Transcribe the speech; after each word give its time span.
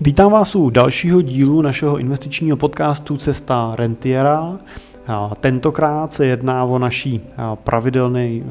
Vítám 0.00 0.32
vás 0.32 0.54
u 0.54 0.70
dalšího 0.70 1.22
dílu 1.22 1.62
našeho 1.62 1.98
investičního 1.98 2.56
podcastu 2.56 3.16
Cesta 3.16 3.72
Rentiera. 3.74 4.58
Tentokrát 5.40 6.12
se 6.12 6.26
jedná 6.26 6.64
o 6.64 6.78
naší 6.78 7.20
pravidelný, 7.54 8.44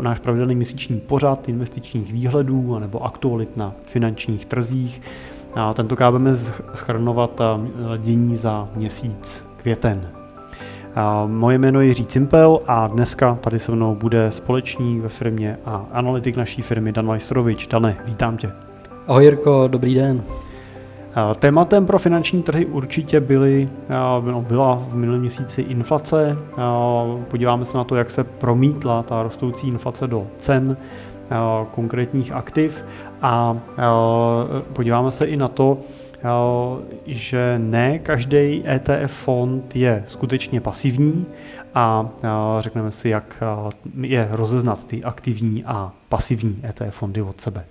náš 0.00 0.18
pravidelný 0.18 0.54
měsíční 0.54 1.00
pořad 1.00 1.48
investičních 1.48 2.12
výhledů 2.12 2.78
nebo 2.78 3.04
aktualit 3.04 3.56
na 3.56 3.72
finančních 3.86 4.46
trzích. 4.46 5.02
Tentokrát 5.74 6.10
budeme 6.10 6.36
schrnovat 6.74 7.40
dění 7.98 8.36
za 8.36 8.68
měsíc 8.76 9.44
květen. 9.56 10.08
Moje 11.26 11.58
jméno 11.58 11.80
je 11.80 11.86
Jiří 11.86 12.06
Cimpel 12.06 12.60
a 12.66 12.86
dneska 12.86 13.38
tady 13.40 13.58
se 13.58 13.72
mnou 13.72 13.94
bude 13.94 14.30
společník 14.30 15.02
ve 15.02 15.08
firmě 15.08 15.58
a 15.66 15.86
analytik 15.92 16.36
naší 16.36 16.62
firmy 16.62 16.92
Dan 16.92 17.06
Vajstrovič. 17.06 17.66
Dane, 17.66 17.96
vítám 18.04 18.36
tě. 18.36 18.50
Ahoj 19.08 19.24
Jirko, 19.24 19.68
dobrý 19.68 19.94
den. 19.94 20.22
Tématem 21.38 21.86
pro 21.86 21.98
finanční 21.98 22.42
trhy 22.42 22.66
určitě 22.66 23.20
byly, 23.20 23.68
no, 24.30 24.42
byla 24.42 24.74
v 24.90 24.94
minulém 24.94 25.20
měsíci 25.20 25.62
inflace. 25.62 26.38
Podíváme 27.28 27.64
se 27.64 27.76
na 27.76 27.84
to, 27.84 27.96
jak 27.96 28.10
se 28.10 28.24
promítla 28.24 29.02
ta 29.02 29.22
rostoucí 29.22 29.68
inflace 29.68 30.06
do 30.06 30.26
cen 30.38 30.76
konkrétních 31.70 32.32
aktiv 32.32 32.84
a 33.22 33.56
podíváme 34.72 35.12
se 35.12 35.26
i 35.26 35.36
na 35.36 35.48
to, 35.48 35.78
že 37.06 37.60
ne 37.62 37.98
každý 37.98 38.64
ETF 38.68 39.12
fond 39.12 39.76
je 39.76 40.04
skutečně 40.06 40.60
pasivní 40.60 41.26
a 41.74 42.08
řekneme 42.60 42.90
si, 42.90 43.08
jak 43.08 43.42
je 44.00 44.28
rozeznat 44.32 44.86
ty 44.86 45.04
aktivní 45.04 45.64
a 45.64 45.92
pasivní 46.08 46.60
ETF 46.64 46.94
fondy 46.94 47.22
od 47.22 47.40
sebe. 47.40 47.64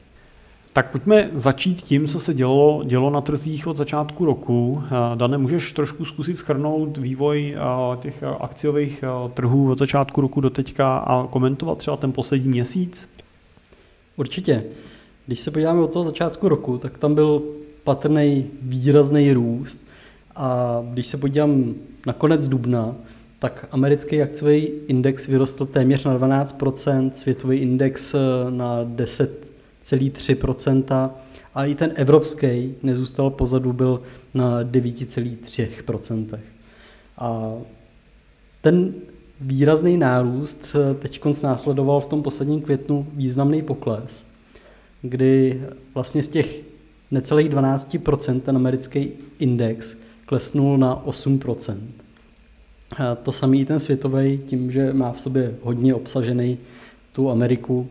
Tak 0.78 0.92
pojďme 0.92 1.30
začít 1.36 1.82
tím, 1.82 2.08
co 2.08 2.20
se 2.20 2.34
dělo, 2.34 2.84
dělo 2.86 3.10
na 3.10 3.22
trzích 3.22 3.68
od 3.68 3.78
začátku 3.78 4.26
roku. 4.26 4.84
Dane, 5.16 5.38
můžeš 5.38 5.72
trošku 5.72 6.06
zkusit 6.06 6.38
schrnout 6.38 6.98
vývoj 6.98 7.56
těch 8.00 8.24
akciových 8.40 9.04
trhů 9.34 9.72
od 9.72 9.80
začátku 9.80 10.22
roku 10.22 10.42
do 10.42 10.50
teďka 10.50 10.98
a 10.98 11.28
komentovat 11.28 11.78
třeba 11.78 11.98
ten 11.98 12.12
poslední 12.12 12.50
měsíc? 12.50 13.10
Určitě. 14.18 14.64
Když 15.28 15.40
se 15.40 15.52
podíváme 15.52 15.82
od 15.82 15.94
toho 15.94 16.06
začátku 16.06 16.50
roku, 16.50 16.78
tak 16.78 16.98
tam 16.98 17.16
byl 17.16 17.42
patrný 17.84 18.46
výrazný 18.62 19.34
růst. 19.34 19.88
A 20.36 20.80
když 20.94 21.08
se 21.08 21.18
podívám 21.18 21.74
na 22.06 22.14
konec 22.14 22.48
dubna, 22.48 22.96
tak 23.40 23.68
americký 23.72 24.22
akciový 24.22 24.68
index 24.88 25.28
vyrostl 25.28 25.66
téměř 25.66 26.06
na 26.06 26.20
12%, 26.20 27.12
světový 27.14 27.58
index 27.58 28.16
na 28.50 28.84
10,3% 29.92 31.10
a 31.56 31.66
i 31.66 31.76
ten 31.76 31.92
evropský 31.96 32.76
nezůstal 32.84 33.30
pozadu, 33.30 33.74
byl 33.74 34.02
na 34.34 34.64
9,3%. 34.64 36.40
A 37.18 37.54
ten 38.62 38.94
výrazný 39.42 39.98
nárůst 39.98 40.76
teď 41.00 41.22
následoval 41.44 42.02
v 42.02 42.06
tom 42.06 42.24
posledním 42.24 42.62
květnu 42.62 43.08
významný 43.14 43.62
pokles, 43.62 44.26
kdy 45.02 45.62
vlastně 45.94 46.24
z 46.24 46.28
těch 46.28 46.60
necelých 47.12 47.50
12% 47.50 48.42
ten 48.42 48.56
americký 48.56 49.12
index 49.40 49.96
klesnul 50.26 50.78
na 50.78 51.06
8%. 51.06 51.78
A 52.98 53.16
to 53.16 53.32
samý 53.32 53.62
i 53.62 53.66
ten 53.66 53.80
světový, 53.80 54.40
tím, 54.46 54.72
že 54.72 54.94
má 54.94 55.12
v 55.12 55.20
sobě 55.20 55.56
hodně 55.62 55.96
obsažený 55.96 56.58
tu 57.14 57.30
Ameriku, 57.30 57.88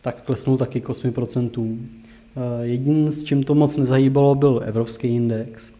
tak 0.00 0.22
klesnul 0.22 0.56
taky 0.56 0.80
k 0.80 0.88
8%. 0.88 1.78
Jedin, 2.62 3.12
s 3.12 3.24
čím 3.24 3.42
to 3.42 3.54
moc 3.54 3.76
nezahýbalo, 3.76 4.34
byl 4.34 4.60
evropský 4.64 5.08
index. 5.08 5.72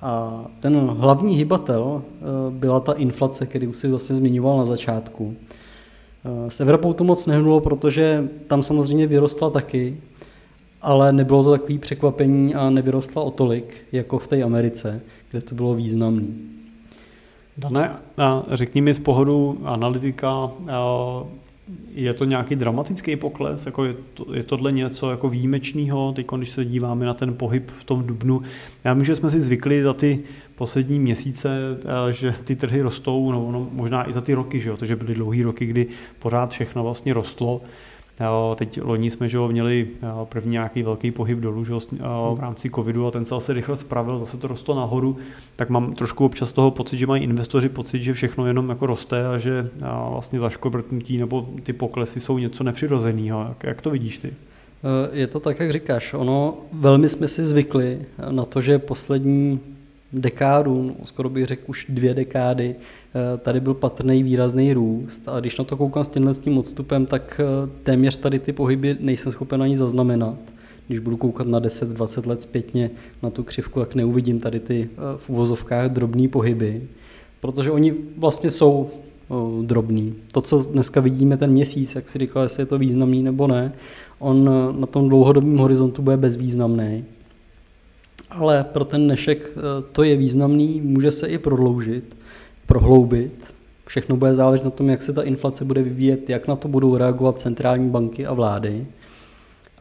A 0.00 0.44
ten 0.60 0.76
hlavní 0.76 1.34
hybatel 1.34 2.02
byla 2.50 2.80
ta 2.80 2.92
inflace, 2.92 3.46
který 3.46 3.66
už 3.66 3.76
si 3.76 3.90
zase 3.90 4.14
zmiňoval 4.14 4.58
na 4.58 4.64
začátku. 4.64 5.36
S 6.48 6.60
Evropou 6.60 6.92
to 6.92 7.04
moc 7.04 7.26
nehnulo, 7.26 7.60
protože 7.60 8.28
tam 8.46 8.62
samozřejmě 8.62 9.06
vyrostla 9.06 9.50
taky, 9.50 10.00
ale 10.82 11.12
nebylo 11.12 11.44
to 11.44 11.50
takový 11.50 11.78
překvapení 11.78 12.54
a 12.54 12.70
nevyrostla 12.70 13.22
o 13.22 13.30
tolik, 13.30 13.76
jako 13.92 14.18
v 14.18 14.28
té 14.28 14.42
Americe, 14.42 15.00
kde 15.30 15.40
to 15.40 15.54
bylo 15.54 15.74
významný. 15.74 16.36
Dane, 17.56 17.96
řekni 18.52 18.80
mi 18.80 18.94
z 18.94 18.98
pohledu 18.98 19.58
analytika, 19.64 20.50
je 21.94 22.14
to 22.14 22.24
nějaký 22.24 22.56
dramatický 22.56 23.16
pokles? 23.16 23.66
Jako 23.66 23.84
je, 23.84 23.94
to, 24.14 24.34
je 24.34 24.42
tohle 24.42 24.72
něco 24.72 25.10
jako 25.10 25.28
výjimečného, 25.28 26.12
teď 26.12 26.26
když 26.36 26.50
se 26.50 26.64
díváme 26.64 27.06
na 27.06 27.14
ten 27.14 27.34
pohyb 27.34 27.70
v 27.78 27.84
tom 27.84 28.06
dubnu? 28.06 28.42
Já 28.84 28.94
vím, 28.94 29.04
že 29.04 29.16
jsme 29.16 29.30
si 29.30 29.40
zvykli 29.40 29.82
za 29.82 29.92
ty 29.92 30.20
poslední 30.54 31.00
měsíce, 31.00 31.48
že 32.10 32.34
ty 32.44 32.56
trhy 32.56 32.82
rostou, 32.82 33.32
no, 33.32 33.52
no 33.52 33.68
možná 33.72 34.08
i 34.08 34.12
za 34.12 34.20
ty 34.20 34.34
roky, 34.34 34.60
že 34.60 34.68
jo? 34.68 34.76
to, 34.76 34.86
že 34.86 34.96
byly 34.96 35.14
dlouhé 35.14 35.42
roky, 35.42 35.66
kdy 35.66 35.86
pořád 36.18 36.50
všechno 36.50 36.82
vlastně 36.82 37.14
rostlo. 37.14 37.60
Teď 38.56 38.80
loni 38.82 39.10
jsme 39.10 39.28
že 39.28 39.48
měli 39.48 39.88
první 40.24 40.52
nějaký 40.52 40.82
velký 40.82 41.10
pohyb 41.10 41.38
dolů 41.38 41.64
že 41.64 41.74
v 42.34 42.36
rámci 42.40 42.70
covidu 42.70 43.06
a 43.06 43.10
ten 43.10 43.24
se 43.24 43.34
zase 43.34 43.52
rychle 43.52 43.76
spravil, 43.76 44.18
zase 44.18 44.36
to 44.36 44.48
rostlo 44.48 44.76
nahoru, 44.76 45.16
tak 45.56 45.70
mám 45.70 45.94
trošku 45.94 46.24
občas 46.24 46.52
toho 46.52 46.70
pocit, 46.70 46.98
že 46.98 47.06
mají 47.06 47.24
investoři 47.24 47.68
pocit, 47.68 48.02
že 48.02 48.12
všechno 48.12 48.46
jenom 48.46 48.68
jako 48.68 48.86
roste 48.86 49.26
a 49.26 49.38
že 49.38 49.70
vlastně 50.10 50.40
zaškobrtnutí 50.40 51.18
nebo 51.18 51.48
ty 51.62 51.72
poklesy 51.72 52.20
jsou 52.20 52.38
něco 52.38 52.64
nepřirozeného. 52.64 53.46
Jak, 53.48 53.64
jak 53.64 53.82
to 53.82 53.90
vidíš 53.90 54.18
ty? 54.18 54.32
Je 55.12 55.26
to 55.26 55.40
tak, 55.40 55.60
jak 55.60 55.72
říkáš. 55.72 56.14
Ono 56.14 56.54
velmi 56.72 57.08
jsme 57.08 57.28
si 57.28 57.44
zvykli 57.44 57.98
na 58.30 58.44
to, 58.44 58.60
že 58.60 58.78
poslední 58.78 59.60
dekádu, 60.12 60.82
no, 60.82 60.94
skoro 61.04 61.28
bych 61.28 61.46
řekl 61.46 61.62
už 61.66 61.86
dvě 61.88 62.14
dekády, 62.14 62.74
eh, 62.74 63.38
tady 63.38 63.60
byl 63.60 63.74
patrný 63.74 64.22
výrazný 64.22 64.74
růst 64.74 65.28
a 65.28 65.40
když 65.40 65.58
na 65.58 65.64
to 65.64 65.76
koukám 65.76 66.04
s 66.04 66.08
tímhle 66.08 66.34
s 66.34 66.38
tím 66.38 66.58
odstupem, 66.58 67.06
tak 67.06 67.40
eh, 67.40 67.68
téměř 67.82 68.16
tady 68.16 68.38
ty 68.38 68.52
pohyby 68.52 68.96
nejsem 69.00 69.32
schopen 69.32 69.62
ani 69.62 69.76
zaznamenat. 69.76 70.38
Když 70.86 70.98
budu 70.98 71.16
koukat 71.16 71.46
na 71.46 71.60
10-20 71.60 72.26
let 72.26 72.42
zpětně 72.42 72.90
na 73.22 73.30
tu 73.30 73.42
křivku, 73.42 73.80
tak 73.80 73.94
neuvidím 73.94 74.40
tady 74.40 74.60
ty 74.60 74.90
eh, 74.92 74.96
v 75.18 75.30
uvozovkách 75.30 75.88
drobné 75.88 76.28
pohyby, 76.28 76.82
protože 77.40 77.70
oni 77.70 77.94
vlastně 78.16 78.50
jsou 78.50 78.90
drobný. 79.62 80.14
To, 80.32 80.40
co 80.40 80.58
dneska 80.62 81.00
vidíme 81.00 81.36
ten 81.36 81.50
měsíc, 81.50 81.94
jak 81.94 82.08
si 82.08 82.18
říkal, 82.18 82.42
jestli 82.42 82.62
je 82.62 82.66
to 82.66 82.78
významný 82.78 83.22
nebo 83.22 83.46
ne, 83.46 83.72
on 84.18 84.50
na 84.80 84.86
tom 84.86 85.08
dlouhodobém 85.08 85.56
horizontu 85.56 86.02
bude 86.02 86.16
bezvýznamný 86.16 87.04
ale 88.30 88.64
pro 88.64 88.84
ten 88.84 89.04
dnešek 89.04 89.50
eh, 89.56 89.60
to 89.92 90.02
je 90.02 90.16
významný, 90.16 90.80
může 90.84 91.10
se 91.10 91.26
i 91.26 91.38
prodloužit, 91.38 92.16
prohloubit. 92.66 93.54
Všechno 93.86 94.16
bude 94.16 94.34
záležet 94.34 94.64
na 94.64 94.70
tom, 94.70 94.88
jak 94.88 95.02
se 95.02 95.12
ta 95.12 95.22
inflace 95.22 95.64
bude 95.64 95.82
vyvíjet, 95.82 96.30
jak 96.30 96.48
na 96.48 96.56
to 96.56 96.68
budou 96.68 96.96
reagovat 96.96 97.40
centrální 97.40 97.90
banky 97.90 98.26
a 98.26 98.32
vlády. 98.34 98.86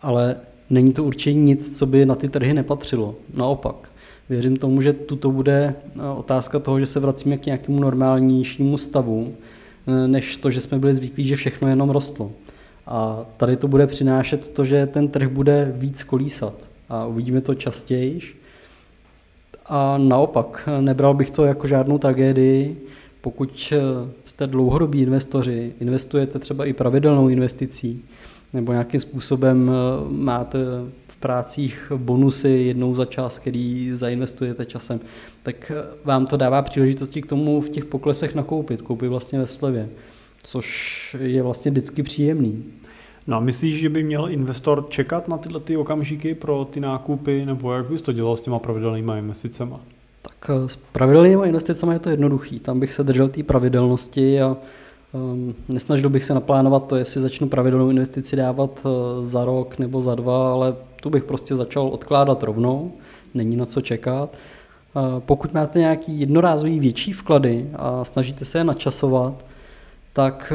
Ale 0.02 0.35
není 0.69 0.94
to 0.94 1.03
určitě 1.03 1.34
nic, 1.34 1.78
co 1.78 1.85
by 1.85 2.06
na 2.06 2.16
ty 2.16 2.30
trhy 2.30 2.53
nepatřilo. 2.53 3.16
Naopak, 3.34 3.90
věřím 4.30 4.58
tomu, 4.58 4.81
že 4.81 4.94
tuto 4.94 5.31
bude 5.31 5.75
eh, 5.96 6.02
otázka 6.18 6.59
toho, 6.59 6.79
že 6.79 6.85
se 6.85 7.00
vracíme 7.00 7.38
k 7.38 7.46
nějakému 7.46 7.79
normálnějšímu 7.79 8.78
stavu, 8.78 9.34
eh, 9.88 10.08
než 10.08 10.38
to, 10.38 10.52
že 10.52 10.62
jsme 10.62 10.79
byli 10.79 10.96
zvyklí, 10.96 11.28
že 11.28 11.35
všechno 11.35 11.68
jenom 11.68 11.90
rostlo. 11.90 12.31
A 12.88 13.25
tady 13.38 13.58
to 13.58 13.68
bude 13.68 13.88
přinášet 13.88 14.50
to, 14.50 14.66
že 14.66 14.85
ten 14.85 15.08
trh 15.08 15.29
bude 15.29 15.74
víc 15.78 16.03
kolísat 16.03 16.66
a 16.89 17.05
uvidíme 17.05 17.41
to 17.41 17.55
častěji. 17.55 18.19
A 19.65 19.97
naopak, 19.97 20.69
nebral 20.79 21.13
bych 21.13 21.31
to 21.31 21.45
jako 21.45 21.67
žádnou 21.67 21.97
tragédii, 21.97 22.87
pokud 23.21 23.73
jste 24.25 24.47
dlouhodobí 24.47 25.01
investoři, 25.01 25.73
investujete 25.79 26.39
třeba 26.39 26.65
i 26.65 26.73
pravidelnou 26.73 27.29
investicí, 27.29 28.05
nebo 28.53 28.71
nějakým 28.71 28.99
způsobem 28.99 29.71
máte 30.09 30.57
v 31.07 31.15
prácích 31.15 31.91
bonusy 31.97 32.49
jednou 32.49 32.95
za 32.95 33.05
čas, 33.05 33.39
který 33.39 33.91
zainvestujete 33.95 34.66
časem, 34.66 34.99
tak 35.43 35.72
vám 36.03 36.25
to 36.25 36.37
dává 36.37 36.61
příležitosti 36.61 37.22
k 37.22 37.25
tomu 37.25 37.61
v 37.61 37.69
těch 37.69 37.85
poklesech 37.85 38.35
nakoupit, 38.35 38.81
koupit 38.81 39.07
vlastně 39.07 39.40
ve 39.40 39.47
slevě, 39.47 39.90
což 40.43 41.16
je 41.19 41.43
vlastně 41.43 41.72
vždycky 41.72 42.03
příjemný. 42.03 42.63
No 43.28 43.38
a 43.38 43.40
myslíš, 43.40 43.79
že 43.79 43.90
by 43.90 44.03
měl 44.03 44.29
investor 44.29 44.85
čekat 44.90 45.28
na 45.28 45.38
tyhle 45.38 45.59
ty 45.59 45.78
okamžiky 45.78 46.35
pro 46.35 46.68
ty 46.72 46.79
nákupy, 46.79 47.46
nebo 47.46 47.74
jak 47.74 47.85
bys 47.85 48.02
to 48.02 48.12
dělal 48.12 48.38
s 48.38 48.41
těma 48.41 48.59
pravidelnými 48.59 49.12
investicemi? 49.18 49.76
Tak 50.22 50.50
eh, 50.50 50.70
s 50.70 50.76
pravidelnými 50.76 51.47
investicemi 51.47 51.94
je 51.94 52.00
to 52.00 52.09
jednoduchý. 52.09 52.59
Tam 52.59 52.79
bych 52.79 52.94
se 52.94 53.03
držel 53.03 53.29
té 53.29 53.44
pravidelnosti 53.44 54.41
a 54.41 54.58
um, 55.12 55.56
nesnažil 55.70 56.09
bych 56.09 56.24
se 56.24 56.34
naplánovat 56.34 56.88
to, 56.88 56.96
jestli 56.96 57.22
začnu 57.22 57.50
pravidelnou 57.50 57.90
investici 57.90 58.35
dávat 58.35 58.85
uh, 58.85 59.26
za 59.26 59.46
rok 59.46 59.79
nebo 59.79 60.02
za 60.02 60.16
dva, 60.16 60.52
ale 60.53 60.76
tu 61.02 61.09
bych 61.09 61.24
prostě 61.24 61.56
začal 61.56 61.88
odkládat 61.88 62.44
rovnou, 62.44 62.91
není 63.34 63.56
na 63.56 63.66
co 63.66 63.82
čekat. 63.82 64.38
Uh, 64.96 65.20
pokud 65.20 65.53
máte 65.53 65.79
nějaký 65.79 66.20
jednorázový 66.20 66.79
větší 66.79 67.14
vklady 67.14 67.70
a 67.76 68.06
snažíte 68.06 68.46
se 68.46 68.58
je 68.58 68.64
načasovat, 68.64 69.46
tak 70.14 70.53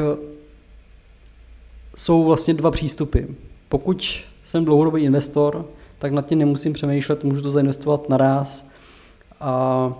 jsou 1.95 2.23
vlastně 2.23 2.53
dva 2.53 2.71
přístupy. 2.71 3.19
Pokud 3.69 4.23
jsem 4.43 4.65
dlouhodobý 4.65 5.03
investor, 5.03 5.65
tak 5.99 6.11
nad 6.11 6.25
tím 6.25 6.39
nemusím 6.39 6.73
přemýšlet, 6.73 7.23
můžu 7.23 7.41
to 7.41 7.51
zainvestovat 7.51 8.09
naraz 8.09 8.67
a 9.39 9.93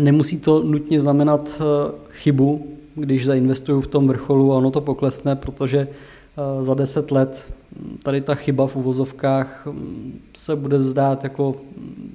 nemusí 0.00 0.38
to 0.38 0.62
nutně 0.62 1.00
znamenat 1.00 1.60
eh, 1.60 1.92
chybu, 2.10 2.66
když 2.94 3.26
zainvestuju 3.26 3.80
v 3.80 3.86
tom 3.86 4.08
vrcholu 4.08 4.52
a 4.52 4.56
ono 4.56 4.70
to 4.70 4.80
poklesne, 4.80 5.36
protože 5.36 5.78
eh, 5.88 6.64
za 6.64 6.74
deset 6.74 7.10
let 7.10 7.44
hm, 7.76 7.98
tady 8.02 8.20
ta 8.20 8.34
chyba 8.34 8.66
v 8.66 8.76
uvozovkách 8.76 9.62
hm, 9.66 10.20
se 10.36 10.56
bude 10.56 10.80
zdát 10.80 11.24
jako 11.24 11.54
hm, 11.76 12.14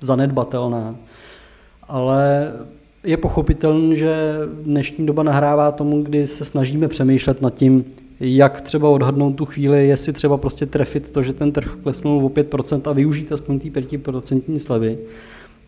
zanedbatelná. 0.00 0.96
Ale 1.88 2.52
je 3.04 3.16
pochopitelné, 3.16 3.96
že 3.96 4.38
dnešní 4.62 5.06
doba 5.06 5.22
nahrává 5.22 5.72
tomu, 5.72 6.02
kdy 6.02 6.26
se 6.26 6.44
snažíme 6.44 6.88
přemýšlet 6.88 7.42
nad 7.42 7.54
tím, 7.54 7.84
jak 8.24 8.60
třeba 8.60 8.88
odhadnout 8.88 9.36
tu 9.36 9.44
chvíli, 9.44 9.88
jestli 9.88 10.12
třeba 10.12 10.36
prostě 10.36 10.66
trefit 10.66 11.10
to, 11.10 11.22
že 11.22 11.32
ten 11.32 11.52
trh 11.52 11.76
klesnul 11.82 12.26
o 12.26 12.28
5% 12.28 12.90
a 12.90 12.92
využít 12.92 13.32
aspoň 13.32 13.58
té 13.58 13.68
5% 13.68 14.58
slevy, 14.58 14.98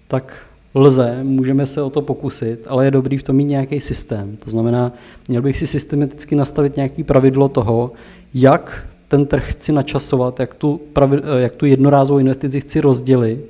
tak 0.09 0.47
lze, 0.75 1.19
můžeme 1.23 1.67
se 1.67 1.83
o 1.83 1.91
to 1.91 2.03
pokusit, 2.03 2.65
ale 2.69 2.85
je 2.85 2.91
dobrý 2.91 3.19
v 3.19 3.23
tom 3.23 3.37
mít 3.37 3.45
nějaký 3.45 3.81
systém. 3.81 4.37
To 4.45 4.51
znamená, 4.51 4.93
měl 5.29 5.43
bych 5.43 5.57
si 5.57 5.67
systematicky 5.67 6.37
nastavit 6.37 6.77
nějaký 6.77 7.05
pravidlo 7.05 7.49
toho, 7.49 7.93
jak 8.35 8.87
ten 9.09 9.27
trh 9.27 9.53
chci 9.53 9.73
načasovat, 9.73 10.41
jak 10.41 10.55
tu, 10.55 10.81
pravi, 10.93 11.21
jak 11.39 11.55
tu 11.55 11.67
jednorázovou 11.67 12.19
investici 12.19 12.61
chci 12.61 12.81
rozdělit 12.81 13.45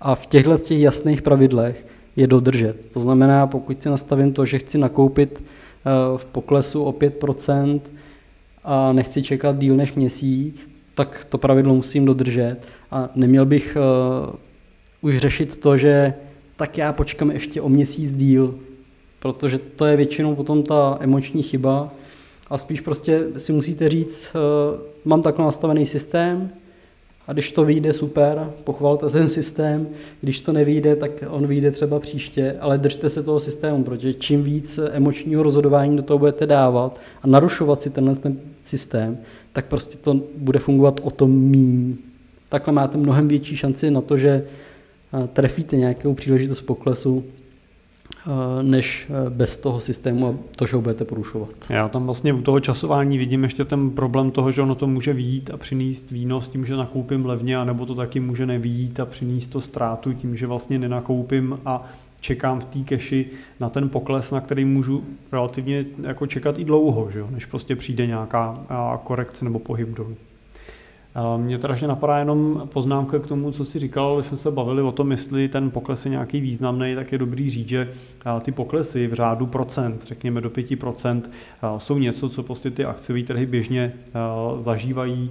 a 0.00 0.14
v 0.14 0.26
těchto 0.26 0.58
těch 0.58 0.80
jasných 0.80 1.22
pravidlech 1.22 1.86
je 2.16 2.26
dodržet. 2.26 2.86
To 2.92 3.00
znamená, 3.00 3.46
pokud 3.46 3.82
si 3.82 3.88
nastavím 3.88 4.32
to, 4.32 4.46
že 4.46 4.58
chci 4.58 4.78
nakoupit 4.78 5.42
eh, 5.42 5.90
v 6.18 6.24
poklesu 6.24 6.82
o 6.82 6.92
5% 6.92 7.80
a 8.64 8.92
nechci 8.92 9.22
čekat 9.22 9.58
díl 9.58 9.76
než 9.76 9.92
měsíc, 9.92 10.70
tak 10.94 11.26
to 11.28 11.38
pravidlo 11.38 11.74
musím 11.74 12.04
dodržet. 12.04 12.56
A 12.90 13.08
neměl 13.14 13.46
bych 13.46 13.76
uh, 13.76 14.34
už 15.00 15.16
řešit 15.16 15.56
to, 15.56 15.76
že 15.76 16.14
tak 16.56 16.78
já 16.78 16.92
počkám 16.92 17.30
ještě 17.30 17.60
o 17.60 17.68
měsíc 17.68 18.14
díl, 18.14 18.54
protože 19.18 19.58
to 19.58 19.86
je 19.86 19.96
většinou 19.96 20.34
potom 20.34 20.62
ta 20.62 20.98
emoční 21.00 21.42
chyba. 21.42 21.92
A 22.50 22.58
spíš 22.58 22.80
prostě 22.80 23.24
si 23.36 23.52
musíte 23.52 23.88
říct, 23.88 24.34
uh, 24.34 24.80
mám 25.04 25.22
takhle 25.22 25.44
nastavený 25.44 25.86
systém, 25.86 26.50
a 27.26 27.32
když 27.32 27.52
to 27.52 27.64
vyjde, 27.64 27.92
super, 27.92 28.50
pochvalte 28.64 29.10
ten 29.10 29.28
systém. 29.28 29.88
Když 30.20 30.40
to 30.40 30.52
nevyjde, 30.52 30.96
tak 30.96 31.10
on 31.28 31.46
vyjde 31.46 31.70
třeba 31.70 32.00
příště, 32.00 32.56
ale 32.60 32.78
držte 32.78 33.10
se 33.10 33.22
toho 33.22 33.40
systému, 33.40 33.84
protože 33.84 34.14
čím 34.14 34.42
víc 34.42 34.80
emočního 34.92 35.42
rozhodování 35.42 35.96
do 35.96 36.02
toho 36.02 36.18
budete 36.18 36.46
dávat 36.46 37.00
a 37.22 37.26
narušovat 37.26 37.82
si 37.82 37.90
tenhle 37.90 38.14
ten 38.14 38.36
systém, 38.62 39.18
tak 39.52 39.66
prostě 39.66 39.98
to 39.98 40.20
bude 40.36 40.58
fungovat 40.58 41.00
o 41.02 41.10
tom 41.10 41.30
míň. 41.30 41.96
Takhle 42.48 42.72
máte 42.72 42.98
mnohem 42.98 43.28
větší 43.28 43.56
šanci 43.56 43.90
na 43.90 44.00
to, 44.00 44.18
že 44.18 44.28
eh, 44.28 45.28
trefíte 45.32 45.76
nějakou 45.76 46.14
příležitost 46.14 46.60
poklesu, 46.60 47.24
než 48.62 49.06
eh, 49.10 49.30
bez 49.30 49.58
toho 49.58 49.80
systému 49.80 50.28
a 50.28 50.34
to, 50.56 50.66
že 50.66 50.76
ho 50.76 50.82
budete 50.82 51.04
porušovat. 51.04 51.48
Já 51.70 51.88
tam 51.88 52.04
vlastně 52.04 52.32
u 52.32 52.42
toho 52.42 52.60
časování 52.60 53.18
vidím 53.18 53.42
ještě 53.42 53.64
ten 53.64 53.90
problém 53.90 54.30
toho, 54.30 54.50
že 54.50 54.62
ono 54.62 54.74
to 54.74 54.86
může 54.86 55.12
výjít 55.12 55.50
a 55.50 55.56
přinést 55.56 56.10
výnos 56.10 56.48
tím, 56.48 56.66
že 56.66 56.76
nakoupím 56.76 57.26
levně, 57.26 57.56
anebo 57.56 57.86
to 57.86 57.94
taky 57.94 58.20
může 58.20 58.46
nevýjít 58.46 59.00
a 59.00 59.06
přinést 59.06 59.46
to 59.46 59.60
ztrátu 59.60 60.12
tím, 60.12 60.36
že 60.36 60.46
vlastně 60.46 60.78
nenakoupím 60.78 61.58
a 61.66 61.86
čekám 62.20 62.60
v 62.60 62.64
té 62.64 62.78
keši 62.78 63.26
na 63.60 63.70
ten 63.70 63.88
pokles, 63.88 64.30
na 64.30 64.40
který 64.40 64.64
můžu 64.64 65.04
relativně 65.32 65.84
jako 66.02 66.26
čekat 66.26 66.58
i 66.58 66.64
dlouho, 66.64 67.10
že 67.10 67.18
jo, 67.18 67.28
než 67.30 67.46
prostě 67.46 67.76
přijde 67.76 68.06
nějaká 68.06 68.58
korekce 69.04 69.44
nebo 69.44 69.58
pohyb 69.58 69.88
dolů. 69.88 70.16
Mě 71.36 71.58
teda 71.58 71.74
že 71.74 71.86
napadá 71.86 72.18
jenom 72.18 72.68
poznámka 72.72 73.18
k 73.18 73.26
tomu, 73.26 73.50
co 73.50 73.64
jsi 73.64 73.78
říkal, 73.78 74.16
když 74.16 74.26
jsme 74.26 74.36
se 74.36 74.50
bavili 74.50 74.82
o 74.82 74.92
tom, 74.92 75.10
jestli 75.10 75.48
ten 75.48 75.70
pokles 75.70 76.04
je 76.04 76.10
nějaký 76.10 76.40
významný, 76.40 76.94
tak 76.94 77.12
je 77.12 77.18
dobrý 77.18 77.50
říct, 77.50 77.68
že 77.68 77.92
ty 78.42 78.52
poklesy 78.52 79.06
v 79.06 79.14
řádu 79.14 79.46
procent, 79.46 80.04
řekněme 80.06 80.40
do 80.40 80.50
5%, 80.50 81.22
jsou 81.78 81.98
něco, 81.98 82.28
co 82.28 82.42
prostě 82.42 82.70
ty 82.70 82.84
akciové 82.84 83.22
trhy 83.22 83.46
běžně 83.46 83.92
zažívají. 84.58 85.30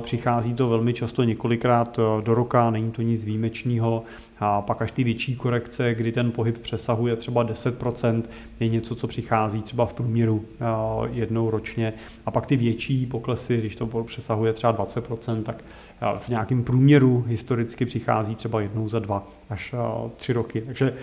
Přichází 0.00 0.54
to 0.54 0.68
velmi 0.68 0.92
často 0.92 1.22
několikrát 1.22 2.00
do 2.24 2.34
roka, 2.34 2.70
není 2.70 2.90
to 2.90 3.02
nic 3.02 3.24
výjimečného. 3.24 4.02
A 4.40 4.62
pak 4.62 4.82
až 4.82 4.90
ty 4.90 5.04
větší 5.04 5.36
korekce, 5.36 5.94
kdy 5.94 6.12
ten 6.12 6.32
pohyb 6.32 6.58
přesahuje 6.58 7.16
třeba 7.16 7.44
10%, 7.44 8.22
je 8.60 8.68
něco, 8.68 8.94
co 8.94 9.06
přichází 9.06 9.62
třeba 9.62 9.86
v 9.86 9.92
průměru 9.92 10.44
jednou 11.12 11.50
ročně. 11.50 11.92
A 12.26 12.30
pak 12.30 12.46
ty 12.46 12.56
větší 12.56 13.06
poklesy, 13.06 13.56
když 13.56 13.76
to 13.76 13.86
přesahuje 13.86 14.52
třeba 14.52 14.74
20%, 14.74 15.42
tak 15.42 15.64
v 16.18 16.28
nějakém 16.28 16.64
průměru 16.64 17.24
historicky 17.26 17.86
přichází 17.86 18.34
třeba 18.34 18.60
jednou 18.60 18.88
za 18.88 18.98
dva 18.98 19.28
až 19.50 19.74
tři 20.16 20.32
roky. 20.32 20.60
Takže 20.60 20.94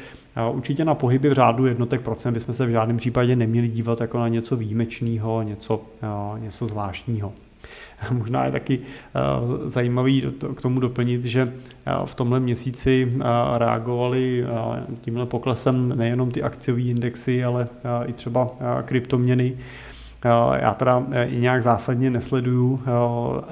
určitě 0.52 0.86
na 0.86 0.96
pohyby 0.96 1.30
v 1.30 1.34
řádu 1.34 1.66
jednotek 1.66 2.02
procent 2.02 2.34
bychom 2.34 2.54
se 2.54 2.66
v 2.66 2.70
žádném 2.70 2.98
případě 2.98 3.36
neměli 3.36 3.68
dívat 3.68 4.02
jako 4.02 4.20
na 4.20 4.28
něco 4.28 4.56
výjimečného, 4.56 5.42
něco, 5.42 5.82
něco 6.40 6.68
zvláštního. 6.68 7.34
Možná 8.12 8.46
je 8.46 8.52
taky 8.52 8.80
eh, 8.80 9.20
zajímavý 9.70 10.24
k 10.56 10.62
tomu 10.62 10.80
doplnit, 10.80 11.24
že 11.24 11.54
eh, 11.86 11.92
v 12.06 12.16
tomhle 12.16 12.40
měsíci 12.40 13.14
eh, 13.16 13.24
reagovali 13.58 14.46
tímhle 15.02 15.26
poklesem 15.26 15.98
nejenom 15.98 16.32
ty 16.32 16.44
akciové 16.44 16.82
indexy, 16.82 17.44
ale 17.44 17.68
i 18.06 18.14
třeba 18.14 18.50
kryptoměny. 18.86 19.58
Já 20.56 20.74
teda 20.74 21.04
i 21.26 21.38
nějak 21.38 21.64
zásadně 21.64 22.10
nesleduju, 22.10 22.82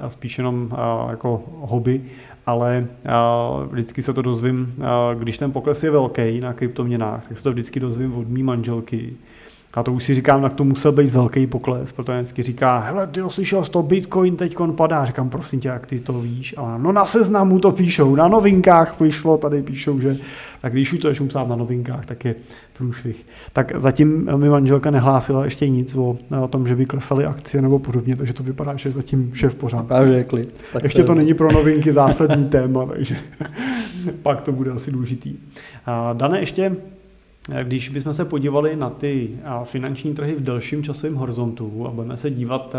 spíš 0.08 0.38
jenom 0.38 0.70
jako 1.10 1.42
hobby, 1.60 2.02
ale 2.46 2.86
vždycky 3.70 4.02
se 4.02 4.12
to 4.12 4.22
dozvím, 4.22 4.74
když 5.18 5.38
ten 5.38 5.52
pokles 5.52 5.84
je 5.84 5.90
velký 5.90 6.40
na 6.40 6.52
kryptoměnách, 6.52 7.28
tak 7.28 7.38
se 7.38 7.44
to 7.44 7.52
vždycky 7.52 7.80
dozvím 7.80 8.16
od 8.16 8.28
mý 8.28 8.42
manželky, 8.42 9.12
a 9.74 9.82
to 9.82 9.92
už 9.92 10.04
si 10.04 10.14
říkám, 10.14 10.42
tak 10.42 10.52
to 10.52 10.64
musel 10.64 10.92
být 10.92 11.10
velký 11.10 11.46
pokles, 11.46 11.92
protože 11.92 12.20
vždycky 12.20 12.42
říká, 12.42 12.78
hele, 12.78 13.06
ty 13.06 13.20
slyšel, 13.28 13.64
to 13.64 13.82
Bitcoin 13.82 14.36
teď 14.36 14.56
padá. 14.76 15.04
Říkám, 15.04 15.30
prosím 15.30 15.60
tě, 15.60 15.68
jak 15.68 15.86
ty 15.86 16.00
to 16.00 16.20
víš? 16.20 16.54
A 16.56 16.78
no 16.78 16.92
na 16.92 17.06
seznamu 17.06 17.58
to 17.58 17.72
píšou, 17.72 18.14
na 18.14 18.28
novinkách 18.28 19.00
vyšlo, 19.00 19.38
tady 19.38 19.62
píšou, 19.62 20.00
že 20.00 20.18
tak 20.60 20.72
když 20.72 20.92
už 20.92 20.98
to 20.98 21.08
ještě 21.08 21.24
psát 21.24 21.48
na 21.48 21.56
novinkách, 21.56 22.06
tak 22.06 22.24
je 22.24 22.34
průšvih. 22.78 23.26
Tak 23.52 23.72
zatím 23.76 24.36
mi 24.36 24.48
manželka 24.48 24.90
nehlásila 24.90 25.44
ještě 25.44 25.68
nic 25.68 25.96
o, 25.96 26.16
o 26.42 26.48
tom, 26.48 26.68
že 26.68 26.76
by 26.76 26.86
klesaly 26.86 27.24
akcie 27.24 27.62
nebo 27.62 27.78
podobně, 27.78 28.16
takže 28.16 28.32
to 28.32 28.42
vypadá, 28.42 28.76
že 28.76 28.90
zatím 28.90 29.32
vše 29.32 29.48
v 29.48 29.54
pořádku. 29.54 29.88
Takže 29.88 30.24
klid. 30.24 30.64
Tak 30.72 30.84
ještě 30.84 31.04
to 31.04 31.14
není 31.14 31.34
pro 31.34 31.52
novinky 31.52 31.92
zásadní 31.92 32.44
téma, 32.44 32.86
takže 32.92 33.16
pak 34.22 34.40
to 34.40 34.52
bude 34.52 34.70
asi 34.70 34.90
důležitý. 34.90 35.36
A 35.86 36.12
Dane, 36.12 36.40
ještě 36.40 36.76
když 37.62 37.88
bychom 37.88 38.12
se 38.12 38.24
podívali 38.24 38.76
na 38.76 38.90
ty 38.90 39.30
finanční 39.64 40.14
trhy 40.14 40.34
v 40.34 40.42
delším 40.42 40.82
časovém 40.82 41.14
horizontu 41.14 41.86
a 41.86 41.90
budeme 41.90 42.16
se 42.16 42.30
dívat 42.30 42.76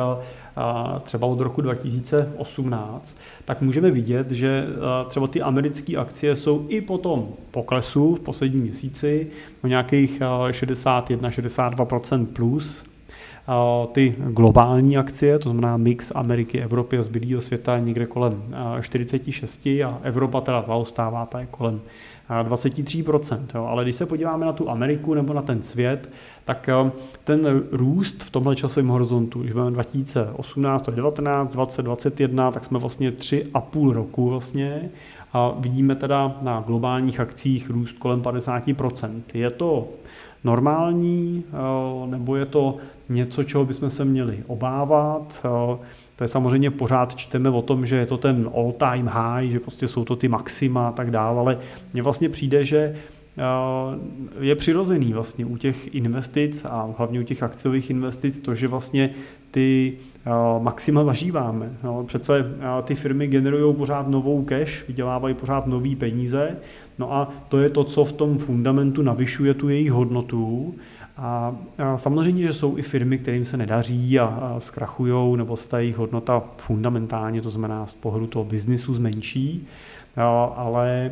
třeba 1.04 1.28
od 1.28 1.40
roku 1.40 1.62
2018, 1.62 3.18
tak 3.46 3.62
můžeme 3.62 3.92
vidět, 3.92 4.32
že 4.32 4.66
třeba 5.08 5.28
ty 5.28 5.42
americké 5.42 5.98
akcie 5.98 6.36
jsou 6.36 6.66
i 6.70 6.82
po 6.82 6.98
tom 6.98 7.28
poklesu 7.52 8.16
v 8.16 8.20
posledním 8.20 8.62
měsíci 8.62 9.28
o 9.64 9.68
nějakých 9.68 10.22
61-62% 10.50 12.26
plus. 12.26 12.84
Ty 13.92 14.16
globální 14.18 14.98
akcie, 14.98 15.40
to 15.40 15.50
znamená 15.50 15.78
mix 15.78 16.12
Ameriky, 16.16 16.62
Evropy 16.62 16.98
a 16.98 17.04
zbylého 17.04 17.42
světa 17.42 17.80
někde 17.80 18.06
kolem 18.06 18.44
46 18.82 19.66
a 19.66 20.00
Evropa 20.04 20.42
teda 20.42 20.62
zaostává, 20.62 21.26
ta 21.26 21.40
je 21.40 21.46
kolem 21.46 21.82
23%. 22.30 23.40
Jo. 23.56 23.66
Ale 23.66 23.84
když 23.84 23.96
se 23.96 24.06
podíváme 24.06 24.46
na 24.46 24.54
tu 24.54 24.70
Ameriku 24.70 25.14
nebo 25.14 25.34
na 25.34 25.42
ten 25.42 25.64
svět, 25.64 26.10
tak 26.46 26.70
ten 27.24 27.64
růst 27.72 28.24
v 28.24 28.30
tomhle 28.30 28.56
časovém 28.56 28.88
horizontu, 28.88 29.40
když 29.40 29.54
budeme 29.54 29.72
2018, 29.72 30.82
2019, 30.82 31.54
2021, 31.54 32.52
tak 32.52 32.66
jsme 32.66 32.80
vlastně 32.80 33.12
3,5 33.12 33.92
roku 33.92 34.30
vlastně 34.30 34.90
a 35.34 35.54
vidíme 35.60 35.96
teda 35.96 36.38
na 36.42 36.64
globálních 36.68 37.20
akcích 37.20 37.70
růst 37.70 37.98
kolem 38.00 38.22
50%. 38.22 39.22
Je 39.34 39.50
to 39.50 39.88
normální, 40.44 41.44
nebo 42.06 42.36
je 42.36 42.46
to 42.46 42.78
něco, 43.10 43.44
čeho 43.44 43.66
bychom 43.66 43.90
se 43.90 44.06
měli 44.06 44.44
obávat? 44.48 45.46
To 46.16 46.24
je 46.24 46.28
samozřejmě 46.28 46.72
pořád 46.72 47.16
čteme 47.16 47.50
o 47.50 47.62
tom, 47.62 47.86
že 47.86 47.96
je 47.96 48.06
to 48.06 48.18
ten 48.18 48.50
all-time 48.56 49.08
high, 49.08 49.50
že 49.50 49.60
prostě 49.60 49.88
jsou 49.88 50.06
to 50.06 50.16
ty 50.16 50.28
maxima 50.28 50.88
a 50.88 50.92
tak 50.92 51.12
dále, 51.12 51.40
ale 51.40 51.60
mně 51.94 52.04
vlastně 52.04 52.30
přijde, 52.30 52.66
že 52.66 52.96
eh, 53.38 53.44
je 54.40 54.56
přirozený 54.56 55.14
vlastně 55.14 55.46
u 55.46 55.58
těch 55.58 55.96
investic 55.96 56.66
a 56.66 56.94
hlavně 56.98 57.20
u 57.20 57.24
těch 57.24 57.44
akciových 57.44 57.90
investic 57.90 58.40
to, 58.40 58.56
že 58.56 58.68
vlastně 58.68 59.10
ty 59.52 59.94
eh, 60.26 60.30
maxima 60.60 61.04
zažíváme. 61.04 61.78
No, 61.84 62.04
přece 62.04 62.40
eh, 62.40 62.84
ty 62.84 62.96
firmy 62.96 63.28
generují 63.28 63.76
pořád 63.76 64.08
novou 64.08 64.44
cash, 64.44 64.88
vydělávají 64.88 65.36
pořád 65.36 65.68
nové 65.68 65.96
peníze, 65.96 66.58
no 67.00 67.14
a 67.14 67.34
to 67.50 67.60
je 67.60 67.70
to, 67.70 67.84
co 67.84 68.06
v 68.06 68.14
tom 68.14 68.38
fundamentu 68.38 69.02
navyšuje 69.02 69.54
tu 69.54 69.70
jejich 69.70 69.92
hodnotu 69.92 70.76
A, 71.18 71.56
samozřejmě, 71.96 72.44
že 72.44 72.54
jsou 72.54 72.78
i 72.78 72.82
firmy, 72.82 73.18
kterým 73.18 73.46
se 73.46 73.58
nedaří 73.58 74.20
a, 74.20 74.56
zkrachují, 74.60 75.38
nebo 75.38 75.58
se 75.58 75.70
ta 75.70 75.80
jejich 75.80 75.98
hodnota 75.98 76.44
fundamentálně, 76.58 77.42
to 77.42 77.50
znamená 77.50 77.86
z 77.88 77.94
pohledu 77.94 78.28
toho 78.28 78.46
biznisu 78.46 78.94
zmenší, 78.94 79.68
ale 80.56 81.12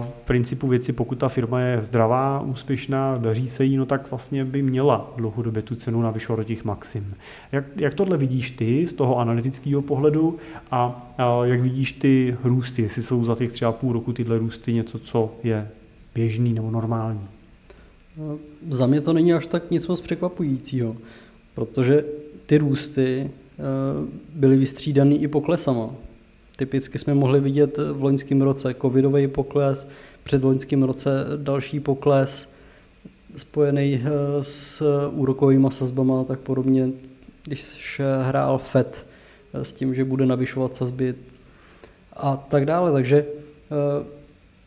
v 0.00 0.10
principu 0.24 0.68
věci, 0.68 0.92
pokud 0.92 1.18
ta 1.18 1.28
firma 1.28 1.60
je 1.60 1.80
zdravá, 1.80 2.40
úspěšná, 2.40 3.18
daří 3.18 3.48
se 3.48 3.64
jí, 3.64 3.76
no 3.76 3.86
tak 3.86 4.10
vlastně 4.10 4.44
by 4.44 4.62
měla 4.62 5.10
dlouhodobě 5.16 5.62
tu 5.62 5.74
cenu 5.74 6.02
navyšovat 6.02 6.36
do 6.36 6.44
těch 6.44 6.64
maxim. 6.64 7.14
Jak, 7.52 7.64
jak 7.76 7.94
tohle 7.94 8.16
vidíš 8.16 8.50
ty 8.50 8.86
z 8.86 8.92
toho 8.92 9.18
analytického 9.18 9.82
pohledu 9.82 10.38
a, 10.70 11.06
a 11.18 11.44
jak 11.44 11.60
vidíš 11.60 11.92
ty 11.92 12.36
růsty, 12.44 12.82
jestli 12.82 13.02
jsou 13.02 13.24
za 13.24 13.34
těch 13.34 13.52
třeba 13.52 13.72
půl 13.72 13.92
roku 13.92 14.12
tyhle 14.12 14.38
růsty 14.38 14.72
něco, 14.72 14.98
co 14.98 15.34
je 15.42 15.68
běžný 16.14 16.52
nebo 16.52 16.70
normální? 16.70 17.28
Za 18.70 18.86
mě 18.86 19.00
to 19.00 19.12
není 19.12 19.32
až 19.32 19.46
tak 19.46 19.70
nic 19.70 19.86
moc 19.86 20.00
překvapujícího, 20.00 20.96
protože 21.54 22.04
ty 22.46 22.58
růsty 22.58 23.30
eh, 23.30 23.62
byly 24.34 24.56
vystřídaný 24.56 25.22
i 25.22 25.28
poklesama. 25.28 25.90
Typicky 26.56 26.98
jsme 26.98 27.14
mohli 27.14 27.40
vidět 27.40 27.78
v 27.92 28.02
loňském 28.02 28.42
roce 28.42 28.74
covidový 28.82 29.28
pokles, 29.28 29.88
před 30.24 30.44
loňským 30.44 30.82
roce 30.82 31.10
další 31.36 31.80
pokles, 31.80 32.52
spojený 33.36 33.94
eh, 33.94 34.08
s 34.42 34.82
úrokovými 35.10 35.68
sazbama 35.70 36.20
a 36.20 36.24
tak 36.24 36.38
podobně, 36.38 36.88
když 37.44 38.00
hrál 38.22 38.58
FED 38.58 39.06
eh, 39.54 39.64
s 39.64 39.72
tím, 39.72 39.94
že 39.94 40.04
bude 40.04 40.26
navyšovat 40.26 40.74
sazby 40.74 41.14
a 42.12 42.36
tak 42.36 42.66
dále. 42.66 42.92
Takže 42.92 43.26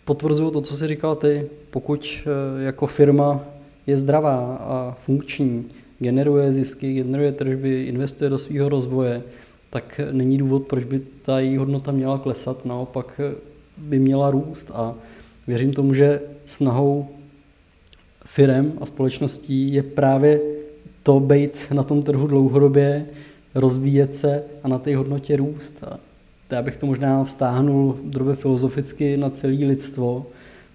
potvrzuju 0.06 0.52
to, 0.52 0.62
co 0.62 0.78
jsi 0.78 0.88
říkal 0.88 1.16
ty. 1.16 1.48
Pokud 1.70 2.28
jako 2.60 2.88
firma 2.88 3.44
je 3.88 3.98
zdravá 3.98 4.56
a 4.56 4.98
funkční, 5.06 5.66
generuje 6.00 6.52
zisky, 6.52 6.94
generuje 6.94 7.32
tržby, 7.32 7.84
investuje 7.84 8.30
do 8.30 8.38
svého 8.38 8.70
rozvoje, 8.70 9.24
tak 9.70 10.02
není 10.12 10.38
důvod, 10.38 10.68
proč 10.68 10.84
by 10.84 11.02
ta 11.22 11.40
její 11.40 11.58
hodnota 11.58 11.92
měla 11.92 12.18
klesat, 12.18 12.66
naopak 12.66 13.22
by 13.78 14.00
měla 14.00 14.32
růst 14.32 14.72
a 14.74 14.96
věřím 15.48 15.74
tomu, 15.74 15.94
že 15.94 16.22
snahou 16.46 17.08
firem 18.26 18.74
a 18.82 18.86
společností 18.86 19.74
je 19.74 19.84
právě 19.84 20.42
to 21.04 21.20
být 21.20 21.68
na 21.74 21.84
tom 21.84 22.04
trhu 22.04 22.28
dlouhodobě, 22.28 23.06
rozvíjet 23.56 24.16
se 24.16 24.44
a 24.64 24.68
na 24.68 24.78
té 24.78 24.96
hodnotě 24.96 25.38
růst. 25.38 25.84
Já 26.52 26.62
bych 26.62 26.78
to 26.78 26.86
možná 26.86 27.24
vztáhnul 27.24 27.98
drobě 28.04 28.36
filozoficky 28.36 29.18
na 29.18 29.30
celé 29.30 29.54
lidstvo 29.54 30.26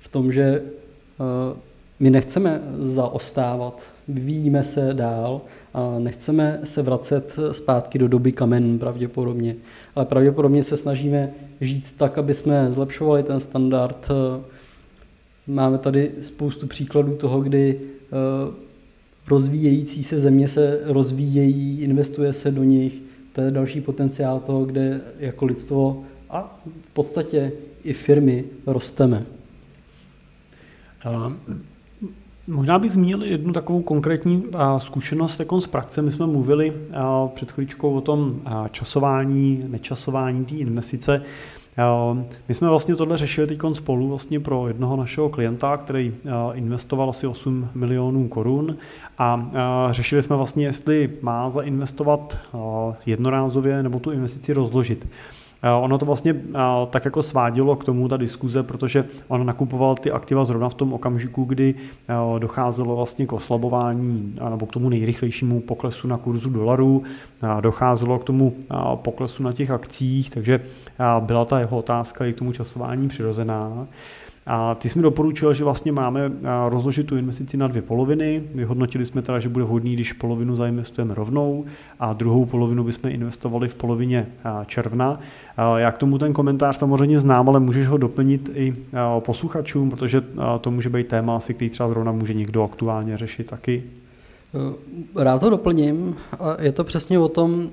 v 0.01 0.09
tom, 0.09 0.33
že 0.33 0.43
eh, 0.43 1.57
my 2.01 2.11
nechceme 2.11 2.61
zaostávat, 2.79 3.83
vyvíjíme 4.09 4.65
se 4.65 4.95
dál 4.95 5.41
a 5.75 5.99
nechceme 5.99 6.61
se 6.65 6.83
vracet 6.83 7.37
zpátky 7.53 7.99
do 7.99 8.09
doby 8.09 8.33
kamen 8.33 8.79
pravděpodobně, 8.79 9.57
ale 9.95 10.07
pravděpodobně 10.07 10.63
se 10.63 10.77
snažíme 10.77 11.33
žít 11.61 11.93
tak, 11.97 12.19
aby 12.19 12.35
jsme 12.35 12.73
zlepšovali 12.73 13.23
ten 13.23 13.41
standard. 13.41 14.09
Máme 15.47 15.79
tady 15.79 16.11
spoustu 16.21 16.67
příkladů 16.67 17.17
toho, 17.17 17.41
kdy 17.41 17.81
eh, 17.81 18.67
rozvíjející 19.29 20.03
se 20.03 20.19
země 20.19 20.49
se 20.49 20.81
rozvíjejí, 20.85 21.81
investuje 21.81 22.33
se 22.33 22.51
do 22.51 22.65
nich. 22.65 22.93
To 23.37 23.43
je 23.43 23.51
další 23.51 23.81
potenciál 23.81 24.41
toho, 24.41 24.65
kde 24.65 25.01
jako 25.19 25.45
lidstvo 25.45 26.05
a 26.31 26.59
v 26.83 26.93
podstatě 26.93 27.53
i 27.85 27.93
firmy 27.93 28.45
rosteme. 28.67 29.27
Možná 32.47 32.79
bych 32.79 32.93
zmínil 32.93 33.23
jednu 33.23 33.53
takovou 33.53 33.83
konkrétní 33.83 34.45
zkušenost 34.79 35.41
jako 35.41 35.61
z 35.61 35.67
praxe. 35.67 36.03
My 36.03 36.11
jsme 36.11 36.27
mluvili 36.27 36.73
před 37.35 37.53
chvíličkou 37.53 37.95
o 37.95 38.01
tom 38.01 38.41
časování, 38.71 39.65
nečasování 39.69 40.45
té 40.45 40.55
investice. 40.55 41.23
My 42.49 42.55
jsme 42.55 42.69
vlastně 42.69 42.97
tohle 42.97 43.19
řešili 43.19 43.47
teď 43.47 43.59
spolu 43.73 44.09
vlastně 44.09 44.41
pro 44.41 44.69
jednoho 44.69 44.97
našeho 44.97 45.29
klienta, 45.29 45.77
který 45.77 46.15
investoval 46.55 47.11
asi 47.11 47.27
8 47.27 47.69
milionů 47.75 48.29
korun 48.29 48.77
a 49.19 49.51
řešili 49.91 50.23
jsme 50.23 50.37
vlastně, 50.37 50.67
jestli 50.67 51.11
má 51.23 51.51
zainvestovat 51.51 52.39
jednorázově 53.07 53.83
nebo 53.83 53.99
tu 53.99 54.11
investici 54.11 54.53
rozložit. 54.53 55.09
Ono 55.81 55.99
to 55.99 56.07
vlastně 56.07 56.35
tak 56.91 57.05
jako 57.05 57.23
svádělo 57.23 57.77
k 57.77 57.85
tomu 57.85 58.09
ta 58.09 58.17
diskuze, 58.17 58.63
protože 58.63 59.05
on 59.29 59.47
nakupoval 59.47 59.95
ty 59.95 60.11
aktiva 60.11 60.45
zrovna 60.45 60.69
v 60.69 60.75
tom 60.75 60.93
okamžiku, 60.93 61.45
kdy 61.45 61.75
docházelo 62.39 62.97
vlastně 62.97 63.27
k 63.27 63.33
oslabování 63.33 64.39
nebo 64.51 64.67
k 64.67 64.73
tomu 64.73 64.89
nejrychlejšímu 64.89 65.61
poklesu 65.61 66.09
na 66.09 66.17
kurzu 66.17 66.51
dolaru, 66.51 67.03
docházelo 67.61 68.19
k 68.19 68.25
tomu 68.25 68.55
poklesu 68.95 69.43
na 69.43 69.53
těch 69.53 69.71
akcích, 69.71 70.31
takže 70.31 70.61
byla 71.21 71.45
ta 71.45 71.61
jeho 71.61 71.79
otázka 71.79 72.27
i 72.27 72.33
k 72.33 72.39
tomu 72.39 72.53
časování 72.53 73.09
přirozená. 73.09 73.87
A 74.49 74.75
ty 74.75 74.89
jsi 74.89 74.99
mi 74.99 75.03
doporučil, 75.03 75.55
že 75.55 75.65
vlastně 75.65 75.93
máme 75.93 76.33
rozložit 76.69 77.07
tu 77.07 77.17
investici 77.17 77.57
na 77.57 77.67
dvě 77.67 77.83
poloviny. 77.83 78.43
Vyhodnotili 78.55 79.07
jsme 79.07 79.23
teda, 79.23 79.39
že 79.39 79.49
bude 79.49 79.65
vhodný, 79.65 79.95
když 79.95 80.13
polovinu 80.13 80.57
zainvestujeme 80.57 81.15
rovnou 81.15 81.65
a 82.01 82.13
druhou 82.13 82.45
polovinu 82.45 82.85
bychom 82.85 83.11
investovali 83.11 83.69
v 83.69 83.75
polovině 83.75 84.27
června. 84.67 85.21
Já 85.77 85.93
k 85.93 85.97
tomu 85.97 86.19
ten 86.19 86.33
komentář 86.33 86.79
samozřejmě 86.79 87.21
znám, 87.21 87.49
ale 87.49 87.61
můžeš 87.61 87.87
ho 87.89 87.97
doplnit 87.97 88.51
i 88.55 88.77
posluchačům, 89.19 89.91
protože 89.91 90.23
to 90.61 90.71
může 90.71 90.89
být 90.89 91.09
téma, 91.09 91.37
asi 91.37 91.55
který 91.55 91.71
třeba 91.71 91.89
zrovna 91.89 92.13
může 92.13 92.35
někdo 92.35 92.63
aktuálně 92.63 93.17
řešit 93.17 93.47
taky. 93.47 93.83
Rád 95.17 95.39
to 95.39 95.51
doplním. 95.51 96.17
Je 96.59 96.73
to 96.73 96.85
přesně 96.85 97.19
o 97.19 97.29
tom, 97.29 97.69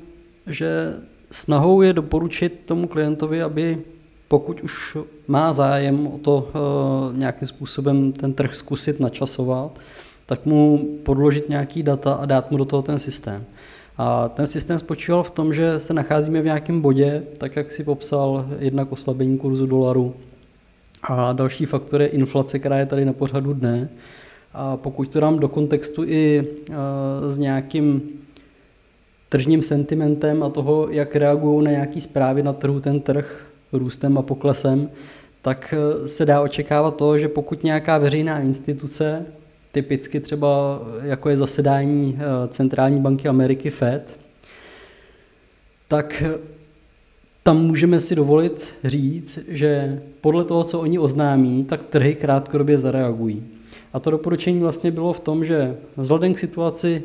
že 0.47 0.93
snahou 1.31 1.81
je 1.81 1.93
doporučit 1.93 2.61
tomu 2.65 2.87
klientovi, 2.87 3.43
aby 3.43 3.77
pokud 4.33 4.61
už 4.61 4.97
má 5.27 5.53
zájem 5.53 6.07
o 6.07 6.17
to 6.17 6.35
uh, 6.37 7.17
nějakým 7.17 7.47
způsobem 7.47 8.11
ten 8.11 8.33
trh 8.33 8.55
zkusit 8.55 8.99
načasovat, 8.99 9.79
tak 10.25 10.45
mu 10.45 10.77
podložit 11.03 11.49
nějaký 11.49 11.83
data 11.83 12.13
a 12.13 12.25
dát 12.25 12.51
mu 12.51 12.57
do 12.57 12.65
toho 12.65 12.81
ten 12.81 12.99
systém. 12.99 13.45
A 13.97 14.29
ten 14.29 14.47
systém 14.47 14.79
spočíval 14.79 15.23
v 15.23 15.29
tom, 15.29 15.53
že 15.53 15.79
se 15.79 15.93
nacházíme 15.93 16.41
v 16.41 16.45
nějakém 16.45 16.81
bodě, 16.81 17.23
tak 17.37 17.55
jak 17.55 17.71
si 17.71 17.83
popsal, 17.83 18.45
jednak 18.59 18.91
oslabení 18.91 19.37
kurzu 19.37 19.65
dolaru 19.65 20.15
a 21.03 21.33
další 21.33 21.65
faktor 21.65 22.01
je 22.01 22.07
inflace, 22.07 22.59
která 22.59 22.77
je 22.77 22.85
tady 22.85 23.05
na 23.05 23.13
pořadu 23.13 23.53
dne. 23.53 23.89
A 24.53 24.77
pokud 24.77 25.09
to 25.09 25.19
dám 25.19 25.39
do 25.39 25.47
kontextu 25.47 26.03
i 26.03 26.41
uh, 26.41 26.75
s 27.29 27.39
nějakým 27.39 28.01
tržním 29.29 29.61
sentimentem 29.61 30.43
a 30.43 30.49
toho, 30.49 30.87
jak 30.89 31.15
reagují 31.15 31.65
na 31.65 31.71
nějaké 31.71 32.01
zprávy 32.01 32.43
na 32.43 32.53
trhu 32.53 32.79
ten 32.79 32.99
trh, 32.99 33.52
růstem 33.77 34.17
a 34.17 34.21
poklesem, 34.21 34.89
tak 35.43 35.73
eh, 35.77 36.07
se 36.07 36.25
dá 36.25 36.41
očekávat 36.41 36.95
to, 36.95 37.17
že 37.17 37.27
pokud 37.27 37.63
nějaká 37.63 37.97
veřejná 37.97 38.41
instituce, 38.41 39.25
typicky 39.71 40.19
třeba 40.19 40.81
jako 41.01 41.29
je 41.29 41.37
zasedání 41.37 42.19
eh, 42.19 42.47
Centrální 42.47 43.01
banky 43.01 43.27
Ameriky 43.27 43.69
Fed, 43.69 44.19
tak 45.87 46.23
eh, 46.25 46.37
tam 47.43 47.57
můžeme 47.57 47.99
si 47.99 48.15
dovolit 48.15 48.73
říct, 48.83 49.39
že 49.47 50.01
podle 50.21 50.43
toho, 50.43 50.63
co 50.63 50.79
oni 50.79 50.99
oznámí, 50.99 51.63
tak 51.63 51.83
trhy 51.83 52.15
krátkodobě 52.15 52.77
zareagují. 52.77 53.43
A 53.93 53.99
to 53.99 54.11
doporučení 54.11 54.59
vlastně 54.59 54.91
bylo 54.91 55.13
v 55.13 55.19
tom, 55.19 55.45
že 55.45 55.77
vzhledem 55.97 56.33
k 56.33 56.39
situaci, 56.39 57.03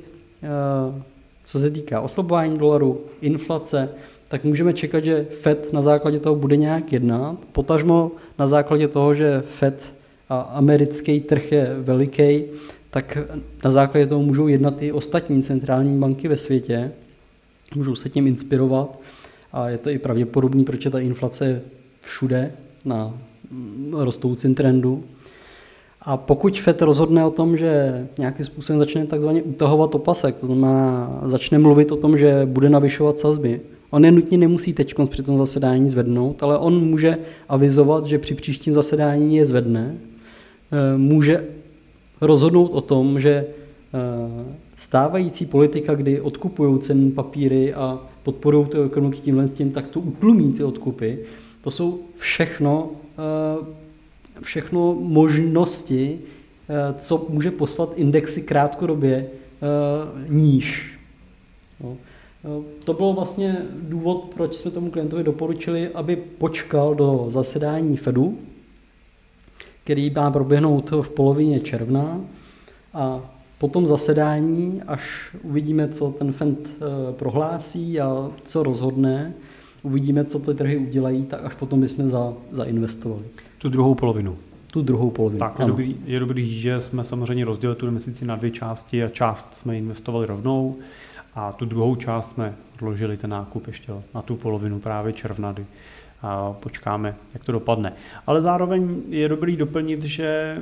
co 1.44 1.58
se 1.58 1.70
týká 1.70 2.00
oslabování 2.00 2.58
dolaru, 2.58 3.04
inflace, 3.20 3.88
tak 4.28 4.44
můžeme 4.44 4.72
čekat, 4.72 5.04
že 5.04 5.26
FED 5.30 5.72
na 5.72 5.82
základě 5.82 6.20
toho 6.20 6.36
bude 6.36 6.56
nějak 6.56 6.92
jednat. 6.92 7.36
Potažmo 7.52 8.10
na 8.38 8.46
základě 8.46 8.88
toho, 8.88 9.14
že 9.14 9.42
FED 9.48 9.94
a 10.28 10.40
americký 10.40 11.20
trh 11.20 11.52
je 11.52 11.76
veliký, 11.78 12.44
tak 12.90 13.18
na 13.64 13.70
základě 13.70 14.06
toho 14.06 14.22
můžou 14.22 14.48
jednat 14.48 14.82
i 14.82 14.92
ostatní 14.92 15.42
centrální 15.42 15.98
banky 15.98 16.28
ve 16.28 16.36
světě. 16.36 16.92
Můžou 17.74 17.94
se 17.94 18.08
tím 18.08 18.26
inspirovat 18.26 18.98
a 19.52 19.68
je 19.68 19.78
to 19.78 19.90
i 19.90 19.98
pravděpodobný, 19.98 20.64
proč 20.64 20.84
je 20.84 20.90
ta 20.90 20.98
inflace 20.98 21.62
všude 22.00 22.52
na 22.84 23.14
rostoucím 23.92 24.54
trendu. 24.54 25.04
A 26.02 26.16
pokud 26.16 26.60
FED 26.60 26.82
rozhodne 26.82 27.24
o 27.24 27.30
tom, 27.30 27.56
že 27.56 28.06
nějakým 28.18 28.44
způsobem 28.46 28.78
začne 28.78 29.06
takzvaně 29.06 29.42
utahovat 29.42 29.94
opasek, 29.94 30.36
to 30.36 30.46
znamená 30.46 31.20
začne 31.24 31.58
mluvit 31.58 31.92
o 31.92 31.96
tom, 31.96 32.16
že 32.16 32.42
bude 32.46 32.70
navyšovat 32.70 33.18
sazby, 33.18 33.60
On 33.90 34.04
je 34.04 34.12
nutně 34.12 34.38
nemusí 34.38 34.72
teď 34.72 34.94
při 35.08 35.22
tom 35.22 35.38
zasedání 35.38 35.90
zvednout, 35.90 36.42
ale 36.42 36.58
on 36.58 36.84
může 36.84 37.18
avizovat, 37.48 38.06
že 38.06 38.18
při 38.18 38.34
příštím 38.34 38.74
zasedání 38.74 39.36
je 39.36 39.46
zvedne. 39.46 39.98
Eh, 40.72 40.98
může 40.98 41.44
rozhodnout 42.20 42.66
o 42.66 42.80
tom, 42.80 43.20
že 43.20 43.30
eh, 43.30 44.54
stávající 44.76 45.46
politika, 45.46 45.94
kdy 45.94 46.20
odkupují 46.20 46.78
cenné 46.78 47.10
papíry 47.10 47.74
a 47.74 48.00
podporují 48.22 48.66
tu 48.66 48.82
ekonomiku 48.82 49.22
tímhle 49.22 49.46
s 49.48 49.52
tím, 49.52 49.72
tak 49.72 49.88
to 49.88 50.00
utlumí 50.00 50.52
ty 50.52 50.64
odkupy. 50.64 51.18
To 51.60 51.70
jsou 51.70 52.00
všechno, 52.16 52.90
eh, 53.18 53.64
všechno 54.42 54.94
možnosti, 54.94 56.18
co 56.98 57.26
může 57.28 57.50
poslat 57.50 57.92
indexy 57.96 58.42
krátkodobě 58.42 59.26
níž. 60.28 60.98
No. 61.80 61.96
To 62.84 62.92
bylo 62.92 63.12
vlastně 63.12 63.56
důvod, 63.82 64.24
proč 64.34 64.54
jsme 64.54 64.70
tomu 64.70 64.90
klientovi 64.90 65.24
doporučili, 65.24 65.88
aby 65.88 66.16
počkal 66.16 66.94
do 66.94 67.26
zasedání 67.28 67.96
Fedu, 67.96 68.38
který 69.84 70.10
má 70.10 70.30
proběhnout 70.30 70.90
v 70.90 71.08
polovině 71.08 71.60
června 71.60 72.20
a 72.94 73.20
po 73.58 73.68
tom 73.68 73.86
zasedání, 73.86 74.82
až 74.86 75.34
uvidíme, 75.42 75.88
co 75.88 76.10
ten 76.10 76.32
Fed 76.32 76.48
eh, 76.48 77.12
prohlásí 77.12 78.00
a 78.00 78.30
co 78.44 78.62
rozhodne, 78.62 79.34
uvidíme, 79.82 80.24
co 80.24 80.38
ty 80.38 80.54
trhy 80.54 80.76
udělají, 80.76 81.24
tak 81.24 81.44
až 81.44 81.54
potom 81.54 81.80
bychom 81.80 82.08
za, 82.08 82.32
zainvestovali. 82.50 83.22
Tu 83.58 83.68
druhou 83.68 83.94
polovinu. 83.94 84.36
Tu 84.72 84.82
druhou 84.82 85.10
polovinu. 85.10 85.38
Tak, 85.38 85.58
je 85.58 85.66
dobrý, 85.66 85.96
je 86.04 86.20
dobrý, 86.20 86.60
že 86.60 86.80
jsme 86.80 87.04
samozřejmě 87.04 87.44
rozdělili 87.44 87.76
tu 87.76 87.86
investici 87.86 88.24
na 88.24 88.36
dvě 88.36 88.50
části 88.50 89.04
a 89.04 89.08
část 89.08 89.54
jsme 89.54 89.78
investovali 89.78 90.26
rovnou 90.26 90.76
a 91.38 91.52
tu 91.52 91.64
druhou 91.64 91.96
část 91.96 92.30
jsme 92.30 92.54
odložili 92.74 93.16
ten 93.16 93.30
nákup 93.30 93.66
ještě 93.66 93.92
na 94.14 94.22
tu 94.22 94.36
polovinu 94.36 94.80
právě 94.80 95.12
června, 95.12 95.52
kdy 95.52 95.66
počkáme, 96.52 97.14
jak 97.34 97.44
to 97.44 97.52
dopadne. 97.52 97.92
Ale 98.26 98.42
zároveň 98.42 98.96
je 99.08 99.28
dobrý 99.28 99.56
doplnit, 99.56 100.02
že 100.02 100.56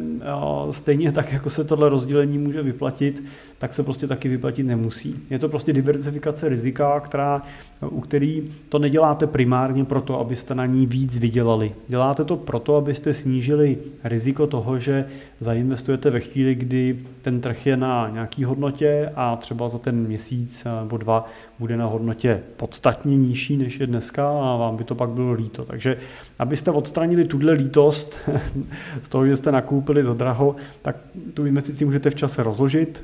stejně 0.71 1.13
tak, 1.13 1.33
jako 1.33 1.51
se 1.51 1.65
tohle 1.65 1.89
rozdělení 1.89 2.39
může 2.39 2.63
vyplatit, 2.63 3.25
tak 3.59 3.75
se 3.75 3.83
prostě 3.83 4.07
taky 4.07 4.29
vyplatit 4.29 4.67
nemusí. 4.67 5.21
Je 5.31 5.39
to 5.39 5.49
prostě 5.49 5.73
diversifikace 5.73 6.49
rizika, 6.49 7.01
která, 7.01 7.43
u 7.89 8.01
který 8.01 8.53
to 8.69 8.79
neděláte 8.79 9.27
primárně 9.27 9.85
proto, 9.85 10.21
abyste 10.21 10.55
na 10.55 10.67
ní 10.67 10.87
víc 10.87 11.19
vydělali. 11.19 11.73
Děláte 11.89 12.25
to 12.25 12.37
proto, 12.37 12.77
abyste 12.77 13.15
snížili 13.15 13.79
riziko 14.05 14.47
toho, 14.47 14.79
že 14.79 15.05
zainvestujete 15.41 16.11
ve 16.11 16.21
chvíli, 16.21 16.55
kdy 16.55 16.99
ten 17.23 17.41
trh 17.41 17.67
je 17.67 17.77
na 17.77 18.09
nějaký 18.13 18.45
hodnotě 18.45 19.13
a 19.17 19.37
třeba 19.37 19.69
za 19.69 19.79
ten 19.79 19.97
měsíc 19.97 20.67
nebo 20.83 20.97
dva 20.97 21.29
bude 21.59 21.77
na 21.77 21.87
hodnotě 21.87 22.41
podstatně 22.57 23.17
nižší 23.17 23.57
než 23.57 23.81
je 23.81 23.87
dneska 23.87 24.29
a 24.29 24.57
vám 24.57 24.77
by 24.77 24.85
to 24.85 24.95
pak 24.95 25.11
bylo 25.11 25.33
líto. 25.33 25.65
Takže 25.65 25.97
abyste 26.39 26.71
odstranili 26.71 27.25
tuhle 27.25 27.53
lítost 27.53 28.19
z 29.03 29.09
toho, 29.09 29.27
že 29.27 29.37
jste 29.37 29.53
nakoupili 29.53 30.05
za 30.05 30.15
draho, 30.15 30.57
tak 30.83 30.97
tu 31.35 31.47
investici 31.47 31.85
můžete 31.85 32.11
v 32.11 32.15
čase 32.15 32.43
rozložit. 32.43 33.03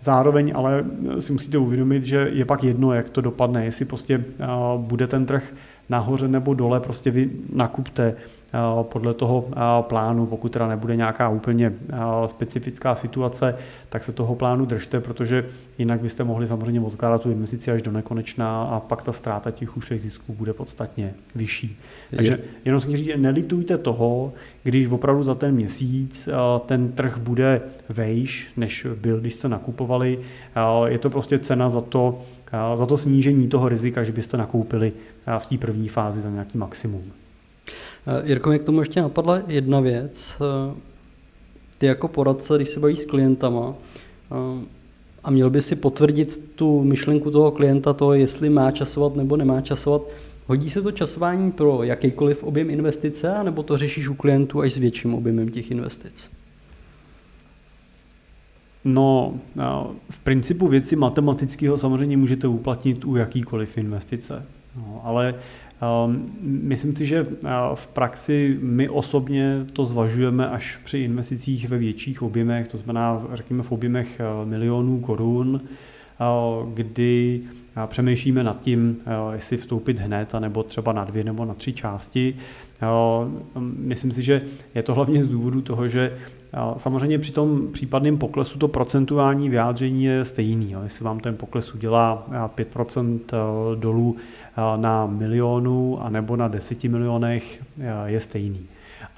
Zároveň 0.00 0.52
ale 0.54 0.84
si 1.18 1.32
musíte 1.32 1.58
uvědomit, 1.58 2.04
že 2.04 2.30
je 2.32 2.44
pak 2.44 2.64
jedno, 2.64 2.92
jak 2.92 3.10
to 3.10 3.20
dopadne, 3.20 3.64
jestli 3.64 3.84
prostě 3.84 4.24
bude 4.76 5.06
ten 5.06 5.26
trh 5.26 5.54
nahoře 5.88 6.28
nebo 6.28 6.54
dole, 6.54 6.80
prostě 6.80 7.10
vy 7.10 7.30
nakupte 7.52 8.14
podle 8.82 9.14
toho 9.14 9.44
eh, 9.48 9.56
plánu, 9.80 10.26
pokud 10.26 10.52
teda 10.52 10.68
nebude 10.68 10.96
nějaká 10.96 11.28
úplně 11.28 11.72
eh, 11.92 11.96
specifická 12.26 12.94
situace, 12.94 13.56
tak 13.88 14.04
se 14.04 14.12
toho 14.12 14.34
plánu 14.34 14.64
držte, 14.64 15.00
protože 15.00 15.46
jinak 15.78 16.00
byste 16.00 16.24
mohli 16.24 16.46
samozřejmě 16.46 16.80
odkládat 16.80 17.22
tu 17.22 17.30
investici 17.30 17.70
až 17.70 17.82
do 17.82 17.92
nekonečná 17.92 18.62
a 18.62 18.80
pak 18.80 19.02
ta 19.02 19.12
ztráta 19.12 19.50
těch 19.50 19.76
ušlých 19.76 20.00
zisků 20.00 20.32
bude 20.32 20.52
podstatně 20.52 21.14
vyšší. 21.34 21.78
Takže 22.16 22.38
jenom 22.64 22.80
si 22.80 22.96
říct, 22.96 23.10
nelitujte 23.16 23.78
toho, 23.78 24.32
když 24.62 24.86
opravdu 24.86 25.22
za 25.22 25.34
ten 25.34 25.54
měsíc 25.54 26.28
ten 26.66 26.92
trh 26.92 27.18
bude 27.18 27.60
vejš, 27.88 28.52
než 28.56 28.86
byl, 29.00 29.20
když 29.20 29.34
jste 29.34 29.48
nakupovali. 29.48 30.18
Je 30.86 30.98
to 30.98 31.10
prostě 31.10 31.38
cena 31.38 31.70
za 31.70 31.80
to, 31.80 32.22
za 32.74 32.86
to 32.86 32.96
snížení 32.96 33.48
toho 33.48 33.68
rizika, 33.68 34.04
že 34.04 34.12
byste 34.12 34.36
nakoupili 34.36 34.92
v 35.38 35.46
té 35.46 35.58
první 35.58 35.88
fázi 35.88 36.20
za 36.20 36.30
nějaký 36.30 36.58
maximum. 36.58 37.02
Eh, 38.06 38.28
Jirko, 38.28 38.48
mě 38.48 38.58
k 38.58 38.62
tomu 38.62 38.80
ještě 38.80 39.02
napadla 39.02 39.42
jedna 39.46 39.80
věc. 39.80 40.36
Eh, 40.40 40.74
ty 41.78 41.86
jako 41.86 42.08
poradce, 42.08 42.56
když 42.56 42.68
se 42.68 42.80
bavíš 42.80 42.98
s 42.98 43.04
klientama 43.04 43.74
eh, 44.32 44.64
a 45.24 45.30
měl 45.30 45.50
by 45.50 45.62
si 45.62 45.76
potvrdit 45.76 46.50
tu 46.54 46.84
myšlenku 46.84 47.30
toho 47.30 47.50
klienta, 47.50 47.92
to, 47.92 48.12
jestli 48.12 48.50
má 48.50 48.70
časovat 48.70 49.16
nebo 49.16 49.36
nemá 49.36 49.60
časovat, 49.60 50.02
hodí 50.46 50.70
se 50.70 50.82
to 50.82 50.92
časování 50.92 51.52
pro 51.52 51.82
jakýkoliv 51.82 52.42
objem 52.42 52.70
investice, 52.70 53.34
nebo 53.44 53.62
to 53.62 53.78
řešíš 53.78 54.08
u 54.08 54.14
klientů 54.14 54.60
až 54.60 54.72
s 54.72 54.76
větším 54.76 55.14
objemem 55.14 55.48
těch 55.48 55.70
investic? 55.70 56.30
No, 58.84 59.34
v 60.10 60.18
principu 60.18 60.68
věci 60.68 60.96
matematického 60.96 61.78
samozřejmě 61.78 62.16
můžete 62.16 62.48
uplatnit 62.48 63.04
u 63.04 63.16
jakýkoliv 63.16 63.78
investice. 63.78 64.46
No, 64.76 65.00
ale 65.04 65.34
myslím 66.40 66.96
si, 66.96 67.06
že 67.06 67.26
eh, 67.26 67.48
v 67.74 67.86
praxi 67.86 68.58
my 68.62 68.88
osobně 68.88 69.66
to 69.72 69.84
zvažujeme 69.84 70.48
až 70.48 70.76
při 70.84 70.98
investicích 70.98 71.68
ve 71.68 71.78
větších 71.78 72.22
objemech, 72.22 72.68
to 72.68 72.78
znamená, 72.78 73.26
řekněme, 73.32 73.62
v 73.62 73.72
objemech 73.72 74.20
eh, 74.20 74.46
milionů 74.46 75.00
korun, 75.00 75.60
eh, 75.64 76.24
kdy 76.74 77.40
přemýšlíme 77.86 78.44
nad 78.44 78.60
tím, 78.60 78.96
jestli 79.32 79.56
vstoupit 79.56 79.98
hned, 79.98 80.32
nebo 80.38 80.62
třeba 80.62 80.92
na 80.92 81.04
dvě 81.04 81.24
nebo 81.24 81.44
na 81.44 81.54
tři 81.54 81.72
části. 81.72 82.36
Myslím 83.76 84.12
si, 84.12 84.22
že 84.22 84.42
je 84.74 84.82
to 84.82 84.94
hlavně 84.94 85.24
z 85.24 85.28
důvodu 85.28 85.62
toho, 85.62 85.88
že 85.88 86.12
Samozřejmě 86.76 87.18
při 87.18 87.32
tom 87.32 87.72
případném 87.72 88.18
poklesu 88.18 88.58
to 88.58 88.68
procentuální 88.68 89.50
vyjádření 89.50 90.04
je 90.04 90.24
stejný. 90.24 90.76
Jestli 90.82 91.04
vám 91.04 91.20
ten 91.20 91.36
pokles 91.36 91.74
udělá 91.74 92.26
5% 92.56 93.18
dolů 93.74 94.16
na 94.76 95.06
milionu 95.06 96.02
a 96.02 96.10
nebo 96.10 96.36
na 96.36 96.48
10 96.48 96.84
milionech, 96.84 97.62
je 98.06 98.20
stejný. 98.20 98.60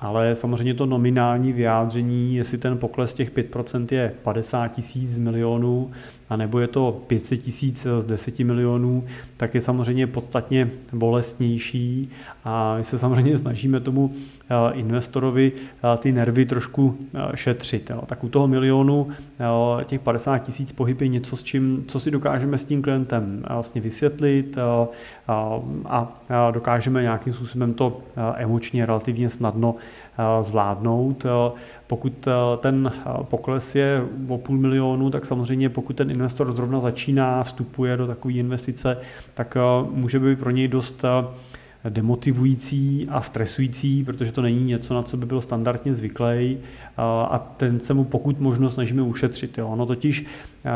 Ale 0.01 0.37
samozřejmě 0.37 0.75
to 0.75 0.87
nominální 0.87 1.53
vyjádření, 1.53 2.35
jestli 2.35 2.59
ten 2.59 2.79
pokles 2.79 3.15
těch 3.15 3.33
5% 3.33 3.87
je 3.91 4.15
50 4.23 4.69
tisíc 4.69 5.19
milionů, 5.19 5.91
anebo 6.29 6.61
je 6.61 6.69
to 6.69 7.01
500 7.07 7.43
tisíc 7.43 7.87
z 8.01 8.05
10 8.05 8.39
milionů, 8.39 9.05
tak 9.37 9.55
je 9.55 9.61
samozřejmě 9.61 10.07
podstatně 10.07 10.71
bolestnější 10.93 12.11
a 12.45 12.77
my 12.77 12.85
se 12.85 12.99
samozřejmě 12.99 13.39
snažíme 13.39 13.81
tomu 13.81 14.15
eh, 14.15 14.73
investorovi 14.73 15.53
eh, 15.55 15.99
ty 15.99 16.13
nervy 16.13 16.47
trošku 16.47 16.99
eh, 17.15 17.37
šetřit. 17.37 17.91
Tak 18.07 18.25
u 18.25 18.29
toho 18.29 18.49
milionu 18.49 19.09
těch 19.87 20.01
50 20.01 20.39
tisíc 20.39 20.73
pohyb 20.73 21.01
je 21.01 21.09
něco, 21.09 21.37
s 21.37 21.43
čím, 21.43 21.85
co 21.87 22.01
si 22.01 22.11
dokážeme 22.11 22.59
s 22.59 22.65
tím 22.65 22.83
klientem 22.83 23.45
vlastně 23.49 23.81
vysvětlit 23.81 24.57
a 25.87 26.23
dokážeme 26.51 27.03
nějakým 27.03 27.33
způsobem 27.33 27.75
to 27.75 28.01
emočně 28.37 28.87
relativně 28.87 29.31
snadno 29.31 29.75
zvládnout. 30.43 31.27
Pokud 31.87 32.29
ten 32.59 32.93
pokles 33.23 33.75
je 33.75 34.05
o 34.29 34.39
půl 34.39 34.57
milionu, 34.57 35.11
tak 35.11 35.27
samozřejmě 35.27 35.69
pokud 35.69 35.97
ten 35.97 36.11
investor 36.11 36.53
zrovna 36.53 36.81
začíná, 36.81 37.43
vstupuje 37.43 37.97
do 37.97 38.07
takové 38.07 38.35
investice, 38.35 38.99
tak 39.35 39.57
může 39.91 40.19
být 40.19 40.39
pro 40.39 40.51
něj 40.51 40.69
dost 40.69 41.05
demotivující 41.89 43.09
a 43.11 43.21
stresující, 43.23 44.05
protože 44.05 44.33
to 44.33 44.43
není 44.43 44.65
něco, 44.65 44.95
na 44.95 45.03
co 45.03 45.17
by 45.17 45.27
byl 45.27 45.41
standardně 45.41 45.95
zvyklý 45.95 46.59
a 47.29 47.55
ten 47.57 47.81
se 47.81 47.95
mu 47.95 48.05
pokud 48.05 48.41
možno 48.41 48.71
snažíme 48.71 49.03
ušetřit. 49.03 49.59
Jo. 49.59 49.69
Ono 49.69 49.87
totiž, 49.87 50.27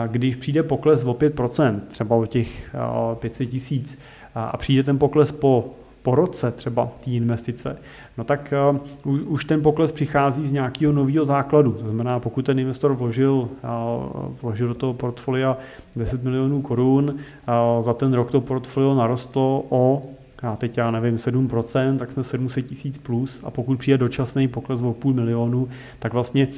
když 0.06 0.36
přijde 0.36 0.62
pokles 0.62 1.04
o 1.04 1.14
5%, 1.14 1.80
třeba 1.88 2.16
o 2.16 2.26
těch 2.26 2.76
500 3.14 3.50
tisíc, 3.50 3.98
a 4.34 4.56
přijde 4.56 4.82
ten 4.82 4.98
pokles 4.98 5.32
po 5.32 5.70
po 6.02 6.14
roce 6.14 6.50
třeba 6.50 6.88
té 7.04 7.10
investice, 7.10 7.76
no 8.20 8.24
tak 8.24 8.54
uh, 9.04 9.32
už 9.32 9.44
ten 9.44 9.62
pokles 9.62 9.92
přichází 9.92 10.46
z 10.46 10.52
nějakého 10.52 10.92
nového 10.92 11.24
základu. 11.24 11.72
To 11.72 11.84
znamená, 11.84 12.20
pokud 12.20 12.44
ten 12.44 12.58
investor 12.58 12.92
vložil, 12.92 13.32
uh, 13.32 13.48
vložil 14.42 14.68
do 14.68 14.74
toho 14.74 14.94
portfolia 14.94 15.56
10 15.96 16.24
milionů 16.24 16.62
korun, 16.62 17.04
uh, 17.08 17.82
za 17.82 17.94
ten 17.94 18.12
rok 18.12 18.30
to 18.30 18.40
portfolio 18.40 18.94
narostlo 18.94 19.64
o 19.68 20.02
a 20.42 20.56
teď 20.56 20.78
já 20.78 20.90
nevím, 20.90 21.16
7%, 21.16 21.98
tak 21.98 22.12
jsme 22.12 22.24
700 22.24 22.66
tisíc 22.66 22.98
plus. 22.98 23.40
A 23.44 23.50
pokud 23.50 23.78
přijde 23.78 23.98
dočasný 23.98 24.48
pokles 24.48 24.82
o 24.82 24.92
půl 24.92 25.14
milionu, 25.14 25.68
tak 25.98 26.12
vlastně 26.12 26.48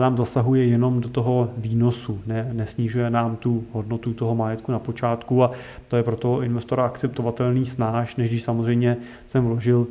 nám 0.00 0.16
zasahuje 0.16 0.66
jenom 0.66 1.00
do 1.00 1.08
toho 1.08 1.50
výnosu, 1.56 2.20
ne, 2.26 2.50
nesnižuje 2.52 3.10
nám 3.10 3.36
tu 3.36 3.64
hodnotu 3.72 4.14
toho 4.14 4.34
majetku 4.34 4.72
na 4.72 4.78
počátku 4.78 5.44
a 5.44 5.50
to 5.88 5.96
je 5.96 6.02
pro 6.02 6.16
toho 6.16 6.42
investora 6.42 6.84
akceptovatelný 6.84 7.66
snáš, 7.66 8.16
než 8.16 8.30
když 8.30 8.42
samozřejmě 8.42 8.96
jsem 9.26 9.44
vložil 9.44 9.86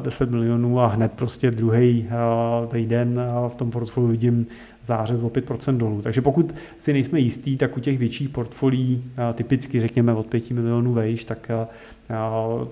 10 0.00 0.30
milionů 0.30 0.80
a 0.80 0.86
hned 0.86 1.12
prostě 1.12 1.50
druhý 1.50 2.08
týden 2.68 3.20
v 3.48 3.54
tom 3.54 3.70
portfoliu 3.70 4.10
vidím 4.10 4.46
zářez 4.86 5.22
o 5.22 5.28
5% 5.28 5.76
dolů. 5.76 6.02
Takže 6.02 6.22
pokud 6.22 6.54
si 6.78 6.92
nejsme 6.92 7.20
jistí, 7.20 7.56
tak 7.56 7.76
u 7.76 7.80
těch 7.80 7.98
větších 7.98 8.28
portfolií, 8.28 9.04
typicky 9.34 9.80
řekněme 9.80 10.14
od 10.14 10.26
5 10.26 10.50
milionů 10.50 10.92
vejš, 10.92 11.24
tak 11.24 11.50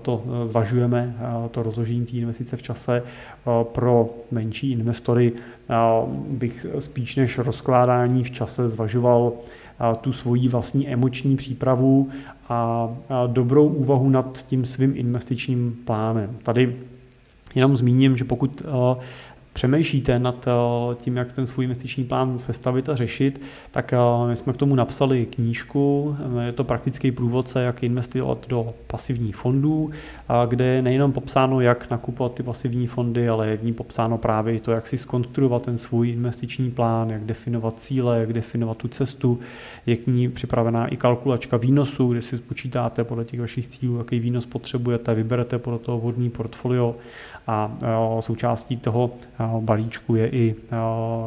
to 0.01 0.23
zvažujeme, 0.43 1.15
to 1.51 1.63
rozložení 1.63 2.05
té 2.05 2.11
investice 2.11 2.57
v 2.57 2.61
čase. 2.61 3.03
Pro 3.63 4.09
menší 4.31 4.71
investory 4.71 5.31
bych 6.27 6.65
spíš 6.79 7.15
než 7.15 7.37
rozkládání 7.37 8.23
v 8.23 8.31
čase 8.31 8.69
zvažoval 8.69 9.33
tu 10.01 10.13
svoji 10.13 10.47
vlastní 10.47 10.89
emoční 10.89 11.35
přípravu 11.35 12.09
a 12.49 12.89
dobrou 13.27 13.67
úvahu 13.67 14.09
nad 14.09 14.45
tím 14.47 14.65
svým 14.65 14.93
investičním 14.95 15.77
plánem. 15.85 16.37
Tady 16.43 16.75
jenom 17.55 17.77
zmíním, 17.77 18.17
že 18.17 18.23
pokud 18.23 18.61
přemýšlíte 19.55 20.19
nad 20.19 20.47
eh, 20.47 20.95
tím, 20.95 21.17
jak 21.17 21.31
ten 21.31 21.47
svůj 21.47 21.65
investiční 21.65 22.03
plán 22.03 22.37
sestavit 22.37 22.89
a 22.89 22.95
řešit, 22.95 23.41
tak 23.71 23.93
eh, 23.93 23.97
my 24.29 24.35
jsme 24.35 24.53
k 24.53 24.57
tomu 24.57 24.75
napsali 24.75 25.25
knížku, 25.25 26.17
je 26.45 26.51
to 26.51 26.63
praktický 26.63 27.11
průvodce, 27.11 27.63
jak 27.63 27.83
investovat 27.83 28.47
do 28.47 28.73
pasivních 28.87 29.35
fondů, 29.35 29.91
kde 30.49 30.65
je 30.65 30.81
nejenom 30.81 31.11
popsáno, 31.11 31.61
jak 31.61 31.89
nakupovat 31.89 32.33
ty 32.33 32.43
pasivní 32.43 32.87
fondy, 32.87 33.29
ale 33.29 33.47
je 33.47 33.57
v 33.57 33.63
ní 33.63 33.73
popsáno 33.73 34.17
právě 34.17 34.59
to, 34.59 34.71
jak 34.71 34.87
si 34.87 34.97
skonstruovat 34.97 35.61
ten 35.61 35.77
svůj 35.77 36.09
investiční 36.09 36.71
plán, 36.71 37.09
jak 37.09 37.23
definovat 37.23 37.79
cíle, 37.79 38.19
jak 38.19 38.33
definovat 38.33 38.77
tu 38.77 38.87
cestu, 38.87 39.39
je 39.85 39.95
k 39.97 40.07
ní 40.07 40.29
připravená 40.29 40.87
i 40.87 40.97
kalkulačka 40.97 41.57
výnosu, 41.57 42.07
kde 42.07 42.21
si 42.21 42.37
spočítáte 42.37 43.03
podle 43.03 43.25
těch 43.25 43.39
vašich 43.39 43.67
cílů, 43.67 43.97
jaký 43.97 44.19
výnos 44.19 44.45
potřebujete, 44.45 45.15
vyberete 45.15 45.59
podle 45.59 45.79
toho 45.79 45.97
vhodný 45.97 46.29
portfolio 46.29 46.95
a 47.47 47.77
součástí 48.19 48.77
toho 48.77 49.11
balíčku 49.59 50.15
je 50.15 50.29
i, 50.29 50.55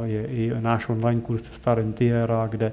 je 0.05 0.27
i 0.27 0.53
náš 0.61 0.89
online 0.89 1.21
kurz 1.21 1.43
Cesta 1.43 1.75
Rentiera, 1.75 2.47
kde 2.47 2.73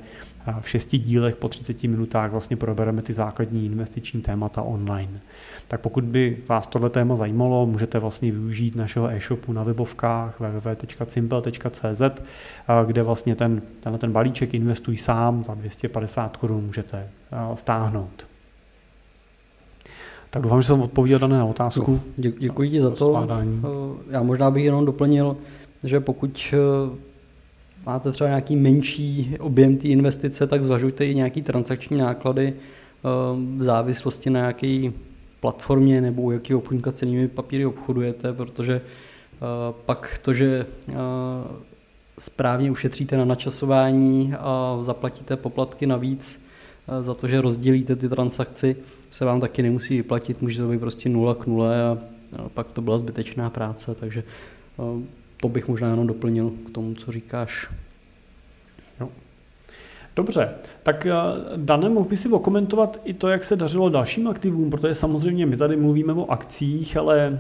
v 0.60 0.70
šesti 0.70 0.98
dílech 0.98 1.36
po 1.36 1.50
30 1.50 1.84
minutách 1.84 2.32
vlastně 2.32 2.58
probereme 2.58 3.02
ty 3.02 3.14
základní 3.14 3.66
investiční 3.66 4.22
témata 4.22 4.62
online. 4.62 5.20
Tak 5.68 5.82
pokud 5.82 6.04
by 6.04 6.38
vás 6.48 6.68
tohle 6.68 6.90
téma 6.90 7.16
zajímalo, 7.16 7.66
můžete 7.66 8.00
vlastně 8.00 8.32
využít 8.32 8.76
našeho 8.76 9.10
e-shopu 9.10 9.54
na 9.54 9.64
webovkách 9.64 10.40
www.simple.cz, 10.40 12.22
kde 12.86 13.04
vlastně 13.04 13.36
ten, 13.36 13.62
tenhle 13.80 14.00
ten 14.00 14.12
balíček 14.12 14.54
Investuj 14.54 14.98
sám 14.98 15.44
za 15.44 15.54
250 15.54 16.38
korun 16.38 16.64
můžete 16.64 17.10
stáhnout. 17.56 18.28
Tak 20.36 20.44
doufám, 20.44 20.62
že 20.62 20.68
jsem 20.68 20.82
odpověděl 20.82 21.28
na 21.28 21.46
otázku. 21.46 22.02
Dě, 22.18 22.32
děkuji 22.40 22.70
ti 22.70 22.82
za 22.82 22.90
to. 22.90 23.28
Eh, 23.30 23.46
já 24.10 24.24
možná 24.24 24.52
bych 24.52 24.66
jenom 24.66 24.86
doplnil, 24.86 25.38
že 25.84 26.00
pokud 26.00 26.54
eh, 26.54 26.58
máte 27.86 28.12
třeba 28.12 28.28
nějaký 28.28 28.56
menší 28.56 29.36
objem 29.40 29.78
té 29.78 29.88
investice, 29.88 30.48
tak 30.48 30.64
zvažujte 30.64 31.06
i 31.06 31.16
nějaký 31.16 31.42
transakční 31.42 31.98
náklady 31.98 32.54
eh, 32.54 33.08
v 33.58 33.64
závislosti 33.64 34.30
na 34.30 34.40
nějaké 34.40 34.92
platformě 35.40 36.02
nebo 36.02 36.22
u 36.22 36.32
jakého 36.32 36.60
obchodníka 36.60 36.92
cenými 36.92 37.28
papíry 37.28 37.66
obchodujete, 37.66 38.34
protože 38.34 38.82
pak 39.86 40.20
to, 40.22 40.34
že 40.34 40.66
správně 42.20 42.72
ušetříte 42.72 43.18
na 43.18 43.26
načasování 43.26 44.34
a 44.40 44.78
zaplatíte 44.82 45.36
poplatky 45.38 45.88
navíc 45.88 46.45
za 47.02 47.14
to, 47.14 47.28
že 47.28 47.42
rozdělíte 47.42 47.96
ty 47.96 48.10
transakci, 48.10 48.76
se 49.10 49.26
vám 49.26 49.42
taky 49.42 49.64
nemusí 49.64 49.98
vyplatit, 49.98 50.42
může 50.42 50.62
to 50.62 50.70
být 50.70 50.80
prostě 50.80 51.10
nula 51.10 51.36
k 51.36 51.46
nule 51.46 51.84
a 51.84 51.98
pak 52.54 52.74
to 52.74 52.82
byla 52.82 52.98
zbytečná 52.98 53.50
práce, 53.50 53.96
takže 53.96 54.24
to 55.38 55.50
bych 55.50 55.68
možná 55.68 55.90
jenom 55.90 56.08
doplnil 56.08 56.52
k 56.68 56.70
tomu, 56.70 56.94
co 56.94 57.12
říkáš. 57.12 57.70
Dobře, 60.16 60.50
tak 60.84 61.08
Dane, 61.56 61.90
mohl 61.90 62.10
by 62.10 62.18
si 62.18 62.30
okomentovat 62.30 63.00
i 63.04 63.14
to, 63.14 63.30
jak 63.30 63.44
se 63.44 63.56
dařilo 63.56 63.90
dalším 63.90 64.28
aktivům, 64.28 64.70
protože 64.70 64.96
samozřejmě 64.96 65.46
my 65.46 65.58
tady 65.58 65.76
mluvíme 65.76 66.14
o 66.14 66.32
akcích, 66.32 66.98
ale 66.98 67.40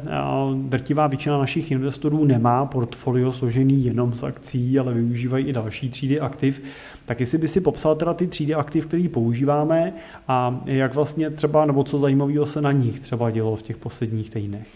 drtivá 0.55 1.07
většina 1.07 1.37
našich 1.37 1.71
investorů 1.71 2.25
nemá 2.25 2.65
portfolio 2.65 3.33
složený 3.33 3.85
jenom 3.85 4.15
z 4.15 4.23
akcí, 4.23 4.79
ale 4.79 4.93
využívají 4.93 5.45
i 5.45 5.53
další 5.53 5.89
třídy 5.89 6.19
aktiv. 6.19 6.61
Tak 7.05 7.19
jestli 7.19 7.37
by 7.37 7.47
si 7.47 7.61
popsal 7.61 7.95
teda 7.95 8.13
ty 8.13 8.27
třídy 8.27 8.55
aktiv, 8.55 8.85
které 8.85 9.09
používáme 9.09 9.93
a 10.27 10.61
jak 10.65 10.95
vlastně 10.95 11.29
třeba, 11.29 11.65
nebo 11.65 11.83
co 11.83 11.99
zajímavého 11.99 12.45
se 12.45 12.61
na 12.61 12.71
nich 12.71 12.99
třeba 12.99 13.31
dělo 13.31 13.55
v 13.55 13.61
těch 13.61 13.77
posledních 13.77 14.29
týdnech. 14.29 14.67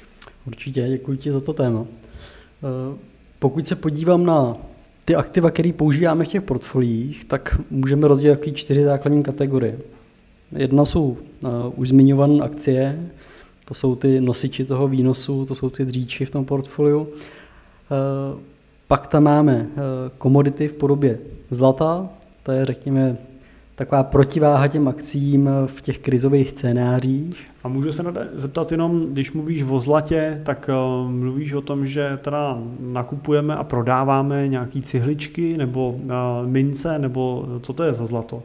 Určitě, 0.47 0.87
děkuji 0.89 1.17
ti 1.17 1.31
za 1.31 1.39
to 1.39 1.53
téma. 1.53 1.85
Eh, 1.85 2.97
pokud 3.39 3.67
se 3.67 3.75
podívám 3.75 4.25
na 4.25 4.57
ty 5.05 5.15
aktiva, 5.15 5.51
které 5.51 5.73
používáme 5.73 6.25
v 6.25 6.27
těch 6.27 6.41
portfoliích, 6.41 7.25
tak 7.25 7.59
můžeme 7.69 8.07
rozdělit 8.07 8.31
jaký 8.31 8.53
čtyři 8.53 8.83
základní 8.83 9.23
kategorie. 9.23 9.79
Jedna 10.55 10.85
jsou 10.85 11.03
uh, 11.09 11.17
už 11.75 11.89
zmiňované 11.89 12.39
akcie, 12.39 13.09
to 13.65 13.73
jsou 13.73 13.95
ty 13.95 14.21
nosiči 14.21 14.65
toho 14.65 14.87
výnosu, 14.87 15.45
to 15.45 15.55
jsou 15.55 15.69
ty 15.69 15.85
dříči 15.85 16.25
v 16.25 16.31
tom 16.31 16.45
portfoliu. 16.45 16.99
Uh, 17.01 17.07
pak 18.87 19.07
tam 19.07 19.23
máme 19.23 19.67
komodity 20.17 20.67
v 20.67 20.73
podobě 20.73 21.19
zlata, 21.51 22.09
to 22.43 22.51
je, 22.51 22.65
řekněme, 22.65 23.17
taková 23.75 24.03
protiváha 24.03 24.67
těm 24.67 24.87
akcím 24.87 25.49
v 25.65 25.81
těch 25.81 25.99
krizových 25.99 26.49
scénářích. 26.49 27.48
A 27.63 27.67
můžu 27.67 27.91
se 27.91 28.03
zeptat 28.33 28.71
jenom, 28.71 29.05
když 29.11 29.31
mluvíš 29.31 29.63
o 29.63 29.79
zlatě, 29.79 30.41
tak 30.45 30.69
uh, 30.69 31.11
mluvíš 31.11 31.53
o 31.53 31.61
tom, 31.61 31.85
že 31.85 32.19
teda 32.21 32.61
nakupujeme 32.79 33.55
a 33.55 33.63
prodáváme 33.63 34.47
nějaký 34.47 34.81
cihličky 34.81 35.57
nebo 35.57 35.89
uh, 35.89 36.01
mince, 36.45 36.99
nebo 36.99 37.47
co 37.61 37.73
to 37.73 37.83
je 37.83 37.93
za 37.93 38.05
zlato? 38.05 38.43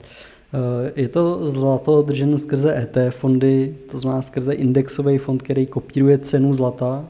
Eh, 0.55 0.92
je 0.96 1.09
to 1.09 1.50
zlato 1.50 2.03
držené 2.03 2.38
skrze 2.38 2.77
ETF 2.77 3.16
fondy, 3.16 3.77
to 3.90 3.98
znamená 3.98 4.22
skrze 4.22 4.53
indexový 4.53 5.18
fond, 5.18 5.42
který 5.42 5.66
kopíruje 5.66 6.18
cenu 6.18 6.55
zlata. 6.55 7.05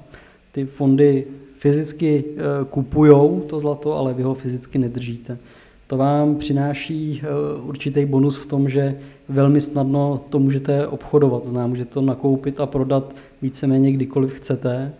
Ty 0.52 0.64
fondy 0.64 1.24
fyzicky 1.58 2.24
kupují 2.70 3.40
to 3.46 3.60
zlato, 3.60 3.96
ale 3.96 4.14
vy 4.14 4.22
ho 4.22 4.34
fyzicky 4.34 4.78
nedržíte 4.78 5.38
to 5.86 5.96
vám 5.96 6.36
přináší 6.36 7.22
eh, 7.22 7.26
určitý 7.62 8.04
bonus 8.04 8.36
v 8.36 8.46
tom, 8.46 8.68
že 8.68 8.98
velmi 9.28 9.60
snadno 9.60 10.20
to 10.28 10.38
můžete 10.38 10.86
obchodovat, 10.86 11.44
znamená, 11.44 11.66
můžete 11.66 11.90
to 11.90 12.00
nakoupit 12.00 12.60
a 12.60 12.66
prodat 12.66 13.14
víceméně 13.42 13.92
kdykoliv 13.92 14.34
chcete, 14.34 14.92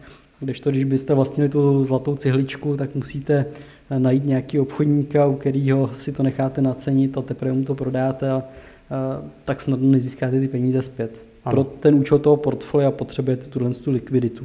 to, 0.62 0.70
když 0.70 0.84
byste 0.84 1.14
vlastnili 1.14 1.48
tu 1.48 1.84
zlatou 1.84 2.14
cihličku, 2.14 2.76
tak 2.76 2.94
musíte 2.94 3.46
eh, 3.90 3.98
najít 3.98 4.26
nějaký 4.26 4.60
obchodníka, 4.60 5.26
u 5.26 5.34
kterého 5.34 5.90
si 5.92 6.12
to 6.12 6.22
necháte 6.22 6.62
nacenit 6.62 7.18
a 7.18 7.22
teprve 7.22 7.52
mu 7.52 7.64
to 7.64 7.74
prodáte 7.74 8.30
a, 8.30 8.34
a 8.34 8.42
tak 9.44 9.60
snadno 9.60 9.90
nezískáte 9.90 10.40
ty 10.40 10.48
peníze 10.48 10.82
zpět. 10.82 11.24
Ano. 11.44 11.54
Pro 11.54 11.64
ten 11.64 11.94
účel 11.94 12.18
toho 12.18 12.36
portfolia 12.36 12.90
potřebujete 12.90 13.46
tuhle 13.46 13.70
tu 13.70 13.90
likviditu. 13.90 14.44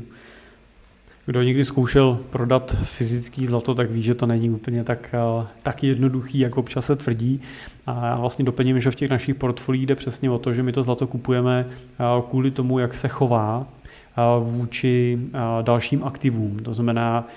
Kdo 1.30 1.42
někdy 1.42 1.66
zkoušel 1.66 2.20
prodat 2.30 2.76
fyzický 2.84 3.46
zlato, 3.46 3.76
tak 3.76 3.92
ví, 3.92 4.02
že 4.02 4.16
to 4.16 4.26
není 4.26 4.50
úplně 4.50 4.84
tak, 4.84 5.10
eh, 5.14 5.48
tak 5.64 5.84
jednoduchý, 5.84 6.40
jak 6.40 6.58
občas 6.58 6.86
se 6.86 6.96
tvrdí. 6.96 7.42
A 7.88 8.06
já 8.06 8.16
vlastně 8.16 8.46
doplním, 8.46 8.80
že 8.80 8.92
v 8.92 8.96
těch 8.96 9.10
našich 9.10 9.36
portfoliích 9.36 9.86
jde 9.86 9.96
přesně 9.96 10.32
o 10.32 10.38
to, 10.38 10.54
že 10.54 10.64
my 10.64 10.72
to 10.72 10.84
zlato 10.84 11.08
kupujeme 11.08 11.66
eh, 11.70 12.04
kvůli 12.30 12.52
tomu, 12.52 12.80
jak 12.80 12.94
se 12.94 13.08
chová 13.08 13.68
eh, 13.86 14.22
vůči 14.44 15.20
dalším 15.62 16.04
aktivům. 16.04 16.60
To 16.60 16.74
znamená, 16.74 17.28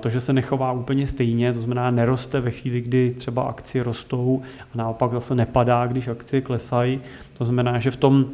to, 0.00 0.08
že 0.08 0.20
se 0.20 0.32
nechová 0.32 0.72
úplně 0.72 1.06
stejně, 1.06 1.52
to 1.52 1.60
znamená 1.60 1.90
neroste 1.90 2.40
ve 2.40 2.50
chvíli, 2.50 2.80
kdy 2.80 3.12
třeba 3.12 3.42
akcie 3.42 3.84
rostou 3.84 4.42
a 4.74 4.78
naopak 4.78 5.12
zase 5.12 5.34
nepadá, 5.34 5.86
když 5.86 6.08
akcie 6.08 6.40
klesají. 6.40 7.00
To 7.38 7.44
znamená, 7.44 7.78
že 7.78 7.90
v 7.90 7.96
tom 7.96 8.26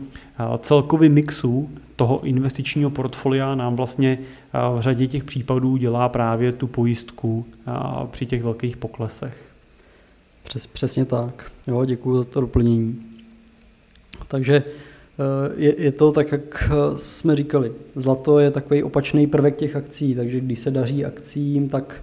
celkovém 0.58 1.12
mixu 1.12 1.70
toho 2.02 2.24
investičního 2.24 2.90
portfolia 2.90 3.54
nám 3.54 3.76
vlastně 3.76 4.18
v 4.76 4.80
řadě 4.80 5.06
těch 5.06 5.24
případů 5.24 5.76
dělá 5.76 6.08
právě 6.08 6.52
tu 6.52 6.66
pojistku 6.66 7.44
při 8.10 8.26
těch 8.26 8.42
velkých 8.42 8.76
poklesech. 8.76 9.36
Přes, 10.42 10.66
přesně 10.66 11.04
tak. 11.04 11.52
Jo, 11.66 11.84
děkuji 11.84 12.16
za 12.16 12.24
to 12.24 12.40
doplnění. 12.40 13.02
Takže 14.28 14.54
e, 14.56 14.64
je, 15.56 15.82
je 15.82 15.92
to 15.92 16.12
tak, 16.12 16.32
jak 16.32 16.70
jsme 16.96 17.36
říkali. 17.36 17.72
Zlato 17.94 18.38
je 18.38 18.50
takový 18.50 18.82
opačný 18.82 19.26
prvek 19.26 19.56
těch 19.56 19.76
akcí, 19.76 20.14
takže 20.14 20.40
když 20.40 20.58
se 20.58 20.70
daří 20.70 21.04
akcím, 21.04 21.68
tak 21.68 22.02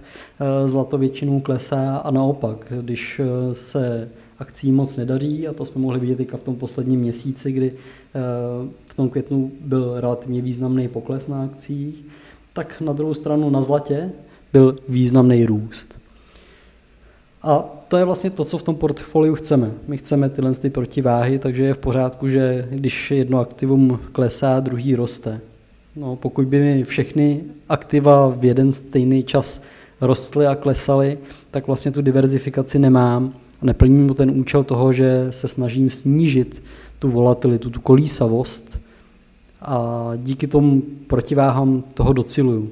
zlato 0.64 0.98
většinou 0.98 1.40
klesá 1.40 1.96
a 1.96 2.10
naopak, 2.10 2.72
když 2.80 3.20
se 3.52 4.08
akcí 4.40 4.72
moc 4.72 4.96
nedaří 4.96 5.48
a 5.48 5.52
to 5.52 5.64
jsme 5.64 5.80
mohli 5.80 6.00
vidět 6.00 6.20
i 6.20 6.24
v 6.24 6.42
tom 6.42 6.56
posledním 6.56 7.00
měsíci, 7.00 7.52
kdy 7.52 7.72
v 8.86 8.94
tom 8.94 9.10
květnu 9.10 9.52
byl 9.60 10.00
relativně 10.00 10.42
významný 10.42 10.88
pokles 10.88 11.28
na 11.28 11.42
akcích, 11.42 11.94
tak 12.52 12.80
na 12.80 12.92
druhou 12.92 13.14
stranu 13.14 13.50
na 13.50 13.62
zlatě 13.62 14.10
byl 14.52 14.76
významný 14.88 15.46
růst. 15.46 15.98
A 17.42 17.64
to 17.88 17.96
je 17.96 18.04
vlastně 18.04 18.30
to, 18.30 18.44
co 18.44 18.58
v 18.58 18.62
tom 18.62 18.76
portfoliu 18.76 19.34
chceme. 19.34 19.70
My 19.88 19.96
chceme 19.96 20.28
tyhle 20.28 20.54
ty 20.54 20.70
protiváhy, 20.70 21.38
takže 21.38 21.62
je 21.62 21.74
v 21.74 21.78
pořádku, 21.78 22.28
že 22.28 22.68
když 22.70 23.10
jedno 23.10 23.38
aktivum 23.38 24.00
klesá, 24.12 24.60
druhý 24.60 24.96
roste. 24.96 25.40
No, 25.96 26.16
pokud 26.16 26.46
by 26.46 26.60
mi 26.60 26.84
všechny 26.84 27.44
aktiva 27.68 28.28
v 28.28 28.44
jeden 28.44 28.72
stejný 28.72 29.22
čas 29.22 29.62
rostly 30.00 30.46
a 30.46 30.54
klesaly, 30.54 31.18
tak 31.50 31.66
vlastně 31.66 31.92
tu 31.92 32.02
diverzifikaci 32.02 32.78
nemám 32.78 33.34
neplním 33.62 34.06
mu 34.06 34.14
ten 34.14 34.30
účel 34.30 34.64
toho, 34.64 34.92
že 34.92 35.26
se 35.30 35.48
snažím 35.48 35.90
snížit 35.90 36.62
tu 36.98 37.10
volatilitu, 37.10 37.70
tu 37.70 37.80
kolísavost 37.80 38.80
a 39.62 40.10
díky 40.16 40.46
tomu 40.46 40.82
protiváhám 41.06 41.82
toho 41.94 42.12
dociluju. 42.12 42.70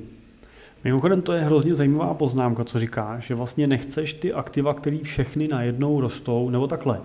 Mimochodem 0.85 1.23
to 1.23 1.33
je 1.33 1.43
hrozně 1.43 1.75
zajímavá 1.75 2.15
poznámka, 2.15 2.65
co 2.65 2.79
říkáš, 2.79 3.27
že 3.27 3.35
vlastně 3.35 3.67
nechceš 3.67 4.13
ty 4.13 4.33
aktiva, 4.33 4.75
které 4.75 4.99
všechny 5.03 5.49
najednou 5.49 6.01
rostou, 6.01 6.51
nebo 6.51 6.67
takhle. 6.67 7.01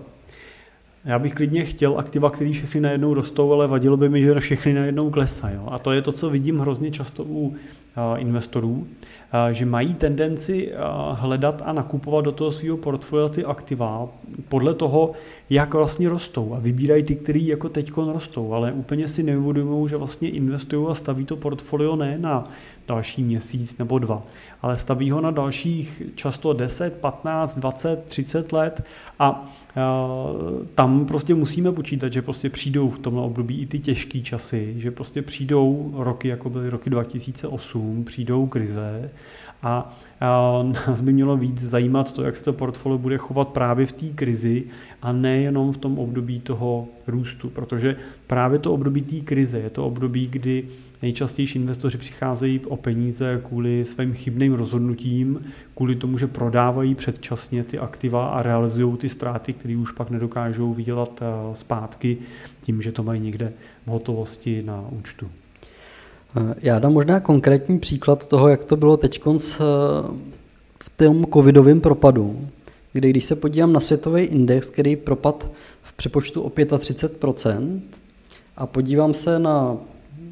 Já 1.04 1.18
bych 1.18 1.34
klidně 1.34 1.64
chtěl 1.64 1.98
aktiva, 1.98 2.30
které 2.30 2.52
všechny 2.52 2.80
najednou 2.80 3.14
rostou, 3.14 3.52
ale 3.52 3.66
vadilo 3.66 3.96
by 3.96 4.08
mi, 4.08 4.22
že 4.22 4.40
všechny 4.40 4.74
najednou 4.74 5.10
klesají. 5.10 5.58
A 5.66 5.78
to 5.78 5.92
je 5.92 6.02
to, 6.02 6.12
co 6.12 6.30
vidím 6.30 6.58
hrozně 6.58 6.90
často 6.90 7.24
u 7.24 7.54
investorů, 8.16 8.86
že 9.52 9.66
mají 9.66 9.94
tendenci 9.94 10.72
hledat 11.12 11.62
a 11.64 11.72
nakupovat 11.72 12.24
do 12.24 12.32
toho 12.32 12.52
svého 12.52 12.76
portfolia 12.76 13.28
ty 13.28 13.44
aktiva 13.44 14.08
podle 14.48 14.74
toho, 14.74 15.12
jak 15.50 15.74
vlastně 15.74 16.08
rostou 16.08 16.54
a 16.54 16.58
vybírají 16.58 17.02
ty, 17.02 17.14
který 17.16 17.46
jako 17.46 17.68
teď 17.68 17.92
rostou, 17.96 18.52
ale 18.52 18.72
úplně 18.72 19.08
si 19.08 19.22
neuvědomují, 19.22 19.88
že 19.88 19.96
vlastně 19.96 20.30
investují 20.30 20.86
a 20.90 20.94
staví 20.94 21.24
to 21.24 21.36
portfolio 21.36 21.96
ne 21.96 22.18
na 22.18 22.44
další 22.88 23.22
měsíc 23.22 23.78
nebo 23.78 23.98
dva, 23.98 24.22
ale 24.62 24.78
staví 24.78 25.10
ho 25.10 25.20
na 25.20 25.30
dalších 25.30 26.02
často 26.14 26.52
10, 26.52 26.94
15, 26.94 27.58
20, 27.58 28.04
30 28.04 28.52
let 28.52 28.84
a 29.18 29.50
tam 30.74 31.06
prostě 31.06 31.34
musíme 31.34 31.72
počítat, 31.72 32.12
že 32.12 32.22
prostě 32.22 32.50
přijdou 32.50 32.90
v 32.90 32.98
tomhle 32.98 33.22
období 33.22 33.60
i 33.60 33.66
ty 33.66 33.78
těžké 33.78 34.20
časy, 34.20 34.74
že 34.76 34.90
prostě 34.90 35.22
přijdou 35.22 35.92
roky, 35.96 36.28
jako 36.28 36.50
byly 36.50 36.70
roky 36.70 36.90
2008, 36.90 38.04
přijdou 38.04 38.46
krize 38.46 39.10
a 39.64 39.94
nás 40.88 41.00
by 41.00 41.12
mělo 41.12 41.36
víc 41.36 41.60
zajímat 41.60 42.12
to, 42.12 42.22
jak 42.22 42.36
se 42.36 42.44
to 42.44 42.52
portfolio 42.52 42.98
bude 42.98 43.16
chovat 43.16 43.48
právě 43.48 43.86
v 43.86 43.92
té 43.92 44.06
krizi 44.06 44.64
a 45.02 45.12
nejenom 45.12 45.72
v 45.72 45.76
tom 45.76 45.98
období 45.98 46.40
toho 46.40 46.88
růstu, 47.06 47.50
protože 47.50 47.96
právě 48.26 48.58
to 48.58 48.72
období 48.72 49.02
té 49.02 49.20
krize 49.20 49.58
je 49.58 49.70
to 49.70 49.86
období, 49.86 50.26
kdy 50.26 50.68
nejčastější 51.02 51.58
investoři 51.58 51.98
přicházejí 51.98 52.60
o 52.60 52.76
peníze 52.76 53.42
kvůli 53.48 53.84
svým 53.84 54.14
chybným 54.14 54.52
rozhodnutím, 54.52 55.44
kvůli 55.74 55.96
tomu, 55.96 56.18
že 56.18 56.26
prodávají 56.26 56.94
předčasně 56.94 57.64
ty 57.64 57.78
aktiva 57.78 58.28
a 58.28 58.42
realizují 58.42 58.96
ty 58.96 59.08
ztráty, 59.08 59.52
které 59.52 59.76
už 59.76 59.92
pak 59.92 60.10
nedokážou 60.10 60.74
vydělat 60.74 61.22
eh, 61.22 61.56
zpátky 61.56 62.18
tím, 62.62 62.82
že 62.82 62.92
to 62.92 63.02
mají 63.02 63.20
někde 63.20 63.52
v 63.86 63.90
hotovosti 63.90 64.62
na 64.62 64.84
účtu. 64.90 65.30
Já 66.62 66.78
dám 66.78 66.92
možná 66.92 67.20
konkrétní 67.20 67.78
příklad 67.78 68.28
toho, 68.28 68.48
jak 68.48 68.64
to 68.64 68.76
bylo 68.76 68.96
teď 68.96 69.20
eh, 69.26 69.58
v 70.82 70.90
tom 70.96 71.26
covidovém 71.32 71.80
propadu, 71.80 72.40
kdy 72.92 73.10
když 73.10 73.24
se 73.24 73.36
podívám 73.36 73.72
na 73.72 73.80
světový 73.80 74.22
index, 74.22 74.66
který 74.70 74.96
propad 74.96 75.50
v 75.82 75.92
přepočtu 75.92 76.42
o 76.42 76.48
35%, 76.48 77.80
a 78.56 78.66
podívám 78.66 79.14
se 79.14 79.38
na 79.38 79.76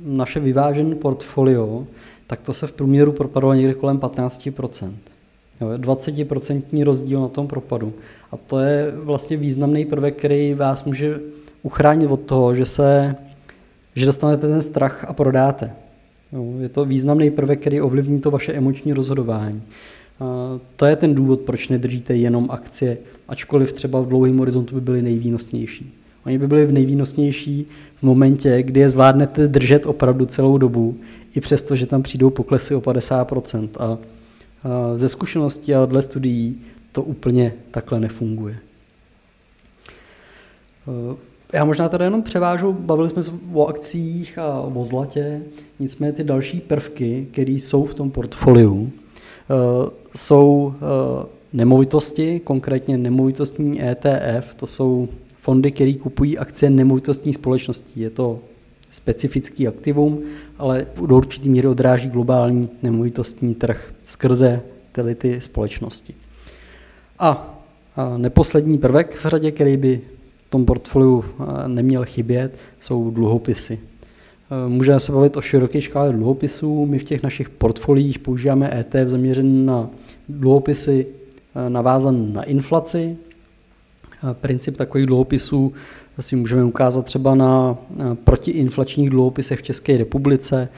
naše 0.04 0.40
vyvážené 0.40 0.94
portfolio, 0.94 1.86
tak 2.26 2.40
to 2.40 2.54
se 2.54 2.66
v 2.66 2.72
průměru 2.72 3.12
propadlo 3.12 3.54
někde 3.54 3.74
kolem 3.74 3.98
15%. 3.98 4.92
20% 5.60 6.84
rozdíl 6.84 7.20
na 7.20 7.28
tom 7.28 7.46
propadu. 7.46 7.92
A 8.32 8.36
to 8.36 8.58
je 8.58 8.92
vlastně 8.94 9.36
významný 9.36 9.84
prvek, 9.84 10.16
který 10.16 10.54
vás 10.54 10.84
může 10.84 11.20
uchránit 11.62 12.10
od 12.10 12.20
toho, 12.20 12.54
že 12.54 12.66
se 12.66 13.16
že 13.94 14.06
dostanete 14.06 14.48
ten 14.48 14.62
strach 14.62 15.04
a 15.04 15.12
prodáte. 15.12 15.72
Je 16.60 16.68
to 16.68 16.84
významný 16.84 17.30
prvek, 17.30 17.60
který 17.60 17.80
ovlivní 17.80 18.20
to 18.20 18.30
vaše 18.30 18.52
emoční 18.52 18.92
rozhodování. 18.92 19.62
A 20.20 20.58
to 20.76 20.86
je 20.86 20.96
ten 20.96 21.14
důvod, 21.14 21.40
proč 21.40 21.68
nedržíte 21.68 22.16
jenom 22.16 22.50
akcie, 22.50 22.98
ačkoliv 23.28 23.72
třeba 23.72 24.00
v 24.00 24.08
dlouhém 24.08 24.38
horizontu 24.38 24.74
by 24.74 24.80
byly 24.80 25.02
nejvýnosnější. 25.02 25.94
Oni 26.26 26.38
by 26.38 26.46
byli 26.46 26.66
v 26.66 26.72
nejvýnosnější 26.72 27.66
v 27.96 28.02
momentě, 28.02 28.62
kdy 28.62 28.80
je 28.80 28.88
zvládnete 28.88 29.48
držet 29.48 29.86
opravdu 29.86 30.26
celou 30.26 30.58
dobu, 30.58 30.96
i 31.34 31.40
přesto, 31.40 31.76
že 31.76 31.86
tam 31.86 32.02
přijdou 32.02 32.30
poklesy 32.30 32.74
o 32.74 32.80
50%. 32.80 33.68
A, 33.78 33.84
a 33.84 33.98
ze 34.96 35.08
zkušeností 35.08 35.74
a 35.74 35.86
dle 35.86 36.02
studií 36.02 36.62
to 36.92 37.02
úplně 37.02 37.54
takhle 37.70 38.00
nefunguje. 38.00 38.58
Já 41.52 41.64
možná 41.64 41.88
tady 41.88 42.04
jenom 42.04 42.22
převážu, 42.22 42.72
bavili 42.72 43.08
jsme 43.08 43.22
se 43.22 43.32
o 43.52 43.66
akcích 43.66 44.38
a 44.38 44.60
o 44.60 44.84
zlatě, 44.84 45.42
nicméně 45.78 46.12
ty 46.12 46.24
další 46.24 46.60
prvky, 46.60 47.26
které 47.32 47.52
jsou 47.52 47.84
v 47.84 47.94
tom 47.94 48.10
portfoliu, 48.10 48.90
e, 48.90 49.54
jsou 50.16 50.74
e, 50.74 51.26
nemovitosti, 51.52 52.40
konkrétně 52.44 52.96
nemovitostní 52.96 53.82
ETF, 53.84 54.54
to 54.54 54.66
jsou 54.66 55.08
fondy, 55.40 55.72
které 55.72 55.94
kupují 55.94 56.38
akcie 56.38 56.70
nemovitostních 56.70 57.34
společností. 57.34 58.00
Je 58.00 58.10
to 58.10 58.38
specifický 58.90 59.68
aktivum, 59.68 60.22
ale 60.58 60.86
do 61.06 61.16
určitý 61.16 61.48
míry 61.48 61.68
odráží 61.68 62.08
globální 62.08 62.68
nemovitostní 62.82 63.54
trh 63.54 63.92
skrze 64.04 64.60
ty 65.14 65.40
společnosti. 65.40 66.14
A, 67.18 67.58
neposlední 68.16 68.78
prvek 68.78 69.14
v 69.14 69.26
řadě, 69.26 69.50
který 69.50 69.76
by 69.76 70.00
tom 70.52 70.64
portfoliu 70.64 71.24
neměl 71.66 72.04
chybět, 72.04 72.58
jsou 72.80 73.10
dluhopisy. 73.10 73.78
Můžeme 74.68 75.00
se 75.00 75.12
bavit 75.12 75.36
o 75.36 75.40
široké 75.40 75.80
škále 75.80 76.12
dluhopisů. 76.12 76.86
My 76.86 76.98
v 76.98 77.04
těch 77.04 77.22
našich 77.22 77.50
portfoliích 77.50 78.18
používáme 78.18 78.80
ETF 78.80 79.10
zaměřený 79.10 79.66
na 79.66 79.90
dluhopisy 80.28 81.06
navázané 81.68 82.32
na 82.32 82.42
inflaci, 82.42 83.16
Princip 84.32 84.76
takových 84.76 85.06
dluhopisů 85.06 85.72
si 86.20 86.36
můžeme 86.36 86.64
ukázat 86.64 87.04
třeba 87.04 87.34
na 87.34 87.76
protiinflačních 88.24 89.10
dluhopisech 89.10 89.58
v 89.58 89.62
České 89.62 89.98
republice, 89.98 90.68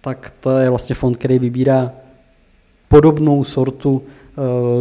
tak 0.00 0.32
to 0.40 0.58
je 0.58 0.70
vlastně 0.70 0.94
fond, 0.94 1.16
který 1.16 1.38
vybírá 1.38 1.92
podobnou 2.88 3.44
sortu 3.44 4.02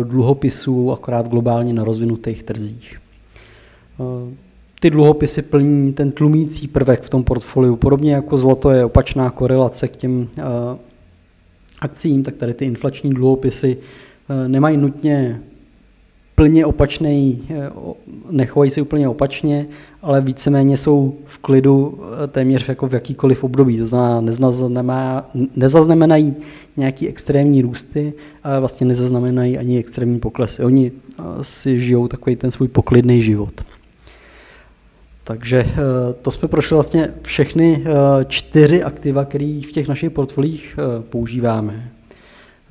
dluhopisů, 0.04 0.92
akorát 0.92 1.30
globálně 1.30 1.74
na 1.74 1.84
rozvinutých 1.84 2.44
trzích. 2.44 3.00
E, 4.00 4.34
ty 4.80 4.90
dluhopisy 4.90 5.42
plní 5.42 5.94
ten 5.94 6.12
tlumící 6.12 6.68
prvek 6.68 7.02
v 7.02 7.10
tom 7.10 7.24
portfoliu. 7.24 7.76
Podobně 7.76 8.14
jako 8.14 8.38
zlato 8.38 8.70
je 8.70 8.86
opačná 8.86 9.30
korelace 9.30 9.88
k 9.88 9.96
těm 9.96 10.28
e, 10.38 10.44
akcím, 11.82 12.24
tak 12.24 12.36
tady 12.36 12.54
ty 12.54 12.66
inflační 12.66 13.14
dluhopisy 13.14 13.78
nemají 14.48 14.78
nutně 14.78 15.42
plně 16.38 16.66
opačný, 16.66 17.44
eh, 17.50 17.70
nechovají 18.32 18.72
se 18.72 18.82
úplně 18.82 19.10
opačně, 19.10 19.68
ale 20.02 20.22
víceméně 20.22 20.78
jsou 20.78 21.18
v 21.26 21.38
klidu 21.38 22.00
eh, 22.00 22.28
téměř 22.28 22.70
jako 22.70 22.88
v 22.88 22.94
jakýkoliv 22.94 23.44
období. 23.44 23.78
To 23.78 23.86
znamená, 23.86 25.30
nezaznamenají 25.56 26.36
nějaký 26.78 27.08
extrémní 27.08 27.62
růsty, 27.62 28.14
ale 28.44 28.60
vlastně 28.60 28.88
nezaznamenají 28.88 29.58
ani 29.58 29.80
extrémní 29.80 30.20
poklesy. 30.20 30.64
Oni 30.64 30.92
eh, 30.92 31.24
si 31.42 31.80
žijou 31.80 32.08
takový 32.08 32.36
ten 32.36 32.52
svůj 32.52 32.68
poklidný 32.68 33.22
život. 33.22 33.62
Takže 35.28 35.66
to 36.22 36.32
jsme 36.32 36.48
prošli 36.48 36.74
vlastně 36.74 37.14
všechny 37.22 37.84
čtyři 38.28 38.84
aktiva, 38.84 39.26
které 39.26 39.62
v 39.70 39.72
těch 39.72 39.88
našich 39.88 40.12
portfolích 40.12 40.80
používáme. 41.10 41.92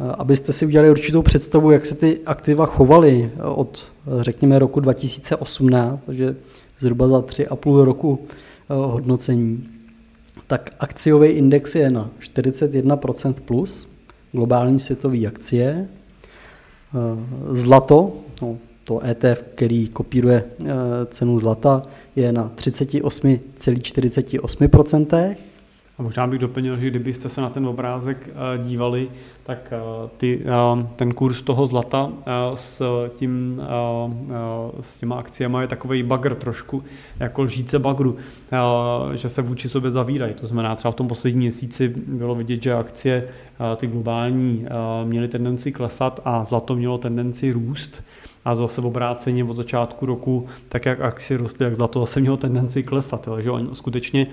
Eh, 0.00 0.12
abyste 0.18 0.52
si 0.52 0.66
udělali 0.66 0.90
určitou 0.90 1.22
představu, 1.22 1.70
jak 1.70 1.86
se 1.86 1.94
ty 1.94 2.20
aktiva 2.26 2.66
chovaly 2.66 3.30
eh, 3.36 3.42
od, 3.42 3.92
eh, 4.06 4.24
řekněme, 4.24 4.58
roku 4.58 4.80
2018, 4.80 6.06
takže 6.06 6.36
zhruba 6.78 7.08
za 7.08 7.22
tři 7.22 7.46
a 7.46 7.56
půl 7.56 7.84
roku 7.84 8.26
hodnocení, 8.68 9.68
tak 10.46 10.70
akciový 10.80 11.28
index 11.28 11.74
je 11.74 11.90
na 11.90 12.10
41% 12.20 13.34
plus, 13.40 13.88
globální 14.32 14.80
světové 14.80 15.26
akcie. 15.26 15.88
Zlato, 17.50 18.12
no, 18.42 18.58
to 18.86 19.06
ETF, 19.06 19.42
který 19.54 19.88
kopíruje 19.88 20.44
cenu 21.06 21.38
zlata, 21.38 21.82
je 22.16 22.32
na 22.32 22.52
38,48%. 22.56 25.36
A 25.98 26.02
možná 26.02 26.26
bych 26.26 26.38
doplnil, 26.38 26.76
že 26.76 26.90
kdybyste 26.90 27.28
se 27.28 27.40
na 27.40 27.50
ten 27.50 27.66
obrázek 27.66 28.28
eh, 28.28 28.32
dívali, 28.64 29.08
tak 29.42 29.72
eh, 29.72 29.76
ty, 30.16 30.42
eh, 30.44 30.86
ten 30.96 31.14
kurz 31.14 31.42
toho 31.42 31.66
zlata 31.66 32.12
s, 32.54 32.82
tím, 33.16 33.62
s 34.80 34.98
těma 34.98 35.16
akciemi 35.16 35.58
je 35.60 35.68
takový 35.68 36.02
bagr 36.02 36.34
trošku, 36.34 36.82
jako 37.20 37.42
lžíce 37.42 37.78
bagru, 37.78 38.16
že 39.14 39.28
se 39.28 39.42
vůči 39.42 39.68
sobě 39.68 39.90
zavírají. 39.90 40.34
To 40.34 40.46
znamená, 40.46 40.76
třeba 40.76 40.92
v 40.92 40.94
tom 40.94 41.08
posledním 41.08 41.42
měsíci 41.42 41.94
bylo 42.06 42.34
vidět, 42.34 42.62
že 42.62 42.74
akcie 42.74 43.28
ty 43.76 43.86
globální 43.86 44.66
měly 45.04 45.28
tendenci 45.28 45.72
klesat 45.72 46.20
a 46.24 46.44
zlato 46.44 46.74
mělo 46.74 46.98
tendenci 46.98 47.52
růst 47.52 48.02
a 48.46 48.54
zase 48.54 48.80
obráceně 48.80 49.44
od 49.44 49.56
začátku 49.56 50.06
roku, 50.06 50.46
tak 50.68 50.86
jak 50.86 51.00
akcie 51.00 51.38
rostly, 51.38 51.64
jak 51.64 51.76
zlato 51.76 52.00
zase 52.00 52.20
mělo 52.20 52.36
tendenci 52.36 52.82
klesat. 52.82 53.26
Jo. 53.26 53.40
Že 53.40 53.50
on 53.50 53.74
skutečně 53.74 54.26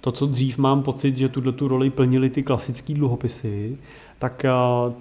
to, 0.00 0.12
co 0.12 0.26
dřív 0.26 0.58
mám 0.58 0.82
pocit, 0.82 1.16
že 1.16 1.28
tuhle 1.28 1.52
tu 1.52 1.68
roli 1.68 1.90
plnili 1.90 2.30
ty 2.30 2.42
klasické 2.42 2.94
dluhopisy, 2.94 3.78
tak 4.18 4.46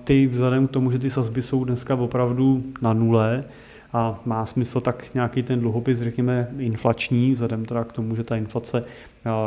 ty 0.03 0.27
vzhledem 0.27 0.67
k 0.67 0.71
tomu, 0.71 0.91
že 0.91 0.99
ty 0.99 1.09
sazby 1.09 1.41
jsou 1.41 1.63
dneska 1.63 1.95
opravdu 1.95 2.63
na 2.81 2.93
nule, 2.93 3.43
a 3.93 4.19
má 4.25 4.45
smysl 4.45 4.81
tak 4.81 5.13
nějaký 5.13 5.43
ten 5.43 5.59
dluhopis, 5.59 5.99
řekněme, 5.99 6.47
inflační, 6.57 7.31
vzhledem 7.31 7.65
teda 7.65 7.83
k 7.83 7.93
tomu, 7.93 8.15
že 8.15 8.23
ta 8.23 8.35
inflace 8.35 8.83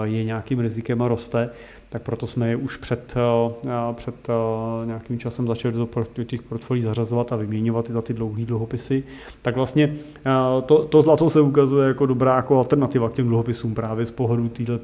je 0.02 0.24
nějakým 0.24 0.60
rizikem 0.60 1.02
a 1.02 1.08
roste, 1.08 1.50
tak 1.90 2.02
proto 2.02 2.26
jsme 2.26 2.48
je 2.48 2.56
už 2.56 2.76
před, 2.76 3.14
před 3.92 4.14
nějakým 4.84 5.18
časem 5.18 5.46
začali 5.46 5.74
do, 5.74 5.88
těch 6.24 6.42
portfolií 6.42 6.82
zařazovat 6.82 7.32
a 7.32 7.36
vyměňovat 7.36 7.90
i 7.90 7.92
za 7.92 8.02
ty 8.02 8.14
dlouhé 8.14 8.44
dluhopisy. 8.44 9.04
Tak 9.42 9.56
vlastně 9.56 9.96
to, 10.66 10.84
to 10.84 11.02
zlato 11.02 11.30
se 11.30 11.40
ukazuje 11.40 11.88
jako 11.88 12.06
dobrá 12.06 12.36
jako 12.36 12.58
alternativa 12.58 13.08
k 13.08 13.12
těm 13.12 13.28
dluhopisům 13.28 13.74
právě 13.74 14.06
z 14.06 14.10
pohledu 14.10 14.48
této 14.48 14.78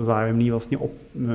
zájemný 0.00 0.50
vlastně 0.50 0.78
op, 0.78 0.90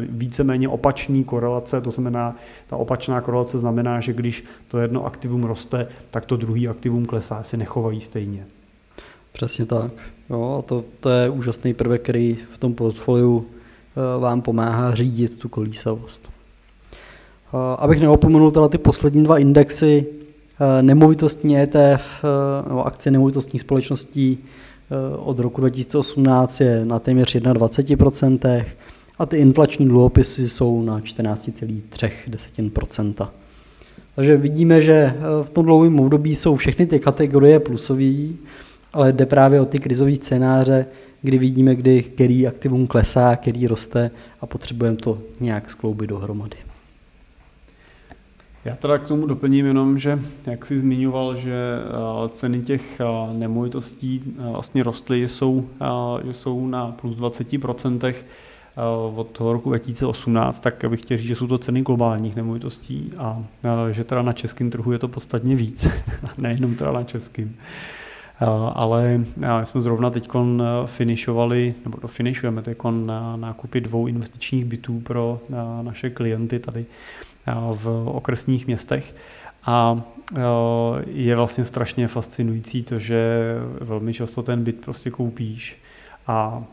víceméně 0.10 0.70
opačný 0.70 1.24
korelace, 1.24 1.82
to 1.82 1.92
znamená, 1.92 2.36
ta 2.68 2.78
opačná 2.78 3.22
korelace 3.22 3.60
znamená, 3.60 4.00
že 4.00 4.14
když 4.14 4.44
to 4.68 4.78
jedno 4.78 5.06
aktivum 5.06 5.44
roste, 5.44 5.88
tak 6.12 6.26
to 6.26 6.38
druhý 6.38 6.68
aktivum 6.68 7.06
klesá, 7.06 7.44
se 7.44 7.58
nechovají 7.58 8.02
stejně. 8.02 8.46
Přesně 9.32 9.66
tak. 9.66 9.92
Jo, 10.30 10.56
a 10.60 10.62
to, 10.62 10.84
to 11.00 11.10
je 11.10 11.30
úžasný 11.30 11.74
prvek, 11.74 12.02
který 12.02 12.38
v 12.52 12.58
tom 12.58 12.74
portfoliu 12.74 13.46
eh, 13.46 13.57
vám 14.20 14.42
pomáhá 14.42 14.96
řídit 14.96 15.38
tu 15.38 15.50
kolísavost. 15.50 16.30
Eh, 16.30 16.32
abych 17.78 18.02
neopomenul 18.02 18.52
teda 18.52 18.68
ty 18.68 18.78
poslední 18.78 19.24
dva 19.24 19.38
indexy, 19.38 20.06
eh, 20.06 20.82
nemovitostní 20.82 21.58
ETF 21.58 22.26
nebo 22.68 22.86
akcie 22.86 23.12
nemovitostních 23.12 23.62
společností 23.62 24.38
od 25.18 25.40
roku 25.40 25.62
2018 25.62 26.62
je 26.62 26.86
na 26.86 27.00
téměř 27.00 27.36
21% 27.36 28.66
a 29.20 29.26
ty 29.26 29.38
inflační 29.38 29.88
dluhopisy 29.88 30.50
jsou 30.50 30.82
na 30.82 31.00
14,3%. 31.00 33.30
Takže 34.16 34.38
vidíme, 34.38 34.82
že 34.82 35.14
v 35.42 35.50
tom 35.50 35.66
dlouhém 35.66 36.00
období 36.00 36.36
jsou 36.36 36.56
všechny 36.56 36.86
ty 36.86 37.00
kategorie 37.00 37.60
plusové 37.60 38.28
ale 38.94 39.14
jde 39.14 39.26
právě 39.26 39.62
o 39.62 39.66
ty 39.66 39.80
krizové 39.80 40.16
scénáře, 40.16 40.86
kdy 41.22 41.38
vidíme, 41.38 41.76
kdy 41.76 42.04
který 42.04 42.48
aktivum 42.48 42.88
klesá, 42.88 43.36
který 43.36 43.68
roste 43.68 44.12
a 44.42 44.46
potřebujeme 44.46 44.98
to 44.98 45.20
nějak 45.40 45.70
skloubit 45.70 46.10
dohromady. 46.10 46.58
Já 48.68 48.76
teda 48.76 48.98
k 48.98 49.08
tomu 49.08 49.28
doplním 49.28 49.66
jenom, 49.66 50.00
že 50.00 50.20
jak 50.46 50.66
jsi 50.66 50.80
zmiňoval, 50.80 51.36
že 51.36 51.54
eh, 51.54 52.30
ceny 52.30 52.62
těch 52.62 53.00
eh, 53.00 53.34
nemovitostí 53.34 54.22
eh, 54.26 54.52
vlastně 54.52 54.84
rostly, 54.84 55.28
jsou, 55.28 55.70
jsou 56.32 56.68
na 56.68 56.92
plus 56.92 57.18
20% 57.18 58.14
od 59.16 59.28
toho 59.28 59.54
roku 59.54 59.70
2018, 59.70 60.60
tak 60.60 60.86
bych 60.90 61.02
chtěl 61.02 61.18
říct, 61.18 61.28
že 61.28 61.36
jsou 61.36 61.48
to 61.48 61.58
ceny 61.58 61.82
globálních 61.82 62.36
nemovitostí 62.36 63.12
a 63.18 63.44
že 63.92 64.04
teda 64.04 64.22
na 64.22 64.34
českém 64.34 64.70
trhu 64.70 64.92
je 64.92 65.00
to 65.00 65.08
podstatně 65.08 65.56
víc, 65.56 65.88
nejenom 66.38 66.76
teda 66.76 66.92
na 66.92 67.04
českém. 67.04 67.56
Eh, 68.42 68.46
ale 68.74 69.22
eh, 69.42 69.66
jsme 69.66 69.82
zrovna 69.82 70.10
teď 70.10 70.30
eh, 70.36 70.64
finišovali, 70.86 71.74
nebo 71.86 71.98
to 71.98 72.08
finišujeme 72.08 72.62
teď 72.62 72.78
na 73.06 73.38
nákupy 73.38 73.82
dvou 73.82 74.08
investičních 74.08 74.66
bytů 74.66 75.00
pro 75.00 75.40
naše 75.82 76.10
klienty 76.10 76.60
tady 76.60 76.86
v 77.74 78.04
okresních 78.06 78.68
městech. 78.68 79.16
A 79.66 80.02
je 81.08 81.36
vlastně 81.36 81.66
strašně 81.66 82.08
fascinující 82.08 82.84
to, 82.84 83.00
že 83.00 83.54
velmi 83.82 84.14
často 84.14 84.44
ten 84.44 84.64
byt 84.64 84.86
prostě 84.86 85.10
koupíš 85.12 85.78
a 86.30 86.64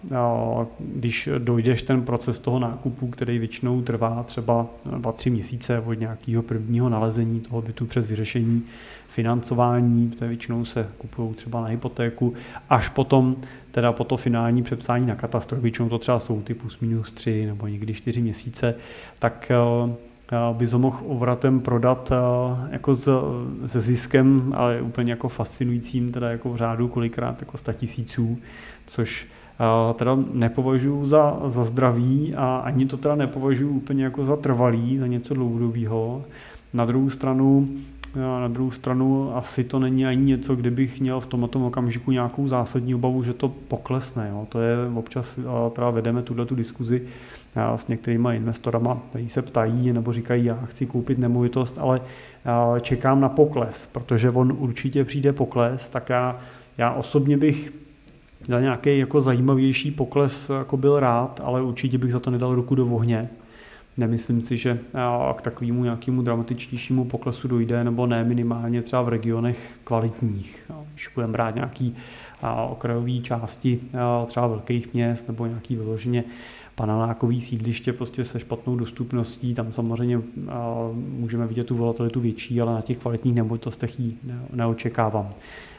když 0.78 1.28
dojdeš 1.38 1.82
ten 1.82 2.02
proces 2.02 2.38
toho 2.38 2.58
nákupu, 2.58 3.06
který 3.06 3.38
většinou 3.38 3.82
trvá 3.82 4.22
třeba 4.22 4.66
2-3 4.90 5.32
měsíce 5.32 5.80
od 5.80 5.92
nějakého 5.92 6.42
prvního 6.42 6.88
nalezení 6.88 7.40
toho 7.40 7.62
bytu 7.62 7.86
přes 7.86 8.08
vyřešení 8.08 8.62
financování, 9.08 10.10
které 10.10 10.28
většinou 10.28 10.64
se 10.64 10.88
kupují 10.98 11.34
třeba 11.34 11.60
na 11.60 11.66
hypotéku, 11.66 12.34
až 12.70 12.88
potom 12.88 13.36
teda 13.70 13.92
po 13.92 14.04
to 14.04 14.16
finální 14.16 14.62
přepsání 14.62 15.06
na 15.06 15.14
katastro, 15.14 15.60
většinou 15.60 15.88
to 15.88 15.98
třeba 15.98 16.20
jsou 16.20 16.42
ty 16.42 16.54
plus 16.54 16.80
minus 16.80 17.12
3 17.12 17.46
nebo 17.46 17.66
někdy 17.66 17.94
4 17.94 18.20
měsíce, 18.20 18.74
tak 19.18 19.52
bys 20.52 20.72
ho 20.72 20.78
mohl 20.78 20.98
obratem 21.06 21.60
prodat 21.60 22.12
jako 22.70 22.94
se 23.66 23.80
ziskem, 23.80 24.52
ale 24.56 24.82
úplně 24.82 25.12
jako 25.12 25.28
fascinujícím, 25.28 26.12
teda 26.12 26.30
jako 26.30 26.52
v 26.52 26.56
řádu 26.56 26.88
kolikrát 26.88 27.40
jako 27.40 27.58
100 27.58 27.72
tisíců, 27.72 28.38
což 28.86 29.26
teda 29.94 30.18
nepovažuji 30.32 31.06
za, 31.06 31.42
za 31.46 31.64
zdravý 31.64 32.34
a 32.36 32.56
ani 32.56 32.86
to 32.86 32.96
teda 32.96 33.14
nepovažuji 33.14 33.68
úplně 33.68 34.04
jako 34.04 34.24
za 34.24 34.36
trvalý, 34.36 34.98
za 34.98 35.06
něco 35.06 35.34
dlouhodobého. 35.34 36.24
Na 36.74 36.84
druhou 36.84 37.10
stranu 37.10 37.68
na 38.16 38.48
druhou 38.48 38.70
stranu 38.70 39.36
asi 39.36 39.64
to 39.64 39.78
není 39.78 40.06
ani 40.06 40.24
něco, 40.24 40.56
kde 40.56 40.70
bych 40.70 41.00
měl 41.00 41.20
v 41.20 41.26
tomto 41.26 41.66
okamžiku 41.66 42.10
nějakou 42.10 42.48
zásadní 42.48 42.94
obavu, 42.94 43.22
že 43.22 43.32
to 43.32 43.48
poklesne. 43.48 44.28
Jo. 44.30 44.46
To 44.48 44.60
je 44.60 44.76
občas, 44.94 45.38
teda 45.72 45.90
vedeme 45.90 46.22
tuhle 46.22 46.46
tu 46.46 46.54
diskuzi 46.54 47.02
s 47.76 47.88
některýma 47.88 48.32
investorama, 48.32 48.98
kteří 49.10 49.28
se 49.28 49.42
ptají 49.42 49.92
nebo 49.92 50.12
říkají, 50.12 50.44
já 50.44 50.58
chci 50.64 50.86
koupit 50.86 51.18
nemovitost, 51.18 51.78
ale 51.78 52.00
čekám 52.80 53.20
na 53.20 53.28
pokles, 53.28 53.88
protože 53.92 54.30
on 54.30 54.56
určitě 54.58 55.04
přijde 55.04 55.32
pokles, 55.32 55.88
tak 55.88 56.10
já, 56.10 56.36
já 56.78 56.92
osobně 56.92 57.36
bych 57.36 57.72
za 58.46 58.60
nějaký 58.60 58.98
jako 58.98 59.20
zajímavější 59.20 59.90
pokles 59.90 60.50
jako 60.58 60.76
byl 60.76 61.00
rád, 61.00 61.40
ale 61.44 61.62
určitě 61.62 61.98
bych 61.98 62.12
za 62.12 62.20
to 62.20 62.30
nedal 62.30 62.54
ruku 62.54 62.74
do 62.74 62.86
ohně. 62.86 63.28
Nemyslím 63.96 64.42
si, 64.42 64.56
že 64.56 64.78
k 65.36 65.42
takovému 65.42 65.84
nějakému 65.84 66.22
dramatičtějšímu 66.22 67.04
poklesu 67.04 67.48
dojde, 67.48 67.84
nebo 67.84 68.06
ne 68.06 68.24
minimálně 68.24 68.82
třeba 68.82 69.02
v 69.02 69.08
regionech 69.08 69.78
kvalitních. 69.84 70.70
Když 70.92 71.08
budeme 71.14 71.32
brát 71.32 71.54
nějaký 71.54 71.96
okrajové 72.70 73.18
části 73.22 73.80
třeba 74.26 74.46
velkých 74.46 74.94
měst 74.94 75.28
nebo 75.28 75.46
nějaký 75.46 75.76
vyloženě 75.76 76.24
panelákový 76.74 77.40
sídliště 77.40 77.92
prostě 77.92 78.24
se 78.24 78.40
špatnou 78.40 78.76
dostupností, 78.76 79.54
tam 79.54 79.72
samozřejmě 79.72 80.20
můžeme 81.18 81.46
vidět 81.46 81.64
tu 81.64 81.76
volatilitu 81.76 82.20
větší, 82.20 82.60
ale 82.60 82.74
na 82.74 82.80
těch 82.80 82.98
kvalitních 82.98 83.34
nemovitostech 83.34 84.00
ji 84.00 84.16
neočekávám. 84.52 85.28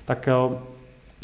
Tak 0.05 0.29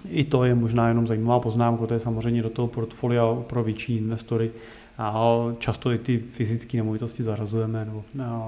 i 0.09 0.23
to 0.23 0.43
je 0.43 0.55
možná 0.55 0.87
jenom 0.87 1.07
zajímavá 1.07 1.39
poznámka, 1.39 1.87
to 1.87 1.93
je 1.93 1.99
samozřejmě 1.99 2.43
do 2.43 2.49
toho 2.49 2.67
portfolia 2.67 3.35
pro 3.47 3.63
větší 3.63 3.97
investory. 3.97 4.51
A 4.97 5.35
často 5.59 5.91
i 5.91 5.97
ty 5.97 6.17
fyzické 6.17 6.77
nemovitosti 6.77 7.23
zarazujeme, 7.23 7.85
nebo 7.85 8.03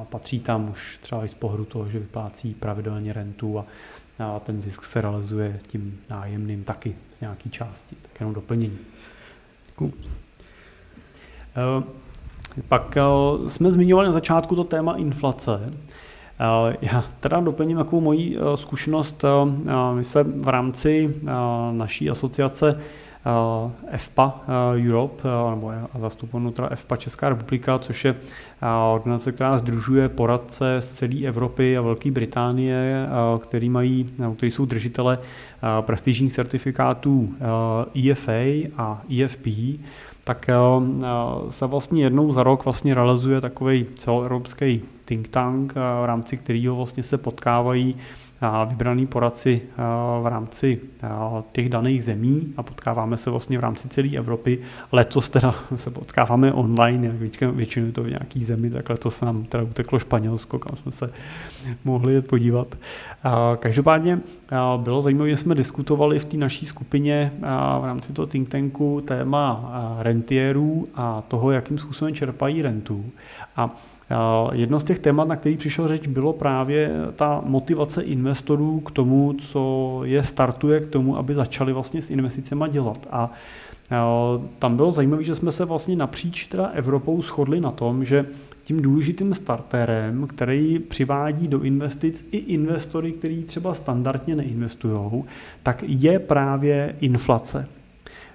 patří 0.10 0.40
tam 0.40 0.70
už 0.70 1.00
třeba 1.02 1.26
i 1.26 1.28
z 1.28 1.34
pohledu 1.34 1.66
toho, 1.66 1.90
že 1.90 2.00
vyplácí 2.00 2.54
pravidelně 2.54 3.14
rentu 3.14 3.60
a, 3.60 3.66
a 4.20 4.40
ten 4.40 4.62
zisk 4.62 4.86
se 4.86 5.02
realizuje 5.02 5.60
tím 5.68 6.00
nájemným 6.10 6.64
taky 6.64 6.96
z 7.12 7.22
nějaké 7.22 7.50
části. 7.50 7.96
Tak 8.02 8.20
jenom 8.20 8.34
doplnění. 8.34 8.78
Děkuji. 9.68 9.94
Eh, 11.56 11.84
pak 12.68 12.98
eh, 12.98 13.50
jsme 13.50 13.72
zmiňovali 13.72 14.08
na 14.08 14.12
začátku 14.12 14.56
to 14.56 14.64
téma 14.64 14.96
inflace. 14.96 15.74
Eh, 16.40 16.78
já 16.82 17.04
teda 17.20 17.40
doplním 17.40 17.78
takovou 17.78 18.02
moji 18.02 18.38
zkušenost. 18.56 19.26
My 19.94 20.04
se 20.04 20.24
v 20.24 20.48
rámci 20.48 21.16
naší 21.72 22.10
asociace 22.10 22.80
FPA 23.98 24.42
Europe, 24.88 25.24
nebo 25.50 25.72
zastupovanou 26.00 26.52
teda 26.52 26.70
FPA 26.76 26.96
Česká 26.96 27.30
republika, 27.30 27.80
což 27.80 28.06
je 28.06 28.16
organizace, 28.94 29.32
která 29.32 29.60
združuje 29.60 30.10
poradce 30.10 30.78
z 30.80 30.88
celé 30.96 31.26
Evropy 31.26 31.78
a 31.78 31.82
Velké 31.82 32.12
Británie, 32.12 33.08
který, 33.40 33.70
mají, 33.70 34.10
který 34.38 34.52
jsou 34.52 34.66
držitele 34.66 35.20
prestižních 35.82 36.34
certifikátů 36.34 37.36
EFA 37.96 38.70
a 38.78 39.02
EFP 39.22 39.48
tak 40.24 40.50
eh, 40.50 40.54
eh, 40.56 41.52
se 41.52 41.66
vlastně 41.66 42.04
jednou 42.04 42.34
za 42.34 42.44
rok 42.44 42.66
vlastně 42.66 42.94
realizuje 42.94 43.42
takový 43.42 43.86
celoevropský 43.96 44.82
think 45.14 45.28
tank, 45.28 45.74
eh, 45.76 46.02
v 46.02 46.06
rámci 46.06 46.38
kterého 46.38 46.76
vlastně 46.76 47.04
se 47.04 47.18
potkávají 47.18 47.96
vybraný 48.66 49.08
poradci 49.08 49.62
v 50.22 50.28
rámci 50.28 50.80
těch 51.52 51.70
daných 51.70 52.04
zemí 52.04 52.54
a 52.58 52.64
potkáváme 52.64 53.18
se 53.18 53.30
vlastně 53.30 53.58
v 53.58 53.62
rámci 53.62 53.90
celé 53.90 54.10
Evropy. 54.18 54.60
Letos 54.92 55.30
teda 55.30 55.56
se 55.76 55.90
potkáváme 55.90 56.54
online, 56.54 57.12
většinou 57.52 57.92
to 57.92 58.04
v 58.04 58.10
nějaký 58.10 58.44
zemi, 58.44 58.70
tak 58.70 58.90
letos 58.90 59.22
nám 59.22 59.44
teda 59.44 59.64
uteklo 59.64 60.00
Španělsko, 60.00 60.60
kam 60.60 60.76
jsme 60.76 60.92
se 60.92 61.14
mohli 61.86 62.22
podívat. 62.22 62.76
Každopádně 63.60 64.20
bylo 64.78 65.02
zajímavé, 65.02 65.30
že 65.30 65.38
jsme 65.38 65.56
diskutovali 65.56 66.20
v 66.20 66.26
té 66.26 66.38
naší 66.38 66.66
skupině 66.66 67.32
v 67.82 67.86
rámci 67.86 68.14
toho 68.14 68.26
think 68.26 68.50
tanku 68.50 69.02
téma 69.08 69.72
rentierů 70.00 70.88
a 70.96 71.24
toho, 71.28 71.52
jakým 71.52 71.78
způsobem 71.78 72.16
čerpají 72.16 72.62
rentu. 72.62 73.06
A 73.56 73.76
Jedno 74.52 74.80
z 74.80 74.84
těch 74.84 75.00
témat, 75.00 75.28
na 75.28 75.36
který 75.36 75.58
přišel 75.58 75.88
řeč, 75.88 76.08
bylo 76.08 76.34
právě 76.34 76.92
ta 77.16 77.42
motivace 77.46 78.02
investorů 78.02 78.80
k 78.80 78.92
tomu, 78.92 79.34
co 79.34 80.02
je 80.04 80.24
startuje 80.24 80.80
k 80.80 80.90
tomu, 80.90 81.18
aby 81.18 81.36
začali 81.36 81.74
vlastně 81.74 82.02
s 82.02 82.10
investicemi 82.10 82.66
dělat. 82.70 83.08
A 83.12 83.32
tam 84.60 84.76
bylo 84.76 84.92
zajímavé, 84.92 85.24
že 85.24 85.36
jsme 85.36 85.52
se 85.52 85.66
vlastně 85.66 85.96
napříč 85.96 86.46
teda 86.46 86.66
Evropou 86.66 87.22
shodli 87.22 87.62
na 87.62 87.72
tom, 87.72 88.06
že 88.06 88.26
tím 88.64 88.82
důležitým 88.82 89.34
starterem, 89.34 90.28
který 90.28 90.80
přivádí 90.80 91.48
do 91.48 91.62
investic 91.62 92.28
i 92.32 92.38
investory, 92.38 93.12
kteří 93.12 93.44
třeba 93.44 93.74
standardně 93.74 94.36
neinvestují, 94.36 95.24
tak 95.64 95.84
je 95.88 96.20
právě 96.20 96.96
inflace. 97.00 97.68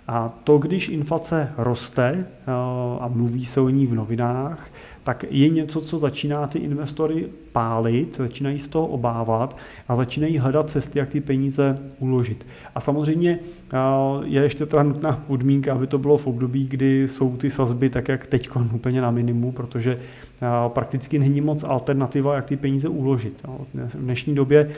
A 0.08 0.28
to, 0.28 0.58
když 0.58 0.88
inflace 0.88 1.52
roste 1.56 2.26
a 3.00 3.08
mluví 3.08 3.46
se 3.46 3.60
o 3.60 3.68
ní 3.68 3.86
v 3.86 3.94
novinách, 3.94 4.70
tak 5.09 5.24
je 5.30 5.48
něco, 5.48 5.80
co 5.80 5.98
začíná 5.98 6.46
ty 6.46 6.59
investory 6.59 7.28
pálit, 7.52 8.16
začínají 8.16 8.59
z 8.59 8.68
toho 8.68 8.86
obávat 8.86 9.56
a 9.88 9.96
začínají 9.96 10.38
hledat 10.38 10.70
cesty, 10.70 10.98
jak 10.98 11.09
ty 11.09 11.20
peníze 11.20 11.78
uložit. 11.98 12.46
A 12.74 12.80
samozřejmě 12.80 13.38
je 14.24 14.42
ještě 14.42 14.66
teda 14.66 14.82
nutná 14.82 15.24
podmínka, 15.26 15.72
aby 15.72 15.86
to 15.86 15.98
bylo 15.98 16.18
v 16.18 16.26
období, 16.26 16.66
kdy 16.66 17.09
jsou 17.09 17.36
ty 17.36 17.50
sazby 17.50 17.90
tak, 17.90 18.09
jak 18.09 18.26
teď 18.26 18.50
úplně 18.74 19.00
na 19.00 19.11
minimu, 19.11 19.52
protože 19.52 19.98
prakticky 20.68 21.18
není 21.18 21.40
moc 21.40 21.64
alternativa, 21.64 22.34
jak 22.34 22.44
ty 22.44 22.56
peníze 22.56 22.88
uložit. 22.88 23.42
V 23.74 23.96
dnešní 23.96 24.34
době 24.34 24.70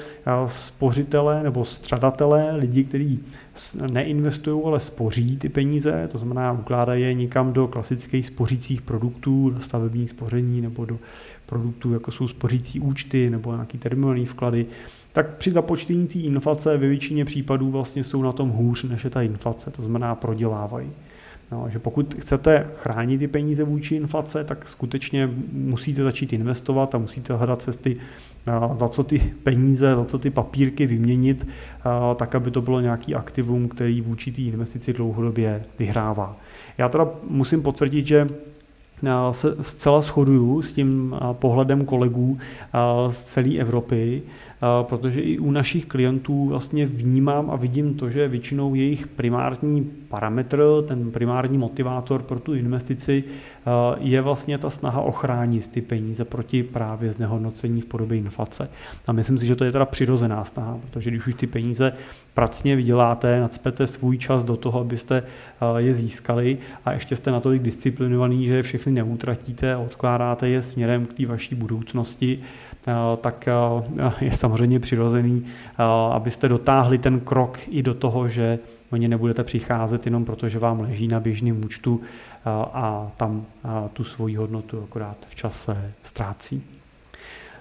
spořitele 0.46 1.42
nebo 1.42 1.64
střadatelé, 1.64 2.56
lidi, 2.56 2.84
kteří 2.84 3.20
neinvestují, 3.92 4.62
ale 4.64 4.80
spoří 4.80 5.36
ty 5.36 5.48
peníze, 5.48 6.08
to 6.12 6.18
znamená 6.18 6.52
ukládají 6.52 7.02
je 7.02 7.14
někam 7.14 7.52
do 7.52 7.68
klasických 7.68 8.26
spořících 8.26 8.82
produktů, 8.82 9.56
stavebních 9.60 10.10
spoření 10.20 10.60
nebo 10.60 10.84
do 10.84 10.98
produktů, 11.46 11.92
jako 11.92 12.12
jsou 12.12 12.28
spořící 12.28 12.80
účty 12.80 13.30
nebo 13.30 13.52
nějaký 13.52 13.78
terminální 13.78 14.26
vklady, 14.26 14.66
tak 15.12 15.36
při 15.36 15.50
započtení 15.50 16.06
té 16.06 16.18
inflace 16.18 16.76
ve 16.76 16.88
většině 16.88 17.24
případů 17.24 17.70
vlastně 17.70 18.04
jsou 18.04 18.22
na 18.22 18.32
tom 18.32 18.48
hůř, 18.48 18.84
než 18.84 19.04
je 19.04 19.10
ta 19.10 19.22
inflace, 19.22 19.70
to 19.70 19.82
znamená 19.82 20.14
prodělávají. 20.14 20.90
No, 21.52 21.66
že 21.72 21.78
pokud 21.78 22.14
chcete 22.14 22.66
chránit 22.76 23.18
ty 23.18 23.28
peníze 23.28 23.64
vůči 23.64 23.94
inflace, 23.94 24.44
tak 24.44 24.68
skutečně 24.68 25.30
musíte 25.52 26.02
začít 26.02 26.32
investovat 26.32 26.94
a 26.94 26.98
musíte 26.98 27.34
hledat 27.34 27.62
cesty, 27.62 27.96
za 28.72 28.88
co 28.88 29.04
ty 29.04 29.18
peníze, 29.42 29.94
za 29.94 30.04
co 30.04 30.18
ty 30.18 30.30
papírky 30.30 30.86
vyměnit, 30.86 31.46
tak 32.16 32.34
aby 32.34 32.50
to 32.50 32.62
bylo 32.62 32.80
nějaký 32.80 33.14
aktivum, 33.14 33.68
který 33.68 34.00
vůči 34.00 34.32
té 34.32 34.42
investici 34.42 34.92
dlouhodobě 34.92 35.64
vyhrává. 35.78 36.36
Já 36.78 36.88
teda 36.88 37.08
musím 37.30 37.62
potvrdit, 37.62 38.06
že 38.06 38.28
se 39.32 39.56
zcela 39.60 40.00
shoduju 40.00 40.62
s 40.62 40.72
tím 40.72 41.16
pohledem 41.32 41.84
kolegů 41.84 42.38
z 43.10 43.22
celé 43.24 43.56
Evropy, 43.58 44.22
protože 44.82 45.20
i 45.20 45.38
u 45.38 45.50
našich 45.50 45.86
klientů 45.86 46.48
vlastně 46.48 46.86
vnímám 46.86 47.50
a 47.50 47.56
vidím 47.56 47.94
to, 47.94 48.10
že 48.10 48.28
většinou 48.28 48.74
jejich 48.74 49.06
primární 49.06 49.90
parametr, 50.08 50.62
ten 50.88 51.10
primární 51.10 51.58
motivátor 51.58 52.22
pro 52.22 52.40
tu 52.40 52.54
investici 52.54 53.24
je 54.00 54.20
vlastně 54.20 54.58
ta 54.58 54.70
snaha 54.70 55.00
ochránit 55.00 55.68
ty 55.68 55.80
peníze 55.80 56.24
proti 56.24 56.62
právě 56.62 57.10
znehodnocení 57.10 57.80
v 57.80 57.84
podobě 57.84 58.18
inflace. 58.18 58.70
A 59.06 59.12
myslím 59.12 59.38
si, 59.38 59.46
že 59.46 59.56
to 59.56 59.64
je 59.64 59.72
teda 59.72 59.84
přirozená 59.84 60.44
snaha, 60.44 60.78
protože 60.80 61.10
když 61.10 61.26
už 61.26 61.34
ty 61.34 61.46
peníze 61.46 61.92
pracně 62.34 62.76
vyděláte, 62.76 63.40
nadspete 63.40 63.86
svůj 63.86 64.18
čas 64.18 64.44
do 64.44 64.56
toho, 64.56 64.80
abyste 64.80 65.22
je 65.76 65.94
získali 65.94 66.58
a 66.84 66.92
ještě 66.92 67.16
jste 67.16 67.30
natolik 67.30 67.62
disciplinovaný, 67.62 68.46
že 68.46 68.62
všechny 68.62 68.92
neutratíte 68.92 69.74
a 69.74 69.78
odkládáte 69.78 70.48
je 70.48 70.62
směrem 70.62 71.06
k 71.06 71.12
té 71.12 71.26
vaší 71.26 71.54
budoucnosti, 71.54 72.40
tak 73.20 73.48
je 74.20 74.36
samozřejmě 74.36 74.80
přirozený, 74.80 75.46
abyste 76.12 76.48
dotáhli 76.48 76.98
ten 76.98 77.20
krok 77.20 77.58
i 77.68 77.82
do 77.82 77.94
toho, 77.94 78.28
že 78.28 78.58
o 78.90 78.96
ně 78.96 79.08
nebudete 79.08 79.44
přicházet 79.44 80.06
jenom 80.06 80.24
proto, 80.24 80.48
že 80.48 80.58
vám 80.58 80.80
leží 80.80 81.08
na 81.08 81.20
běžném 81.20 81.64
účtu 81.64 82.00
a 82.72 83.10
tam 83.16 83.44
tu 83.92 84.04
svoji 84.04 84.36
hodnotu 84.36 84.82
akorát 84.82 85.16
v 85.28 85.34
čase 85.34 85.92
ztrácí. 86.02 86.79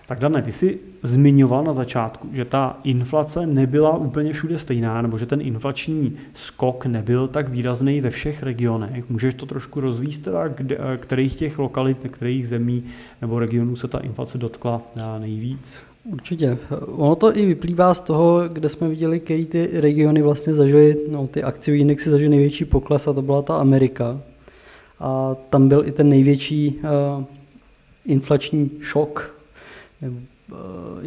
Tak 0.10 0.20
Dané, 0.20 0.42
ty 0.42 0.52
jsi 0.52 0.80
zmiňoval 1.04 1.64
na 1.64 1.74
začátku, 1.74 2.28
že 2.34 2.46
ta 2.46 2.80
inflace 2.84 3.48
nebyla 3.48 3.98
úplně 3.98 4.34
všude 4.34 4.60
stejná, 4.60 5.02
nebo 5.02 5.18
že 5.18 5.26
ten 5.26 5.42
inflační 5.42 6.18
skok 6.34 6.86
nebyl 6.86 7.28
tak 7.28 7.50
výrazný 7.50 8.02
ve 8.02 8.10
všech 8.10 8.44
regionech. 8.44 9.10
Můžeš 9.10 9.34
to 9.34 9.46
trošku 9.46 9.80
rozvíst, 9.80 10.24
teda, 10.24 10.48
kde, 10.48 10.78
kterých 10.98 11.36
těch 11.36 11.60
lokalit, 11.60 11.98
kterých 12.12 12.48
zemí 12.48 12.84
nebo 13.22 13.40
regionů 13.40 13.76
se 13.76 13.88
ta 13.88 14.00
inflace 14.00 14.38
dotkla 14.38 14.82
nejvíc? 15.20 15.78
Určitě. 16.14 16.58
Ono 16.86 17.16
to 17.16 17.38
i 17.38 17.46
vyplývá 17.46 17.94
z 17.94 18.02
toho, 18.02 18.42
kde 18.50 18.70
jsme 18.70 18.90
viděli, 18.90 19.20
který 19.20 19.46
ty 19.46 19.70
regiony 19.74 20.22
vlastně 20.22 20.54
zažily, 20.54 20.98
no 21.12 21.28
ty 21.28 21.44
akciové 21.44 21.78
indexy 21.78 22.10
zažily 22.10 22.30
největší 22.30 22.66
pokles 22.66 23.08
a 23.08 23.14
to 23.14 23.22
byla 23.22 23.42
ta 23.42 23.58
Amerika. 23.58 24.22
A 25.00 25.36
tam 25.50 25.68
byl 25.68 25.86
i 25.86 25.92
ten 25.92 26.10
největší 26.10 26.80
uh, 26.84 27.24
inflační 28.06 28.72
šok 28.82 29.39
uh, 30.02 30.58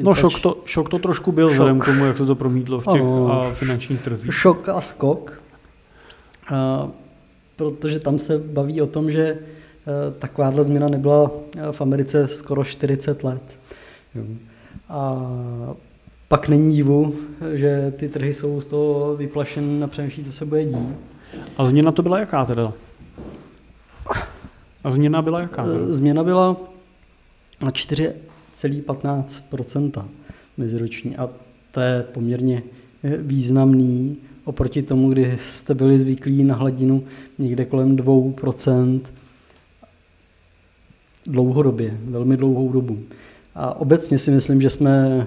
no 0.03 0.15
šok 0.15 0.41
to, 0.41 0.57
šok 0.65 0.89
to 0.89 0.99
trošku 0.99 1.33
byl, 1.33 1.49
šok. 1.49 1.53
vzhledem 1.53 1.81
k 1.81 1.85
tomu, 1.85 2.05
jak 2.05 2.17
se 2.17 2.27
to 2.27 2.35
promítlo 2.35 2.81
v 2.81 2.85
těch 2.85 3.01
ano, 3.01 3.51
finančních 3.55 4.01
trzích. 4.01 4.35
Šok 4.35 4.69
a 4.69 4.81
skok, 4.81 5.43
uh, 6.51 6.91
protože 7.57 7.99
tam 7.99 8.19
se 8.19 8.39
baví 8.39 8.83
o 8.83 8.87
tom, 8.87 9.11
že 9.11 9.33
uh, 9.33 10.15
takováhle 10.19 10.65
změna 10.65 10.89
nebyla 10.89 11.31
v 11.71 11.81
Americe 11.81 12.29
skoro 12.29 12.65
40 12.65 13.25
let. 13.25 13.43
A 14.89 15.23
pak 16.29 16.49
není 16.49 16.77
divu, 16.77 17.15
že 17.53 17.93
ty 17.97 18.09
trhy 18.09 18.35
jsou 18.35 18.61
z 18.61 18.67
toho 18.67 19.17
vyplašen 19.17 19.85
a 19.85 19.87
přemýšlí, 19.87 20.25
co 20.25 20.33
se 20.33 20.45
bude 20.45 20.65
dít. 20.65 20.77
A 21.57 21.67
změna 21.67 21.93
to 21.93 22.03
byla 22.03 22.19
jaká 22.19 22.45
teda? 22.45 22.73
A 24.85 24.91
změna 24.91 25.23
byla 25.23 25.41
jaká? 25.41 25.65
Teda? 25.65 25.95
Změna 25.95 26.25
byla 26.25 26.57
na 27.61 27.71
4,15% 28.55 30.05
meziroční 30.57 31.17
a 31.17 31.31
to 31.71 31.81
je 31.81 32.05
poměrně 32.13 32.63
významný 33.19 34.17
oproti 34.45 34.83
tomu, 34.83 35.11
kdy 35.11 35.37
jste 35.41 35.75
byli 35.75 35.99
zvyklí 35.99 36.45
na 36.45 36.55
hladinu 36.55 37.05
někde 37.39 37.65
kolem 37.65 37.97
2% 37.97 39.01
dlouhodobě, 41.27 41.99
velmi 42.05 42.37
dlouhou 42.37 42.73
dobu. 42.73 42.99
A 43.55 43.75
obecně 43.75 44.19
si 44.19 44.31
myslím, 44.31 44.61
že 44.63 44.71
jsme 44.71 45.27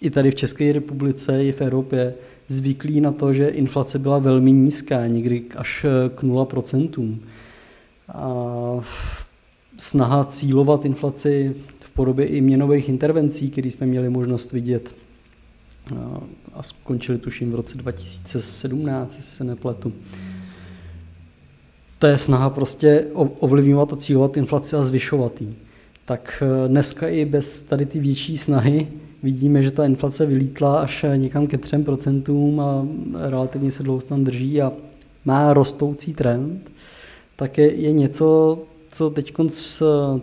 i 0.00 0.10
tady 0.10 0.30
v 0.30 0.34
České 0.34 0.72
republice, 0.72 1.44
i 1.44 1.52
v 1.52 1.60
Evropě 1.60 2.14
zvyklí 2.48 3.00
na 3.00 3.12
to, 3.12 3.32
že 3.32 3.48
inflace 3.48 3.98
byla 3.98 4.18
velmi 4.18 4.52
nízká, 4.52 5.06
někdy 5.06 5.44
až 5.56 5.86
k 6.14 6.22
0%. 6.22 7.16
A 8.08 8.30
snaha 9.78 10.24
cílovat 10.24 10.84
inflaci 10.84 11.54
v 11.78 11.90
podobě 11.90 12.26
i 12.26 12.40
měnových 12.40 12.88
intervencí, 12.88 13.50
které 13.50 13.70
jsme 13.70 13.86
měli 13.86 14.10
možnost 14.10 14.52
vidět 14.52 14.94
a 16.54 16.62
skončili 16.62 17.18
tuším 17.18 17.52
v 17.52 17.54
roce 17.54 17.78
2017, 17.78 19.16
jestli 19.16 19.32
se 19.32 19.44
nepletu. 19.44 19.92
To 21.98 22.06
je 22.06 22.18
snaha 22.18 22.50
prostě 22.50 23.06
ovlivňovat 23.14 23.92
a 23.92 23.96
cílovat 23.96 24.36
inflaci 24.36 24.76
a 24.76 24.82
zvyšovat 24.82 25.40
ji. 25.40 25.54
Tak 26.04 26.42
e, 26.42 26.68
dneska 26.68 27.08
i 27.08 27.24
bez 27.24 27.60
tady 27.60 27.86
ty 27.86 27.98
větší 27.98 28.38
snahy 28.38 28.88
vidíme, 29.22 29.62
že 29.62 29.70
ta 29.70 29.84
inflace 29.84 30.26
vylítla 30.26 30.80
až 30.80 31.04
někam 31.16 31.46
ke 31.46 31.56
3% 31.56 32.60
a 32.60 32.86
relativně 33.28 33.72
se 33.72 33.82
dlouho 33.82 34.00
tam 34.00 34.24
drží 34.24 34.62
a 34.62 34.72
má 35.24 35.52
rostoucí 35.52 36.14
trend, 36.14 36.70
tak 37.36 37.58
je, 37.58 37.74
je 37.74 37.92
něco, 37.92 38.58
co 38.90 39.10
teď 39.10 39.34
z 39.48 39.82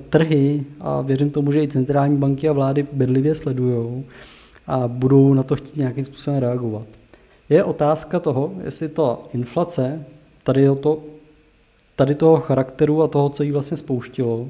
trhy 0.09 0.63
a 0.79 1.01
věřím 1.01 1.29
tomu, 1.29 1.51
že 1.51 1.63
i 1.63 1.67
centrální 1.67 2.17
banky 2.17 2.49
a 2.49 2.53
vlády 2.53 2.87
bedlivě 2.93 3.35
sledují 3.35 4.03
a 4.67 4.87
budou 4.87 5.33
na 5.33 5.43
to 5.43 5.55
chtít 5.55 5.77
nějakým 5.77 6.05
způsobem 6.05 6.39
reagovat. 6.39 6.87
Je 7.49 7.63
otázka 7.63 8.19
toho, 8.19 8.53
jestli 8.63 8.89
ta 8.89 9.17
inflace 9.33 10.05
tady, 10.43 10.67
to, 10.79 11.03
tady 11.95 12.15
toho 12.15 12.37
charakteru 12.37 13.03
a 13.03 13.07
toho, 13.07 13.29
co 13.29 13.43
jí 13.43 13.51
vlastně 13.51 13.77
spouštilo, 13.77 14.47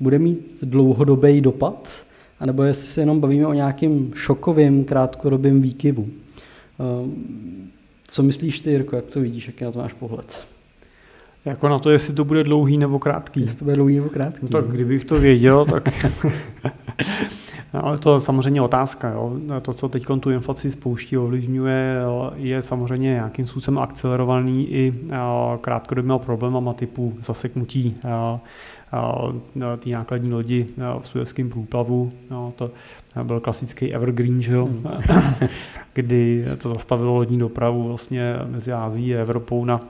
bude 0.00 0.18
mít 0.18 0.58
dlouhodobý 0.62 1.40
dopad, 1.40 2.04
anebo 2.40 2.62
jestli 2.62 2.88
se 2.88 3.00
jenom 3.00 3.20
bavíme 3.20 3.46
o 3.46 3.52
nějakým 3.52 4.12
šokovým 4.14 4.84
krátkodobým 4.84 5.62
výkyvu. 5.62 6.08
Ehm, 6.80 7.70
co 8.08 8.22
myslíš 8.22 8.60
ty, 8.60 8.70
Jirko, 8.70 8.96
jak 8.96 9.04
to 9.04 9.20
vidíš, 9.20 9.46
jaký 9.46 9.64
na 9.64 9.72
to 9.72 9.78
máš 9.78 9.92
pohled? 9.92 10.46
Jako 11.44 11.68
na 11.68 11.78
to, 11.78 11.90
jestli 11.90 12.14
to 12.14 12.24
bude 12.24 12.44
dlouhý 12.44 12.78
nebo 12.78 12.98
krátký. 12.98 13.40
Jestli 13.40 13.58
to 13.58 13.64
bude 13.64 13.76
dlouhý 13.76 13.96
nebo 13.96 14.08
krátký. 14.08 14.46
No, 14.50 14.60
tak 14.60 14.70
kdybych 14.70 15.04
to 15.04 15.20
věděl, 15.20 15.64
tak... 15.64 15.88
no, 17.74 17.84
ale 17.86 17.98
to 17.98 18.14
je 18.14 18.20
samozřejmě 18.20 18.62
otázka. 18.62 19.10
Jo. 19.10 19.36
To, 19.62 19.72
co 19.72 19.88
teď 19.88 20.06
tu 20.20 20.30
inflaci 20.30 20.70
spouští, 20.70 21.18
ovlivňuje, 21.18 21.96
je 22.36 22.62
samozřejmě 22.62 23.08
nějakým 23.08 23.46
způsobem 23.46 23.78
akcelerovaný 23.78 24.72
i 24.72 24.94
krátkodobými 25.60 26.18
problémama 26.18 26.72
typu 26.72 27.14
zaseknutí 27.22 27.96
té 29.78 29.90
nákladní 29.90 30.32
lodi 30.32 30.66
v 31.00 31.08
Suezském 31.08 31.50
průplavu. 31.50 32.12
No, 32.30 32.52
to 32.56 32.70
byl 33.22 33.40
klasický 33.40 33.94
evergreen, 33.94 34.42
že 34.42 34.54
jo? 34.54 34.66
Hmm. 34.66 34.84
kdy 35.94 36.44
to 36.58 36.68
zastavilo 36.68 37.14
lodní 37.14 37.38
dopravu 37.38 37.88
vlastně 37.88 38.34
mezi 38.46 38.72
Ázií 38.72 39.16
a 39.16 39.20
Evropou 39.20 39.64
na 39.64 39.80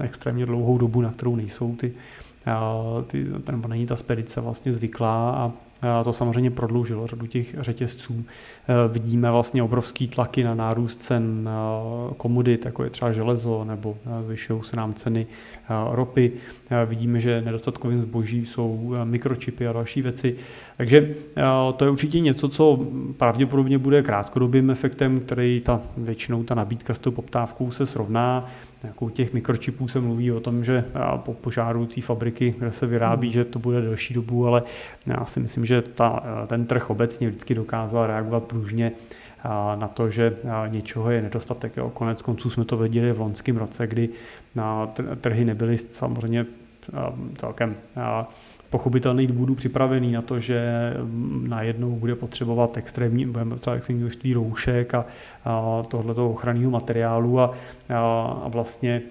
extrémně 0.00 0.46
dlouhou 0.46 0.78
dobu, 0.78 1.00
na 1.00 1.10
kterou 1.10 1.36
nejsou 1.36 1.76
ty, 1.76 1.92
ty 3.06 3.26
nebo 3.50 3.68
není 3.68 3.86
ta 3.86 3.96
spedice 3.96 4.40
vlastně 4.40 4.72
zvyklá 4.72 5.30
a 5.30 5.52
to 6.04 6.12
samozřejmě 6.12 6.50
prodloužilo 6.50 7.06
řadu 7.06 7.26
těch 7.26 7.54
řetězců. 7.58 8.24
Vidíme 8.92 9.30
vlastně 9.30 9.62
obrovský 9.62 10.08
tlaky 10.08 10.44
na 10.44 10.54
nárůst 10.54 11.02
cen 11.02 11.48
komodit, 12.16 12.64
jako 12.64 12.84
je 12.84 12.90
třeba 12.90 13.12
železo, 13.12 13.64
nebo 13.64 13.96
zvyšují 14.22 14.62
se 14.64 14.76
nám 14.76 14.94
ceny 14.94 15.26
ropy. 15.90 16.32
Vidíme, 16.86 17.20
že 17.20 17.42
nedostatkovým 17.44 18.02
zboží 18.02 18.46
jsou 18.46 18.94
mikročipy 19.04 19.66
a 19.68 19.72
další 19.72 20.02
věci. 20.02 20.36
Takže 20.76 21.14
to 21.76 21.84
je 21.84 21.90
určitě 21.90 22.20
něco, 22.20 22.48
co 22.48 22.78
pravděpodobně 23.16 23.78
bude 23.78 24.02
krátkodobým 24.02 24.70
efektem, 24.70 25.20
který 25.20 25.60
ta, 25.60 25.80
většinou 25.96 26.42
ta 26.42 26.54
nabídka 26.54 26.94
s 26.94 26.98
tou 26.98 27.10
poptávkou 27.10 27.70
se 27.70 27.86
srovná. 27.86 28.50
Jako 28.84 29.04
u 29.04 29.10
těch 29.10 29.32
mikročipů 29.32 29.88
se 29.88 30.00
mluví 30.00 30.32
o 30.32 30.40
tom, 30.40 30.64
že 30.64 30.84
po 31.16 31.34
požáru 31.34 31.86
té 31.86 32.00
fabriky, 32.00 32.54
kde 32.58 32.72
se 32.72 32.86
vyrábí, 32.86 33.32
že 33.32 33.44
to 33.44 33.58
bude 33.58 33.80
delší 33.80 34.14
dobu, 34.14 34.46
ale 34.46 34.62
já 35.06 35.26
si 35.26 35.40
myslím, 35.40 35.66
že 35.66 35.82
ta, 35.82 36.22
ten 36.46 36.66
trh 36.66 36.90
obecně 36.90 37.28
vždycky 37.28 37.54
dokázal 37.54 38.06
reagovat 38.06 38.44
pružně 38.44 38.92
na 39.74 39.88
to, 39.88 40.10
že 40.10 40.36
něčeho 40.68 41.10
je 41.10 41.22
nedostatek. 41.22 41.76
Jo. 41.76 41.90
Konec 41.90 42.22
konců 42.22 42.50
jsme 42.50 42.64
to 42.64 42.76
viděli 42.76 43.12
v 43.12 43.20
loňském 43.20 43.56
roce, 43.56 43.86
kdy 43.86 44.08
na 44.54 44.86
trhy 45.20 45.44
nebyly 45.44 45.78
samozřejmě 45.78 46.46
celkem 47.36 47.76
pochopitelných 48.74 49.28
důvodů 49.28 49.54
připravený 49.54 50.12
na 50.12 50.22
to, 50.22 50.40
že 50.40 50.60
najednou 51.48 51.90
bude 51.90 52.14
potřebovat 52.14 52.76
extrémní, 52.76 53.26
budeme 53.26 53.56
extrémní 53.76 54.02
množství 54.02 54.34
roušek 54.34 54.94
a, 54.94 55.06
a 55.44 55.82
tohleto 55.88 56.30
ochranného 56.30 56.70
materiálu 56.70 57.40
a, 57.40 57.54
a, 57.88 57.94
a 58.44 58.48
vlastně 58.48 59.02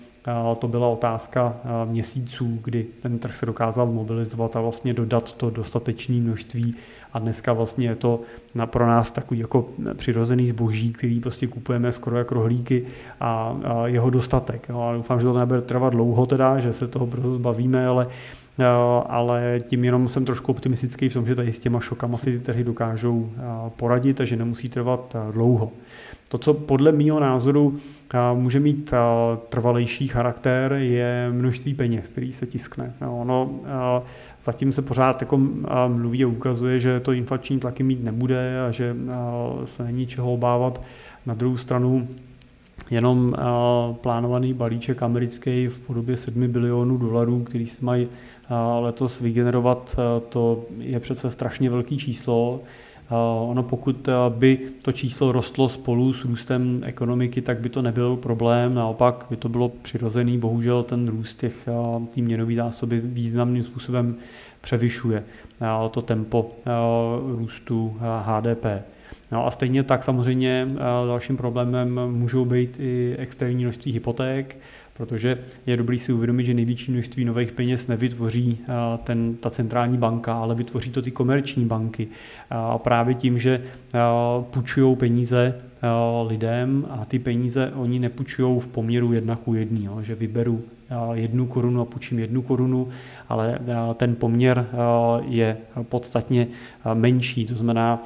to 0.59 0.67
byla 0.67 0.87
otázka 0.87 1.55
měsíců, 1.85 2.59
kdy 2.63 2.85
ten 3.01 3.19
trh 3.19 3.35
se 3.35 3.45
dokázal 3.45 3.87
mobilizovat 3.87 4.55
a 4.55 4.61
vlastně 4.61 4.93
dodat 4.93 5.31
to 5.31 5.49
dostatečné 5.49 6.15
množství 6.15 6.75
a 7.13 7.19
dneska 7.19 7.53
vlastně 7.53 7.87
je 7.87 7.95
to 7.95 8.19
na, 8.55 8.67
pro 8.67 8.87
nás 8.87 9.11
takový 9.11 9.39
jako 9.39 9.67
přirozený 9.93 10.47
zboží, 10.47 10.93
který 10.93 11.19
prostě 11.19 11.47
kupujeme 11.47 11.91
skoro 11.91 12.17
jako 12.17 12.35
rohlíky 12.35 12.85
a, 13.19 13.57
a 13.63 13.87
jeho 13.87 14.09
dostatek. 14.09 14.69
No, 14.69 14.89
a 14.89 14.93
doufám, 14.93 15.19
že 15.19 15.25
to 15.25 15.39
nebude 15.39 15.61
trvat 15.61 15.89
dlouho 15.89 16.25
teda, 16.25 16.59
že 16.59 16.73
se 16.73 16.87
toho 16.87 17.07
brzo 17.07 17.35
zbavíme, 17.35 17.87
ale 17.87 18.07
ale 19.07 19.59
tím 19.67 19.85
jenom 19.85 20.07
jsem 20.07 20.25
trošku 20.25 20.51
optimistický 20.51 21.09
v 21.09 21.13
tom, 21.13 21.25
že 21.25 21.35
tady 21.35 21.53
s 21.53 21.59
těma 21.59 21.79
šokama 21.79 22.17
si 22.17 22.37
ty 22.37 22.45
trhy 22.45 22.63
dokážou 22.63 23.29
poradit 23.75 24.21
a 24.21 24.25
že 24.25 24.35
nemusí 24.35 24.69
trvat 24.69 25.15
dlouho. 25.31 25.71
To, 26.29 26.37
co 26.37 26.53
podle 26.53 26.91
mého 26.91 27.19
názoru 27.19 27.77
může 28.33 28.59
mít 28.59 28.93
trvalejší 29.49 30.07
charakter, 30.07 30.73
je 30.73 31.29
množství 31.31 31.73
peněz, 31.73 32.09
který 32.09 32.33
se 32.33 32.45
tiskne. 32.45 32.93
No, 33.01 33.21
ono 33.21 33.51
zatím 34.43 34.71
se 34.71 34.81
pořád 34.81 35.21
jako 35.21 35.37
mluví 35.87 36.23
a 36.23 36.27
ukazuje, 36.27 36.79
že 36.79 36.99
to 36.99 37.11
inflační 37.11 37.59
tlaky 37.59 37.83
mít 37.83 38.03
nebude 38.03 38.61
a 38.67 38.71
že 38.71 38.95
se 39.65 39.83
není 39.83 40.07
čeho 40.07 40.33
obávat. 40.33 40.81
Na 41.25 41.33
druhou 41.33 41.57
stranu 41.57 42.07
jenom 42.91 43.35
plánovaný 44.01 44.53
balíček 44.53 45.03
americký 45.03 45.67
v 45.67 45.79
podobě 45.79 46.17
7 46.17 46.47
bilionů 46.47 46.97
dolarů, 46.97 47.43
který 47.43 47.65
se 47.65 47.85
mají 47.85 48.07
letos 48.79 49.19
vygenerovat, 49.19 49.95
to 50.29 50.63
je 50.79 50.99
přece 50.99 51.31
strašně 51.31 51.69
velký 51.69 51.97
číslo. 51.97 52.61
Ono 53.47 53.63
pokud 53.63 54.09
by 54.29 54.59
to 54.81 54.91
číslo 54.91 55.31
rostlo 55.31 55.69
spolu 55.69 56.13
s 56.13 56.25
růstem 56.25 56.81
ekonomiky, 56.85 57.41
tak 57.41 57.59
by 57.59 57.69
to 57.69 57.81
nebyl 57.81 58.15
problém, 58.15 58.73
naopak 58.73 59.25
by 59.29 59.35
to 59.35 59.49
bylo 59.49 59.69
přirozený, 59.69 60.37
bohužel 60.37 60.83
ten 60.83 61.07
růst 61.07 61.39
těch 61.39 61.69
tý 62.09 62.21
měnový 62.21 62.55
zásoby 62.55 63.01
významným 63.03 63.63
způsobem 63.63 64.15
převyšuje 64.61 65.23
to 65.91 66.01
tempo 66.01 66.51
růstu 67.27 67.97
HDP. 68.23 68.65
No 69.31 69.47
a 69.47 69.51
stejně 69.51 69.83
tak 69.83 70.03
samozřejmě 70.03 70.67
dalším 71.07 71.37
problémem 71.37 71.99
můžou 72.11 72.45
být 72.45 72.75
i 72.79 73.15
extrémní 73.17 73.63
množství 73.63 73.91
hypoték, 73.91 74.57
protože 74.93 75.37
je 75.65 75.77
dobrý 75.77 75.99
si 75.99 76.13
uvědomit, 76.13 76.45
že 76.45 76.53
největší 76.53 76.91
množství 76.91 77.25
nových 77.25 77.51
peněz 77.51 77.87
nevytvoří 77.87 78.57
ten, 79.03 79.35
ta 79.35 79.49
centrální 79.49 79.97
banka, 79.97 80.33
ale 80.33 80.55
vytvoří 80.55 80.91
to 80.91 81.01
ty 81.01 81.11
komerční 81.11 81.65
banky. 81.65 82.07
A 82.49 82.77
právě 82.77 83.15
tím, 83.15 83.39
že 83.39 83.63
půjčují 84.41 84.95
peníze 84.95 85.55
lidem 86.27 86.87
a 86.89 87.05
ty 87.05 87.19
peníze 87.19 87.71
oni 87.75 87.99
nepůjčují 87.99 88.59
v 88.59 88.67
poměru 88.67 89.13
jedna 89.13 89.35
ku 89.35 89.53
jedný, 89.53 89.89
že 90.01 90.15
vyberu 90.15 90.63
jednu 91.13 91.45
korunu 91.45 91.81
a 91.81 91.85
půjčím 91.85 92.19
jednu 92.19 92.41
korunu, 92.41 92.87
ale 93.29 93.59
ten 93.95 94.15
poměr 94.15 94.67
je 95.27 95.57
podstatně 95.83 96.47
menší. 96.93 97.45
To 97.45 97.55
znamená, 97.55 98.03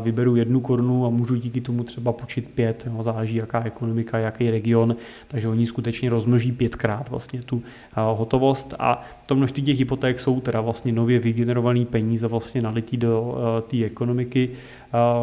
vyberu 0.00 0.36
jednu 0.36 0.60
korunu 0.60 1.06
a 1.06 1.10
můžu 1.10 1.36
díky 1.36 1.60
tomu 1.60 1.84
třeba 1.84 2.12
půjčit 2.12 2.48
pět, 2.48 2.88
no, 2.92 3.02
záleží 3.02 3.34
jaká 3.36 3.64
ekonomika, 3.64 4.18
jaký 4.18 4.50
region, 4.50 4.96
takže 5.28 5.48
oni 5.48 5.66
skutečně 5.66 6.10
rozmnoží 6.10 6.52
pětkrát 6.52 7.10
vlastně 7.10 7.42
tu 7.42 7.62
hotovost. 7.94 8.74
A 8.78 9.02
to 9.26 9.34
množství 9.34 9.62
těch 9.62 9.78
hypoték 9.78 10.20
jsou 10.20 10.40
teda 10.40 10.60
vlastně 10.60 10.92
nově 10.92 11.18
vygenerované 11.18 11.84
peníze 11.84 12.26
vlastně 12.26 12.62
nalitý 12.62 12.96
do 12.96 13.36
té 13.70 13.84
ekonomiky, 13.84 14.50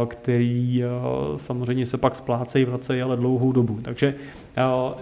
který 0.07 0.83
samozřejmě 1.35 1.85
se 1.85 1.97
pak 1.97 2.15
splácejí, 2.15 2.65
vracejí, 2.65 3.01
ale 3.01 3.17
dlouhou 3.17 3.51
dobu. 3.51 3.79
Takže 3.81 4.15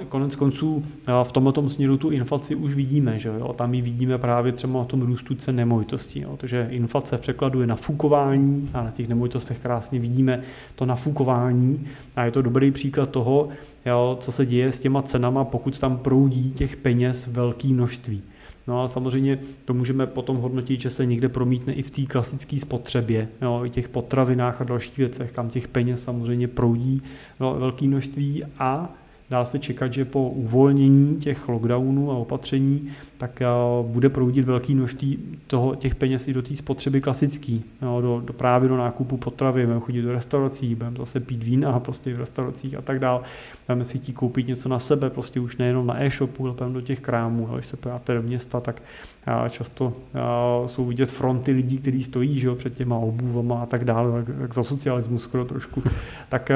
konec 0.09 0.35
konců 0.35 0.83
v 1.23 1.31
tomto 1.31 1.69
směru 1.69 1.97
tu 1.97 2.09
inflaci 2.09 2.55
už 2.55 2.75
vidíme, 2.75 3.19
že 3.19 3.29
jo? 3.29 3.53
tam 3.53 3.73
ji 3.73 3.81
vidíme 3.81 4.17
právě 4.17 4.51
třeba 4.51 4.79
na 4.79 4.85
tom 4.85 5.01
růstu 5.01 5.35
cen 5.35 5.55
nemovitostí. 5.55 6.25
Takže 6.37 6.67
inflace 6.71 7.17
v 7.17 7.21
překladu 7.21 7.61
je 7.61 7.67
nafukování 7.67 8.69
a 8.73 8.83
na 8.83 8.91
těch 8.91 9.07
nemovitostech 9.07 9.59
krásně 9.59 9.99
vidíme 9.99 10.41
to 10.75 10.85
nafukování 10.85 11.87
a 12.15 12.25
je 12.25 12.31
to 12.31 12.41
dobrý 12.41 12.71
příklad 12.71 13.09
toho, 13.09 13.49
jo, 13.85 14.17
co 14.19 14.31
se 14.31 14.45
děje 14.45 14.71
s 14.71 14.79
těma 14.79 15.01
cenama, 15.01 15.43
pokud 15.43 15.79
tam 15.79 15.97
proudí 15.97 16.51
těch 16.51 16.75
peněz 16.75 17.27
velké 17.27 17.67
množství. 17.67 18.21
No 18.67 18.83
a 18.83 18.87
samozřejmě 18.87 19.39
to 19.65 19.73
můžeme 19.73 20.07
potom 20.07 20.37
hodnotit, 20.37 20.81
že 20.81 20.89
se 20.89 21.05
někde 21.05 21.29
promítne 21.29 21.73
i 21.73 21.83
v 21.83 21.91
té 21.91 22.05
klasické 22.05 22.59
spotřebě, 22.59 23.27
jo, 23.41 23.61
i 23.65 23.69
těch 23.69 23.89
potravinách 23.89 24.61
a 24.61 24.63
dalších 24.63 24.97
věcech, 24.97 25.31
kam 25.31 25.49
těch 25.49 25.67
peněz 25.67 26.03
samozřejmě 26.03 26.47
proudí 26.47 27.01
velké 27.39 27.85
množství. 27.85 28.43
A 28.59 28.93
dá 29.33 29.45
se 29.45 29.59
čekat, 29.59 29.93
že 29.93 30.05
po 30.05 30.29
uvolnění 30.29 31.17
těch 31.17 31.49
lockdownů 31.49 32.11
a 32.11 32.15
opatření, 32.15 32.89
tak 33.17 33.41
eh, 33.41 33.47
bude 33.81 34.09
proudit 34.09 34.45
velký 34.45 34.75
množství 34.75 35.19
toho, 35.47 35.75
těch 35.75 35.95
peněz 35.95 36.27
i 36.27 36.33
do 36.33 36.41
té 36.41 36.55
spotřeby 36.55 37.01
klasický, 37.01 37.63
jo, 37.81 38.01
do, 38.01 38.21
do, 38.25 38.33
právě 38.33 38.69
do 38.69 38.77
nákupu 38.77 39.17
potravy, 39.17 39.65
budeme 39.65 39.81
chodit 39.81 40.01
do 40.01 40.13
restaurací, 40.13 40.75
budeme 40.75 40.97
zase 40.97 41.19
pít 41.19 41.43
vína 41.43 41.79
prostě 41.79 42.13
v 42.13 42.19
restauracích 42.19 42.75
a 42.75 42.81
tak 42.81 42.99
dále. 42.99 43.21
Budeme 43.67 43.85
si 43.85 43.99
chtít 43.99 44.13
koupit 44.13 44.47
něco 44.47 44.69
na 44.69 44.79
sebe, 44.79 45.09
prostě 45.09 45.39
už 45.39 45.57
nejenom 45.57 45.87
na 45.87 46.03
e-shopu, 46.03 46.47
ale 46.47 46.73
do 46.73 46.81
těch 46.81 46.99
krámů. 46.99 47.47
Jo. 47.47 47.55
Když 47.55 47.65
se 47.65 47.77
pojáte 47.77 48.13
do 48.13 48.21
města, 48.21 48.59
tak 48.59 48.81
a 49.25 49.49
často 49.49 49.93
a 50.13 50.67
jsou 50.67 50.85
vidět 50.85 51.11
fronty 51.11 51.51
lidí, 51.51 51.77
kteří 51.77 52.03
stojí 52.03 52.39
že 52.39 52.47
jo, 52.47 52.55
před 52.55 52.73
těma 52.73 52.97
obůvama 52.97 53.61
a 53.61 53.65
tak 53.65 53.85
dále, 53.85 54.23
jak, 54.39 54.53
za 54.53 54.63
socialismu 54.63 55.19
skoro 55.19 55.45
trošku. 55.45 55.83
tak, 56.29 56.51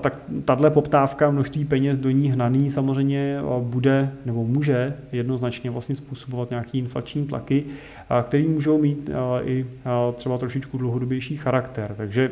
tak 0.00 0.18
tahle 0.44 0.70
poptávka, 0.70 1.30
množství 1.30 1.64
peněz 1.64 1.98
do 1.98 2.10
ní 2.10 2.30
hnaný 2.30 2.70
samozřejmě 2.70 3.38
bude 3.60 4.12
nebo 4.24 4.44
může 4.44 4.96
jednoznačně 5.12 5.70
vlastně 5.70 5.94
způsobovat 5.94 6.50
nějaký 6.50 6.78
inflační 6.78 7.26
tlaky, 7.26 7.64
a, 8.08 8.22
který 8.22 8.48
můžou 8.48 8.78
mít 8.78 9.10
i 9.44 9.66
třeba 10.14 10.38
trošičku 10.38 10.78
dlouhodobější 10.78 11.36
charakter. 11.36 11.94
Takže 11.96 12.30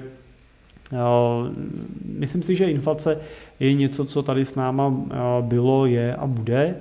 Myslím 2.04 2.42
si, 2.42 2.54
že 2.54 2.70
inflace 2.70 3.18
je 3.60 3.74
něco, 3.74 4.04
co 4.04 4.22
tady 4.22 4.44
s 4.44 4.54
náma 4.54 4.94
bylo, 5.40 5.86
je 5.86 6.14
a 6.14 6.26
bude. 6.26 6.76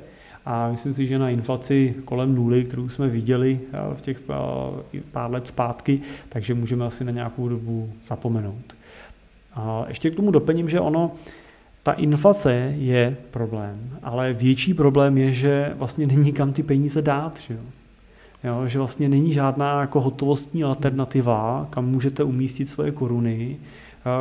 A 0.46 0.72
myslím 0.72 0.94
si, 0.94 1.06
že 1.06 1.20
na 1.20 1.30
inflaci 1.30 1.96
kolem 2.06 2.36
nuly, 2.36 2.64
kterou 2.64 2.90
jsme 2.90 3.08
viděli 3.08 3.60
v 3.96 4.02
těch 4.02 4.22
pár 5.12 5.32
let 5.32 5.48
zpátky, 5.48 6.02
takže 6.30 6.54
můžeme 6.54 6.86
asi 6.86 7.04
na 7.04 7.12
nějakou 7.12 7.50
dobu 7.50 7.90
zapomenout. 8.04 8.76
A 9.56 9.86
ještě 9.88 10.10
k 10.10 10.16
tomu 10.16 10.32
doplním, 10.32 10.70
že 10.70 10.80
ono, 10.80 11.12
ta 11.84 11.92
inflace 11.92 12.74
je 12.78 13.18
problém, 13.32 14.00
ale 14.04 14.34
větší 14.34 14.74
problém 14.74 15.18
je, 15.18 15.32
že 15.32 15.74
vlastně 15.76 16.06
není 16.06 16.34
kam 16.34 16.54
ty 16.54 16.64
peníze 16.64 17.02
dát. 17.02 17.40
Že, 17.40 17.54
jo? 17.54 17.60
Jo, 18.44 18.68
že 18.68 18.80
vlastně 18.80 19.10
není 19.10 19.34
žádná 19.34 19.82
jako 19.82 20.02
hotovostní 20.02 20.64
alternativa, 20.64 21.68
kam 21.70 21.86
můžete 21.86 22.24
umístit 22.24 22.70
svoje 22.70 22.92
koruny, 22.92 23.58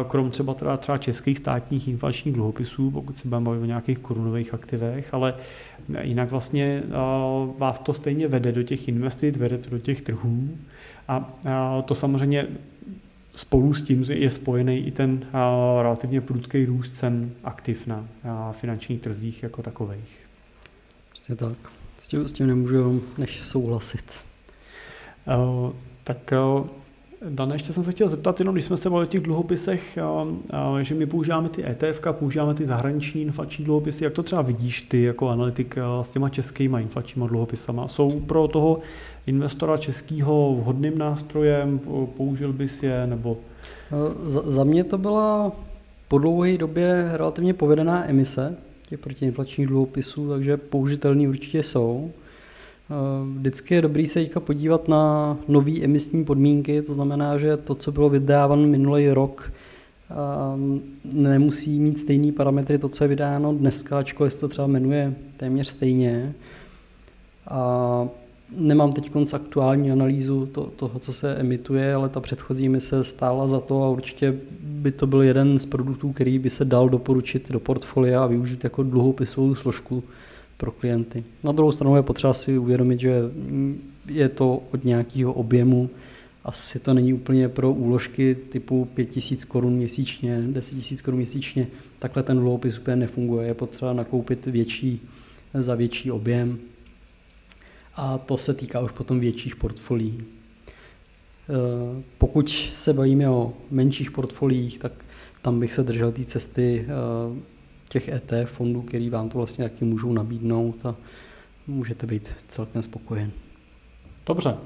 krom 0.08 0.30
třeba, 0.30 0.54
teda, 0.54 0.76
třeba 0.76 0.98
českých 0.98 1.38
státních 1.38 1.88
inflačních 1.88 2.34
dluhopisů, 2.34 2.90
pokud 2.90 3.18
se 3.18 3.28
budeme 3.28 3.44
bavit 3.44 3.62
o 3.62 3.64
nějakých 3.64 3.98
korunových 3.98 4.54
aktivech, 4.54 5.14
ale 5.14 5.34
jinak 6.02 6.30
vlastně 6.30 6.82
vás 7.58 7.78
to 7.78 7.92
stejně 7.92 8.28
vede 8.28 8.52
do 8.52 8.62
těch 8.62 8.88
investic, 8.88 9.36
vede 9.36 9.58
to 9.58 9.70
do 9.70 9.78
těch 9.78 10.02
trhů 10.02 10.48
a 11.08 11.32
to 11.84 11.94
samozřejmě 11.94 12.46
spolu 13.34 13.74
s 13.74 13.82
tím 13.82 14.04
je 14.08 14.30
spojený 14.30 14.86
i 14.86 14.90
ten 14.90 15.26
relativně 15.82 16.20
prudký 16.20 16.66
růst 16.66 16.96
cen 16.96 17.30
aktiv 17.44 17.86
na 17.86 18.08
finančních 18.52 19.00
trzích 19.00 19.42
jako 19.42 19.62
takových. 19.62 20.26
Přesně 21.12 21.36
tak. 21.36 21.56
S 21.98 22.08
tím, 22.08 22.28
s 22.28 22.32
tím 22.32 22.46
nemůžu 22.46 23.02
než 23.18 23.40
souhlasit. 23.40 24.20
Tak 26.04 26.32
Dané, 27.28 27.54
ještě 27.54 27.72
jsem 27.72 27.84
se 27.84 27.92
chtěl 27.92 28.08
zeptat, 28.08 28.40
jenom 28.40 28.54
když 28.54 28.64
jsme 28.64 28.76
se 28.76 28.90
bavili 28.90 29.08
o 29.08 29.10
těch 29.10 29.20
dluhopisech, 29.20 29.98
že 30.80 30.94
my 30.94 31.06
používáme 31.06 31.48
ty 31.48 31.64
ETF, 31.66 32.00
používáme 32.12 32.54
ty 32.54 32.66
zahraniční 32.66 33.22
inflační 33.22 33.64
dluhopisy, 33.64 34.04
jak 34.04 34.12
to 34.12 34.22
třeba 34.22 34.42
vidíš 34.42 34.82
ty 34.82 35.02
jako 35.02 35.28
analytik 35.28 35.76
s 36.02 36.10
těma 36.10 36.28
českými 36.28 36.82
inflačními 36.82 37.28
dluhopisama? 37.28 37.88
Jsou 37.88 38.20
pro 38.20 38.48
toho 38.48 38.78
investora 39.26 39.76
českého 39.76 40.56
vhodným 40.60 40.98
nástrojem, 40.98 41.80
použil 42.16 42.52
bys 42.52 42.82
je, 42.82 43.06
nebo... 43.06 43.36
Za, 44.26 44.42
za 44.46 44.64
mě 44.64 44.84
to 44.84 44.98
byla 44.98 45.52
po 46.08 46.18
dlouhé 46.18 46.58
době 46.58 47.10
relativně 47.12 47.54
povedená 47.54 48.10
emise 48.10 48.56
těch 48.88 48.98
protiinflačních 48.98 49.66
dluhopisů, 49.66 50.28
takže 50.28 50.56
použitelný 50.56 51.28
určitě 51.28 51.62
jsou. 51.62 52.10
Eh, 52.90 52.94
vždycky 53.38 53.74
je 53.74 53.82
dobrý 53.82 54.06
se 54.06 54.26
podívat 54.38 54.88
na 54.88 55.36
nové 55.48 55.80
emisní 55.80 56.24
podmínky, 56.24 56.82
to 56.82 56.94
znamená, 56.94 57.38
že 57.38 57.56
to, 57.56 57.74
co 57.74 57.92
bylo 57.92 58.08
vydáváno 58.10 58.66
minulý 58.66 59.10
rok, 59.10 59.52
eh, 60.10 60.14
nemusí 61.04 61.80
mít 61.80 61.98
stejný 61.98 62.32
parametry 62.32 62.78
to, 62.78 62.88
co 62.88 63.04
je 63.04 63.08
vydáno 63.08 63.54
dneska, 63.54 63.98
ačkoliv 63.98 64.32
se 64.32 64.38
to 64.38 64.48
třeba 64.48 64.66
jmenuje 64.66 65.14
téměř 65.36 65.68
stejně. 65.68 66.34
A 67.48 68.08
nemám 68.56 68.92
teď 68.92 69.10
konc 69.10 69.34
aktuální 69.34 69.92
analýzu 69.92 70.46
to, 70.46 70.62
toho, 70.76 70.98
co 70.98 71.12
se 71.12 71.36
emituje, 71.36 71.94
ale 71.94 72.08
ta 72.08 72.20
předchozí 72.20 72.68
mise 72.68 73.04
stála 73.04 73.46
za 73.46 73.60
to 73.60 73.82
a 73.82 73.88
určitě 73.88 74.34
by 74.60 74.92
to 74.92 75.06
byl 75.06 75.22
jeden 75.22 75.58
z 75.58 75.66
produktů, 75.66 76.12
který 76.12 76.38
by 76.38 76.50
se 76.50 76.64
dal 76.64 76.88
doporučit 76.88 77.50
do 77.52 77.60
portfolia 77.60 78.24
a 78.24 78.26
využít 78.26 78.64
jako 78.64 78.82
dluhopisovou 78.82 79.54
složku 79.54 80.04
pro 80.56 80.70
klienty. 80.72 81.24
Na 81.44 81.52
druhou 81.52 81.72
stranu 81.72 81.96
je 81.96 82.02
potřeba 82.02 82.34
si 82.34 82.58
uvědomit, 82.58 83.00
že 83.00 83.20
je 84.08 84.28
to 84.28 84.62
od 84.72 84.84
nějakého 84.84 85.32
objemu, 85.32 85.90
asi 86.44 86.78
to 86.78 86.94
není 86.94 87.12
úplně 87.14 87.48
pro 87.48 87.72
úložky 87.72 88.34
typu 88.34 88.84
5000 88.94 89.44
korun 89.44 89.72
měsíčně, 89.72 90.42
10 90.50 90.74
000 90.74 90.84
korun 91.04 91.18
měsíčně, 91.18 91.66
takhle 91.98 92.22
ten 92.22 92.38
dluhopis 92.38 92.78
úplně 92.78 92.96
nefunguje, 92.96 93.46
je 93.46 93.54
potřeba 93.54 93.92
nakoupit 93.92 94.46
větší, 94.46 95.00
za 95.54 95.74
větší 95.74 96.10
objem 96.10 96.58
a 97.96 98.18
to 98.18 98.38
se 98.38 98.54
týká 98.54 98.80
už 98.80 98.90
potom 98.92 99.20
větších 99.20 99.56
portfolií. 99.56 100.20
E, 100.20 100.24
pokud 102.18 102.48
se 102.72 102.92
bavíme 102.92 103.28
o 103.28 103.52
menších 103.70 104.10
portfoliích, 104.10 104.78
tak 104.78 104.92
tam 105.42 105.60
bych 105.60 105.74
se 105.74 105.82
držel 105.82 106.12
té 106.12 106.24
cesty 106.24 106.86
e, 106.88 106.92
těch 107.94 108.08
ETF 108.08 108.50
fondů, 108.50 108.82
který 108.82 109.10
vám 109.10 109.28
to 109.28 109.38
vlastně 109.38 109.64
taky 109.64 109.84
můžou 109.84 110.12
nabídnout 110.12 110.86
a 110.86 110.94
můžete 111.66 112.06
být 112.06 112.30
celkem 112.48 112.82
spokojen. 112.82 113.30
Dobře. 114.26 114.56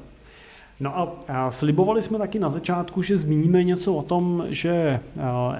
No 0.80 0.98
a 1.28 1.50
slibovali 1.50 2.02
jsme 2.02 2.18
taky 2.18 2.38
na 2.38 2.50
začátku, 2.50 3.02
že 3.02 3.18
zmíníme 3.18 3.64
něco 3.64 3.94
o 3.94 4.02
tom, 4.02 4.44
že 4.48 5.00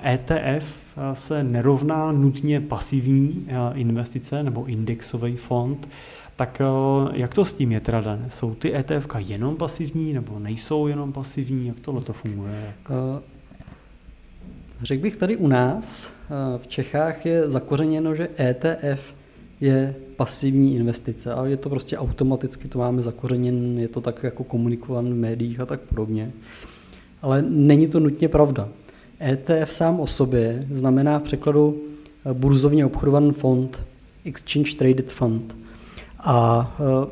ETF 0.05 0.77
se 1.15 1.45
nerovná 1.45 2.13
nutně 2.13 2.61
pasivní 2.61 3.49
investice 3.75 4.43
nebo 4.43 4.65
indexový 4.65 5.37
fond. 5.37 5.89
Tak 6.37 6.63
jak 7.13 7.35
to 7.35 7.45
s 7.45 7.53
tím 7.53 7.73
je 7.73 7.81
teda, 7.81 8.01
Dan? 8.01 8.27
Jsou 8.29 8.55
ty 8.55 8.77
ETF 8.77 9.07
jenom 9.19 9.57
pasivní 9.57 10.13
nebo 10.13 10.39
nejsou 10.39 10.87
jenom 10.87 11.13
pasivní? 11.13 11.67
Jak 11.67 11.81
tohle 11.81 12.01
to 12.01 12.13
funguje? 12.13 12.75
Řekl 14.83 15.03
bych 15.03 15.17
tady 15.17 15.37
u 15.37 15.47
nás, 15.47 16.13
v 16.57 16.67
Čechách 16.67 17.27
je 17.27 17.51
zakořeněno, 17.51 18.15
že 18.15 18.29
ETF 18.39 19.15
je 19.61 19.95
pasivní 20.17 20.77
investice 20.77 21.35
a 21.35 21.47
je 21.47 21.57
to 21.57 21.69
prostě 21.69 21.99
automaticky, 21.99 22.69
to 22.69 22.79
máme 22.79 23.03
zakořeněn, 23.03 23.79
je 23.79 23.89
to 23.89 24.01
tak 24.01 24.23
jako 24.23 24.45
komunikovan 24.45 25.09
v 25.09 25.17
médiích 25.17 25.61
a 25.61 25.67
tak 25.67 25.81
podobně. 25.81 26.33
Ale 27.23 27.43
není 27.43 27.89
to 27.89 28.01
nutně 28.01 28.29
pravda. 28.29 28.69
ETF 29.21 29.73
sám 29.73 30.01
o 30.01 30.07
sobě 30.07 30.67
znamená 30.73 31.19
v 31.19 31.23
překladu 31.23 31.83
burzovně 32.33 32.87
obchodovaný 32.87 33.33
fond, 33.33 33.83
Exchange 34.25 34.75
Traded 34.75 35.13
Fund. 35.13 35.57
A 36.19 36.77
e, 36.81 37.11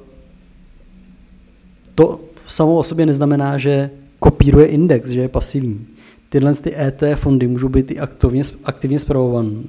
to 1.95 2.21
samo 2.49 2.79
o 2.79 2.83
sobě 2.83 3.07
neznamená, 3.07 3.59
že 3.59 3.91
kopíruje 4.19 4.67
index, 4.67 5.09
že 5.09 5.21
je 5.21 5.29
pasivní 5.29 5.87
tyhle 6.29 6.55
ty 6.55 6.77
ETF 6.77 7.21
fondy 7.21 7.47
můžou 7.47 7.69
být 7.69 7.91
i 7.91 7.99
aktivně, 7.99 8.43
aktivně 8.65 8.99
zpravované. 8.99 9.63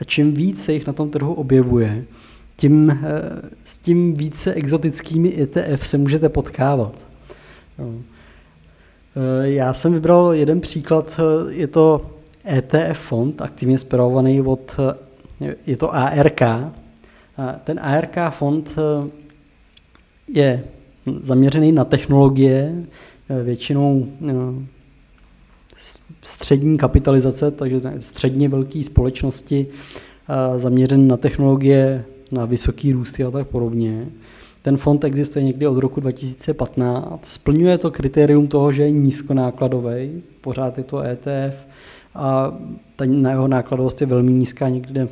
A 0.00 0.04
čím 0.04 0.34
víc 0.34 0.64
se 0.64 0.72
jich 0.72 0.86
na 0.86 0.92
tom 0.92 1.10
trhu 1.10 1.34
objevuje, 1.34 2.04
tím, 2.60 2.90
eh, 2.90 2.96
s 3.64 3.78
tím 3.78 4.14
více 4.14 4.54
exotickými 4.54 5.42
ETF 5.42 5.86
se 5.86 5.98
můžete 5.98 6.28
potkávat. 6.28 6.94
Eh, 7.78 7.92
já 9.42 9.74
jsem 9.74 9.92
vybral 9.92 10.32
jeden 10.32 10.60
příklad, 10.60 11.20
eh, 11.20 11.52
je 11.52 11.66
to 11.66 12.10
ETF 12.44 13.00
fond, 13.00 13.42
aktivně 13.42 13.78
zpravovaný 13.78 14.42
od, 14.42 14.76
je 15.66 15.76
to 15.76 15.94
ARK. 15.94 16.40
Ten 17.64 17.80
ARK 17.82 18.16
fond 18.30 18.76
je 20.28 20.64
zaměřený 21.22 21.72
na 21.72 21.84
technologie, 21.84 22.84
většinou 23.44 24.06
střední 26.22 26.78
kapitalizace, 26.78 27.50
takže 27.50 27.80
středně 28.00 28.48
velké 28.48 28.84
společnosti 28.84 29.66
zaměřené 30.56 31.06
na 31.06 31.16
technologie, 31.16 32.04
na 32.32 32.44
vysoký 32.44 32.92
růsty 32.92 33.24
a 33.24 33.30
tak 33.30 33.48
podobně. 33.48 34.08
Ten 34.62 34.76
fond 34.76 35.04
existuje 35.04 35.44
někdy 35.44 35.66
od 35.66 35.78
roku 35.78 36.00
2015. 36.00 37.26
Splňuje 37.26 37.78
to 37.78 37.90
kritérium 37.90 38.48
toho, 38.48 38.72
že 38.72 38.82
je 38.82 38.90
nízkonákladový, 38.90 40.22
pořád 40.40 40.78
je 40.78 40.84
to 40.84 41.00
ETF 41.00 41.66
a 42.14 42.58
ta 42.96 43.04
na 43.04 43.30
jeho 43.30 43.48
nákladovost 43.48 44.00
je 44.00 44.06
velmi 44.06 44.32
nízká, 44.32 44.68
někde 44.68 45.08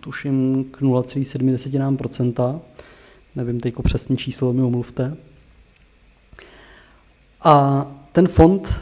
tuším 0.00 0.64
k 0.70 0.80
0,7%. 0.80 2.60
Nevím 3.36 3.60
teď 3.60 3.74
přesně 3.82 4.16
číslo, 4.16 4.52
mi 4.52 4.62
omluvte. 4.62 5.16
A 7.44 7.86
ten 8.12 8.28
fond 8.28 8.80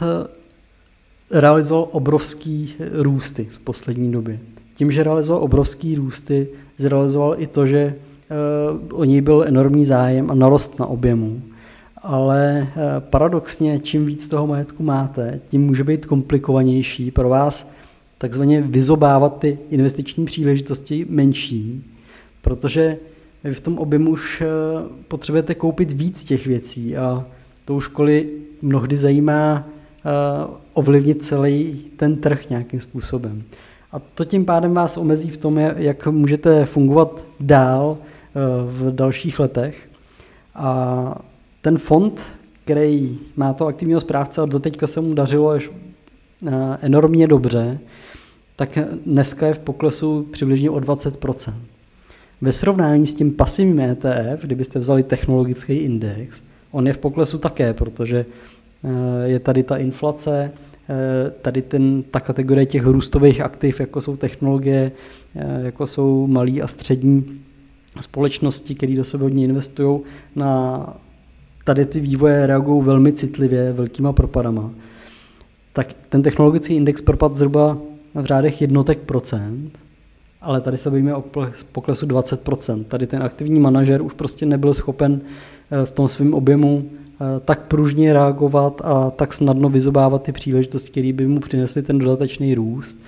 realizoval 1.31 1.87
obrovský 1.91 2.75
růsty 2.91 3.47
v 3.51 3.59
poslední 3.59 4.11
době. 4.11 4.39
Tím, 4.75 4.91
že 4.91 5.03
realizoval 5.03 5.43
obrovský 5.43 5.95
růsty, 5.95 6.47
zrealizoval 6.77 7.35
i 7.37 7.47
to, 7.47 7.65
že 7.65 7.95
uh, 8.91 8.99
o 8.99 9.03
něj 9.03 9.21
byl 9.21 9.43
enormní 9.47 9.85
zájem 9.85 10.31
a 10.31 10.33
narost 10.33 10.79
na 10.79 10.85
objemu. 10.85 11.41
Ale 12.01 12.67
uh, 12.75 12.81
paradoxně, 12.99 13.79
čím 13.79 14.05
víc 14.05 14.27
toho 14.27 14.47
majetku 14.47 14.83
máte, 14.83 15.39
tím 15.49 15.65
může 15.65 15.83
být 15.83 16.05
komplikovanější 16.05 17.11
pro 17.11 17.29
vás 17.29 17.71
takzvaně 18.17 18.61
vyzobávat 18.61 19.39
ty 19.39 19.59
investiční 19.69 20.25
příležitosti 20.25 21.05
menší, 21.09 21.85
protože 22.41 22.97
vy 23.43 23.53
v 23.53 23.61
tom 23.61 23.77
objemu 23.77 24.11
už 24.11 24.41
uh, 24.41 24.47
potřebujete 25.07 25.55
koupit 25.55 25.91
víc 25.91 26.23
těch 26.23 26.47
věcí 26.47 26.97
a 26.97 27.25
to 27.65 27.75
už 27.75 27.83
školy 27.83 28.29
mnohdy 28.61 28.97
zajímá 28.97 29.67
ovlivnit 30.73 31.23
celý 31.23 31.81
ten 31.97 32.15
trh 32.15 32.49
nějakým 32.49 32.79
způsobem. 32.79 33.43
A 33.91 33.99
to 33.99 34.25
tím 34.25 34.45
pádem 34.45 34.73
vás 34.73 34.97
omezí 34.97 35.29
v 35.29 35.37
tom, 35.37 35.57
jak 35.57 36.07
můžete 36.07 36.65
fungovat 36.65 37.25
dál 37.39 37.97
eh, 37.97 38.39
v 38.65 38.95
dalších 38.95 39.39
letech. 39.39 39.89
A 40.55 41.21
ten 41.61 41.77
fond, 41.77 42.21
který 42.63 43.19
má 43.35 43.53
to 43.53 43.67
aktivního 43.67 43.99
správce 43.99 44.41
a 44.41 44.45
doteďka 44.45 44.87
se 44.87 45.01
mu 45.01 45.13
dařilo 45.13 45.49
až 45.49 45.69
eh, 46.47 46.51
enormně 46.81 47.27
dobře, 47.27 47.79
tak 48.55 48.77
dneska 49.05 49.47
je 49.47 49.53
v 49.53 49.59
poklesu 49.59 50.27
přibližně 50.31 50.69
o 50.69 50.79
20%. 50.79 51.53
Ve 52.41 52.51
srovnání 52.51 53.07
s 53.07 53.13
tím 53.13 53.31
pasivním 53.31 53.79
ETF, 53.79 54.41
kdybyste 54.43 54.79
vzali 54.79 55.03
technologický 55.03 55.73
index, 55.73 56.43
on 56.71 56.87
je 56.87 56.93
v 56.93 56.97
poklesu 56.97 57.37
také, 57.37 57.73
protože 57.73 58.25
eh, 58.25 58.58
je 59.25 59.39
tady 59.39 59.63
ta 59.63 59.77
inflace, 59.77 60.51
Eh, 60.89 61.31
tady 61.41 61.61
ten, 61.61 62.03
ta 62.11 62.19
kategorie 62.19 62.65
těch 62.65 62.85
růstových 62.85 63.41
aktiv, 63.41 63.79
jako 63.79 64.01
jsou 64.01 64.17
technologie, 64.17 64.91
eh, 65.35 65.61
jako 65.65 65.87
jsou 65.87 66.27
malí 66.27 66.61
a 66.61 66.67
střední 66.67 67.41
společnosti, 68.01 68.75
které 68.75 68.95
do 68.95 69.03
sebe 69.03 69.23
hodně 69.23 69.45
investují, 69.45 69.99
na 70.35 70.79
tady 71.63 71.85
ty 71.85 71.99
vývoje 71.99 72.47
reagují 72.47 72.83
velmi 72.85 73.13
citlivě, 73.13 73.73
velkýma 73.73 74.13
propadama. 74.13 74.71
Tak 75.73 75.93
ten 76.09 76.23
technologický 76.23 76.73
index 76.73 77.01
propad 77.01 77.35
zhruba 77.35 77.77
v 78.15 78.25
řádech 78.25 78.61
jednotek 78.61 78.99
procent, 78.99 79.79
ale 80.41 80.61
tady 80.61 80.77
se 80.77 80.89
bavíme 80.89 81.15
o 81.15 81.23
poklesu 81.71 82.05
20%. 82.05 82.83
Tady 82.83 83.07
ten 83.07 83.23
aktivní 83.23 83.59
manažer 83.59 84.01
už 84.01 84.13
prostě 84.13 84.45
nebyl 84.45 84.73
schopen 84.73 85.21
eh, 85.71 85.85
v 85.85 85.91
tom 85.91 86.07
svém 86.07 86.33
objemu 86.33 86.89
Eh, 87.08 87.08
tak 87.45 87.67
pružně 87.67 88.13
reagovat 88.13 88.81
a 88.85 89.11
tak 89.11 89.33
snadno 89.33 89.69
vyzobávat 89.69 90.23
ty 90.23 90.31
příležitosti, 90.31 90.91
které 90.91 91.13
by 91.13 91.27
mu 91.27 91.39
přinesly 91.39 91.81
ten 91.81 91.97
dodatečný 91.97 92.55
růst. 92.55 92.99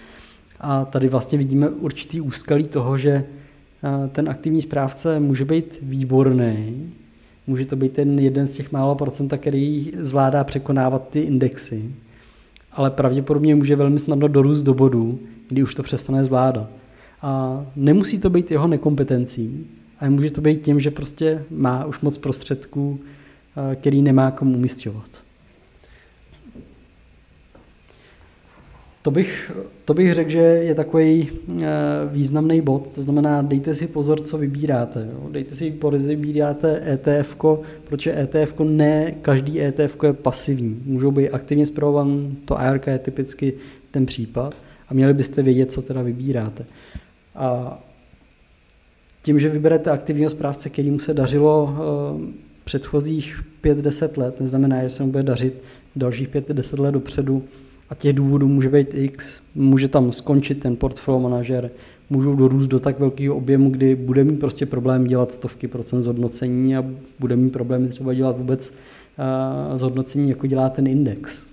A 0.59 0.86
tady 0.86 1.09
vlastně 1.09 1.38
vidíme 1.38 1.70
určitý 1.70 2.22
úskalí 2.22 2.64
toho, 2.64 2.97
že 2.97 3.12
eh, 3.12 4.07
ten 4.07 4.30
aktivní 4.30 4.62
správce 4.62 5.20
může 5.20 5.45
být 5.45 5.78
výborný, 5.82 6.89
může 7.47 7.66
to 7.66 7.76
být 7.76 7.93
ten 7.93 8.20
jeden 8.20 8.47
z 8.47 8.53
těch 8.53 8.72
málo 8.72 8.95
procenta, 8.95 9.38
který 9.38 9.91
zvládá 9.97 10.43
překonávat 10.43 11.09
ty 11.09 11.20
indexy, 11.20 11.91
ale 12.72 12.89
pravděpodobně 12.89 13.55
může 13.55 13.76
velmi 13.76 13.99
snadno 13.99 14.28
dorůst 14.28 14.64
do 14.64 14.74
bodu, 14.74 15.20
kdy 15.49 15.64
už 15.64 15.76
to 15.76 15.84
přestane 15.84 16.26
zvládat. 16.26 16.70
A 17.22 17.66
nemusí 17.76 18.20
to 18.20 18.30
být 18.30 18.51
jeho 18.51 18.68
nekompetencí, 18.68 19.68
ale 19.99 20.09
může 20.09 20.32
to 20.32 20.41
být 20.41 20.62
tím, 20.62 20.80
že 20.80 20.91
prostě 20.91 21.43
má 21.49 21.86
už 21.86 22.01
moc 22.01 22.18
prostředků, 22.18 22.99
eh, 23.01 23.20
který 23.76 24.02
nemá 24.02 24.32
komu 24.32 24.58
umístěvat. 24.58 25.24
To 29.02 29.12
bych, 29.12 29.52
to 29.86 29.93
bych 29.93 30.14
řekl, 30.14 30.30
že 30.30 30.39
je 30.39 30.76
takový 30.76 31.30
eh, 31.30 31.66
významný 32.12 32.62
bod, 32.62 32.95
to 32.95 33.02
znamená, 33.02 33.41
dejte 33.41 33.76
si 33.76 33.88
pozor, 33.88 34.22
co 34.22 34.38
vybíráte. 34.38 35.10
Jo. 35.12 35.30
Dejte 35.32 35.56
si 35.56 35.72
pozor, 35.72 35.99
vybíráte 35.99 36.93
ETF, 36.93 37.36
protože 37.84 38.20
ETF 38.20 38.60
ne 38.64 39.12
každý 39.22 39.62
ETF 39.62 39.97
je 40.04 40.14
pasivní. 40.14 40.82
Můžou 40.86 41.12
být 41.12 41.30
aktivně 41.30 41.66
zpravovan, 41.66 42.36
to 42.45 42.60
ARK 42.60 42.88
je 42.88 42.99
typicky 42.99 43.54
ten 43.91 44.06
případ 44.06 44.56
a 44.89 44.93
měli 44.93 45.14
byste 45.14 45.41
vědět, 45.41 45.72
co 45.72 45.82
teda 45.82 46.02
vybíráte. 46.02 46.66
A 47.36 47.80
tím, 49.22 49.39
že 49.39 49.49
vyberete 49.49 49.91
aktivního 49.91 50.30
správce, 50.30 50.70
kterýmu 50.70 50.99
se 50.99 51.14
dařilo 51.14 51.76
eh, 51.76 52.51
předchozích 52.72 53.43
5-10 53.63 54.17
let, 54.17 54.39
neznamená, 54.39 54.84
že 54.84 54.89
se 54.89 55.03
mu 55.03 55.11
bude 55.11 55.24
dařit 55.24 55.63
dalších 55.95 56.30
5-10 56.30 56.80
let 56.80 56.91
dopředu, 56.91 57.43
a 57.89 57.95
těch 57.95 58.13
důvodů 58.13 58.47
může 58.47 58.69
být 58.69 58.93
x, 58.93 59.41
může 59.55 59.88
tam 59.88 60.11
skončit 60.11 60.59
ten 60.59 60.76
portfolio 60.76 61.19
manažer, 61.19 61.72
můžou 62.09 62.36
dorůst 62.36 62.72
do 62.72 62.80
tak 62.80 62.99
velkého 62.99 63.36
objemu, 63.36 63.69
kdy 63.69 63.95
bude 63.95 64.24
mít 64.24 64.39
prostě 64.39 64.65
problém 64.65 65.03
dělat 65.03 65.32
stovky 65.32 65.67
procent 65.67 66.01
zhodnocení 66.01 66.78
a 66.78 66.86
bude 67.19 67.36
mít 67.36 67.49
problém 67.49 67.88
třeba 67.88 68.13
dělat 68.13 68.38
vůbec 68.38 68.69
uh, 68.69 69.78
zhodnocení, 69.78 70.30
jako 70.30 70.47
dělá 70.47 70.69
ten 70.69 70.88
index. 70.88 71.47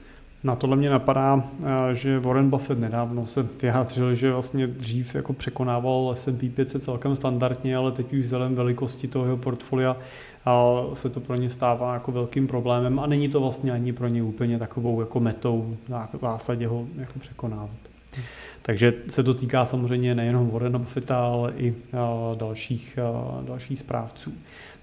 Na 0.44 0.56
tohle 0.56 0.76
mě 0.76 0.90
napadá, 0.90 1.44
že 1.92 2.18
Warren 2.18 2.50
Buffett 2.50 2.80
nedávno 2.80 3.26
se 3.26 3.46
vyjádřil, 3.62 4.14
že 4.14 4.32
vlastně 4.32 4.66
dřív 4.66 5.14
jako 5.14 5.32
překonával 5.32 6.14
S&P 6.16 6.48
500 6.48 6.82
celkem 6.82 7.16
standardně, 7.16 7.76
ale 7.76 7.92
teď 7.92 8.12
už 8.12 8.24
vzhledem 8.24 8.54
velikosti 8.54 9.08
toho 9.08 9.24
jeho 9.24 9.36
portfolia 9.36 9.96
se 10.95 11.09
to 11.09 11.20
pro 11.20 11.36
ně 11.36 11.51
stává 11.51 11.95
jako 11.95 12.12
velkým 12.12 12.47
problémem 12.47 12.99
a 12.99 13.07
není 13.07 13.28
to 13.28 13.41
vlastně 13.41 13.72
ani 13.72 13.93
pro 13.93 14.09
ně 14.09 14.22
úplně 14.22 14.59
takovou 14.59 15.01
jako 15.01 15.20
metou 15.20 15.76
v 15.89 16.18
zásadě 16.20 16.66
ho 16.66 16.86
jako 16.97 17.18
překonávat. 17.18 17.70
Takže 18.62 18.95
se 19.09 19.22
to 19.22 19.34
týká 19.34 19.66
samozřejmě 19.66 20.14
nejenom 20.14 20.51
Warrena 20.51 20.78
Buffetta, 20.78 21.26
ale 21.26 21.53
i 21.57 21.74
dalších, 22.34 22.99
dalších 23.47 23.78
správců. 23.78 24.32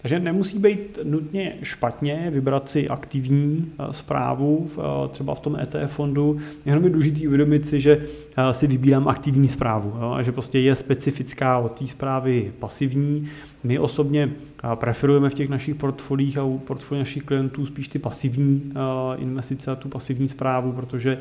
Takže 0.05 0.19
nemusí 0.19 0.59
být 0.59 0.99
nutně 1.03 1.55
špatně 1.63 2.27
vybrat 2.33 2.69
si 2.69 2.89
aktivní 2.89 3.71
zprávu 3.91 4.69
třeba 5.11 5.35
v 5.35 5.39
tom 5.39 5.55
ETF 5.55 5.93
fondu. 5.93 6.37
Jenom 6.65 6.83
je 6.83 6.89
důležité 6.89 7.27
uvědomit 7.27 7.67
si, 7.67 7.79
že 7.79 8.05
si 8.51 8.67
vybírám 8.67 9.07
aktivní 9.07 9.47
zprávu 9.47 9.93
a 10.13 10.23
že 10.23 10.31
prostě 10.31 10.59
je 10.59 10.75
specifická 10.75 11.57
od 11.57 11.79
té 11.79 11.87
zprávy 11.87 12.51
pasivní. 12.59 13.27
My 13.63 13.79
osobně 13.79 14.31
preferujeme 14.75 15.29
v 15.29 15.33
těch 15.33 15.49
našich 15.49 15.75
portfolích 15.75 16.37
a 16.37 16.43
u 16.43 16.57
portfolí 16.57 16.99
našich 16.99 17.23
klientů 17.23 17.65
spíš 17.65 17.87
ty 17.87 17.99
pasivní 17.99 18.73
investice 19.17 19.71
a 19.71 19.75
tu 19.75 19.89
pasivní 19.89 20.27
zprávu, 20.27 20.71
protože 20.71 21.17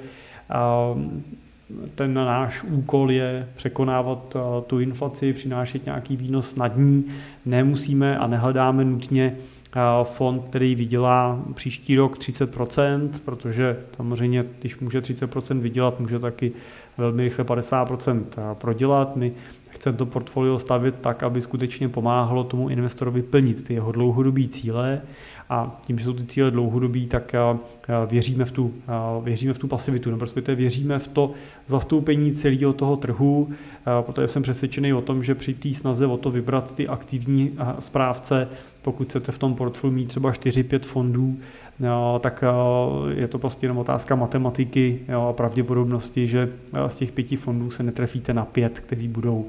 ten 1.95 2.15
náš 2.15 2.63
úkol 2.63 3.11
je 3.11 3.49
překonávat 3.57 4.37
tu 4.67 4.81
inflaci, 4.81 5.33
přinášet 5.33 5.85
nějaký 5.85 6.17
výnos 6.17 6.57
nad 6.57 6.77
ní. 6.77 7.05
Nemusíme 7.47 8.19
a 8.19 8.27
nehledáme 8.27 8.85
nutně 8.85 9.37
fond, 10.03 10.49
který 10.49 10.75
vydělá 10.75 11.45
příští 11.55 11.97
rok 11.97 12.19
30%, 12.19 13.11
protože 13.25 13.77
samozřejmě, 13.97 14.45
když 14.61 14.79
může 14.79 15.01
30% 15.01 15.61
vydělat, 15.61 16.01
může 16.01 16.19
taky 16.19 16.53
velmi 16.99 17.23
rychle 17.23 17.45
50% 17.45 18.55
prodělat. 18.55 19.17
My 19.17 19.33
chceme 19.71 19.97
to 19.97 20.07
portfolio 20.07 20.59
stavit 20.59 20.95
tak, 21.01 21.23
aby 21.23 21.43
skutečně 21.43 21.89
pomáhalo 21.89 22.45
tomu 22.45 22.69
investorovi 22.69 23.23
plnit 23.23 23.65
ty 23.65 23.75
jeho 23.75 23.93
dlouhodobé 23.93 24.49
cíle 24.49 25.03
a 25.49 25.81
tím, 25.87 25.99
že 25.99 26.05
jsou 26.05 26.13
ty 26.13 26.27
cíle 26.27 26.51
dlouhodobí, 26.51 27.07
tak 27.07 27.33
věříme 28.07 28.45
v 28.45 28.53
tu, 28.53 28.75
věříme 29.23 29.55
v 29.55 29.59
tu 29.59 29.69
pasivitu, 29.69 30.11
nebo 30.11 30.25
respektive 30.25 30.55
věříme 30.55 30.99
v 30.99 31.09
to 31.09 31.31
zastoupení 31.67 32.33
celého 32.33 32.73
toho 32.73 32.97
trhu, 32.97 33.51
protože 34.01 34.29
jsem 34.29 34.43
přesvědčený 34.43 34.93
o 34.93 35.03
tom, 35.03 35.25
že 35.25 35.35
při 35.35 35.55
té 35.55 35.75
snaze 35.75 36.07
o 36.07 36.17
to 36.17 36.31
vybrat 36.31 36.75
ty 36.75 36.89
aktivní 36.89 37.51
správce, 37.79 38.49
pokud 38.83 39.09
chcete 39.09 39.33
v 39.33 39.39
tom 39.39 39.55
portfoliu 39.55 39.97
mít 39.97 40.09
třeba 40.09 40.33
4-5 40.33 40.79
fondů, 40.81 41.37
tak 42.21 42.45
je 43.15 43.29
to 43.29 43.39
prostě 43.39 43.65
jenom 43.65 43.79
otázka 43.79 44.15
matematiky 44.15 45.01
a 45.17 45.33
pravděpodobnosti, 45.33 46.27
že 46.27 46.53
z 46.87 46.95
těch 46.95 47.13
pěti 47.13 47.37
fondů 47.37 47.71
se 47.71 47.83
netrefíte 47.83 48.35
na 48.35 48.45
pět, 48.45 48.81
kteří 48.81 49.09
budou 49.09 49.49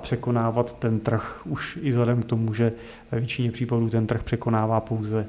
překonávat 0.00 0.78
ten 0.78 1.00
trh 1.00 1.40
už 1.44 1.78
i 1.82 1.90
vzhledem 1.90 2.22
k 2.22 2.24
tomu, 2.24 2.54
že 2.54 2.72
ve 3.12 3.18
většině 3.18 3.52
případů 3.52 3.90
ten 3.90 4.06
trh 4.06 4.22
překonává 4.22 4.80
pouze 4.80 5.26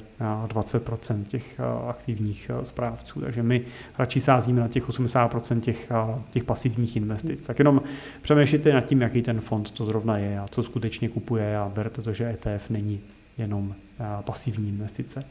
20% 0.48 1.24
těch 1.24 1.60
aktivních 1.88 2.52
správců. 2.64 3.22
Takže 3.22 3.44
my 3.44 3.62
radši 3.98 4.22
sázíme 4.22 4.62
na 4.62 4.68
těch 4.68 4.90
80% 4.90 5.60
těch, 5.60 5.92
těch 6.32 6.44
pasivních 6.44 6.96
investic. 6.96 7.42
Tak 7.48 7.60
jenom 7.60 7.82
přemýšlejte 8.22 8.74
nad 8.74 8.82
tím, 8.82 9.02
jaký 9.02 9.22
ten 9.22 9.42
fond 9.42 9.72
to 9.72 9.86
zrovna 9.86 10.18
je 10.18 10.40
a 10.40 10.48
co 10.48 10.64
skutečně 10.64 11.10
kupuje 11.10 11.58
a 11.58 11.72
berte 11.76 12.02
to, 12.02 12.14
že 12.14 12.30
ETF 12.30 12.70
není 12.70 13.00
jenom 13.38 13.74
pasivní 14.22 14.70
investice. 14.70 15.26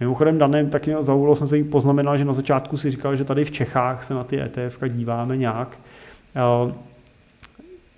Mimochodem, 0.00 0.38
Danem, 0.38 0.70
tak 0.70 0.88
zaujalo 1.00 1.34
jsem 1.34 1.46
se 1.46 1.56
jí 1.56 1.64
poznamenal, 1.64 2.18
že 2.18 2.24
na 2.24 2.32
začátku 2.32 2.76
si 2.76 2.90
říkal, 2.90 3.16
že 3.16 3.24
tady 3.24 3.44
v 3.44 3.50
Čechách 3.50 4.04
se 4.04 4.14
na 4.14 4.24
ty 4.24 4.40
ETF 4.40 4.78
díváme 4.88 5.36
nějak. 5.36 5.78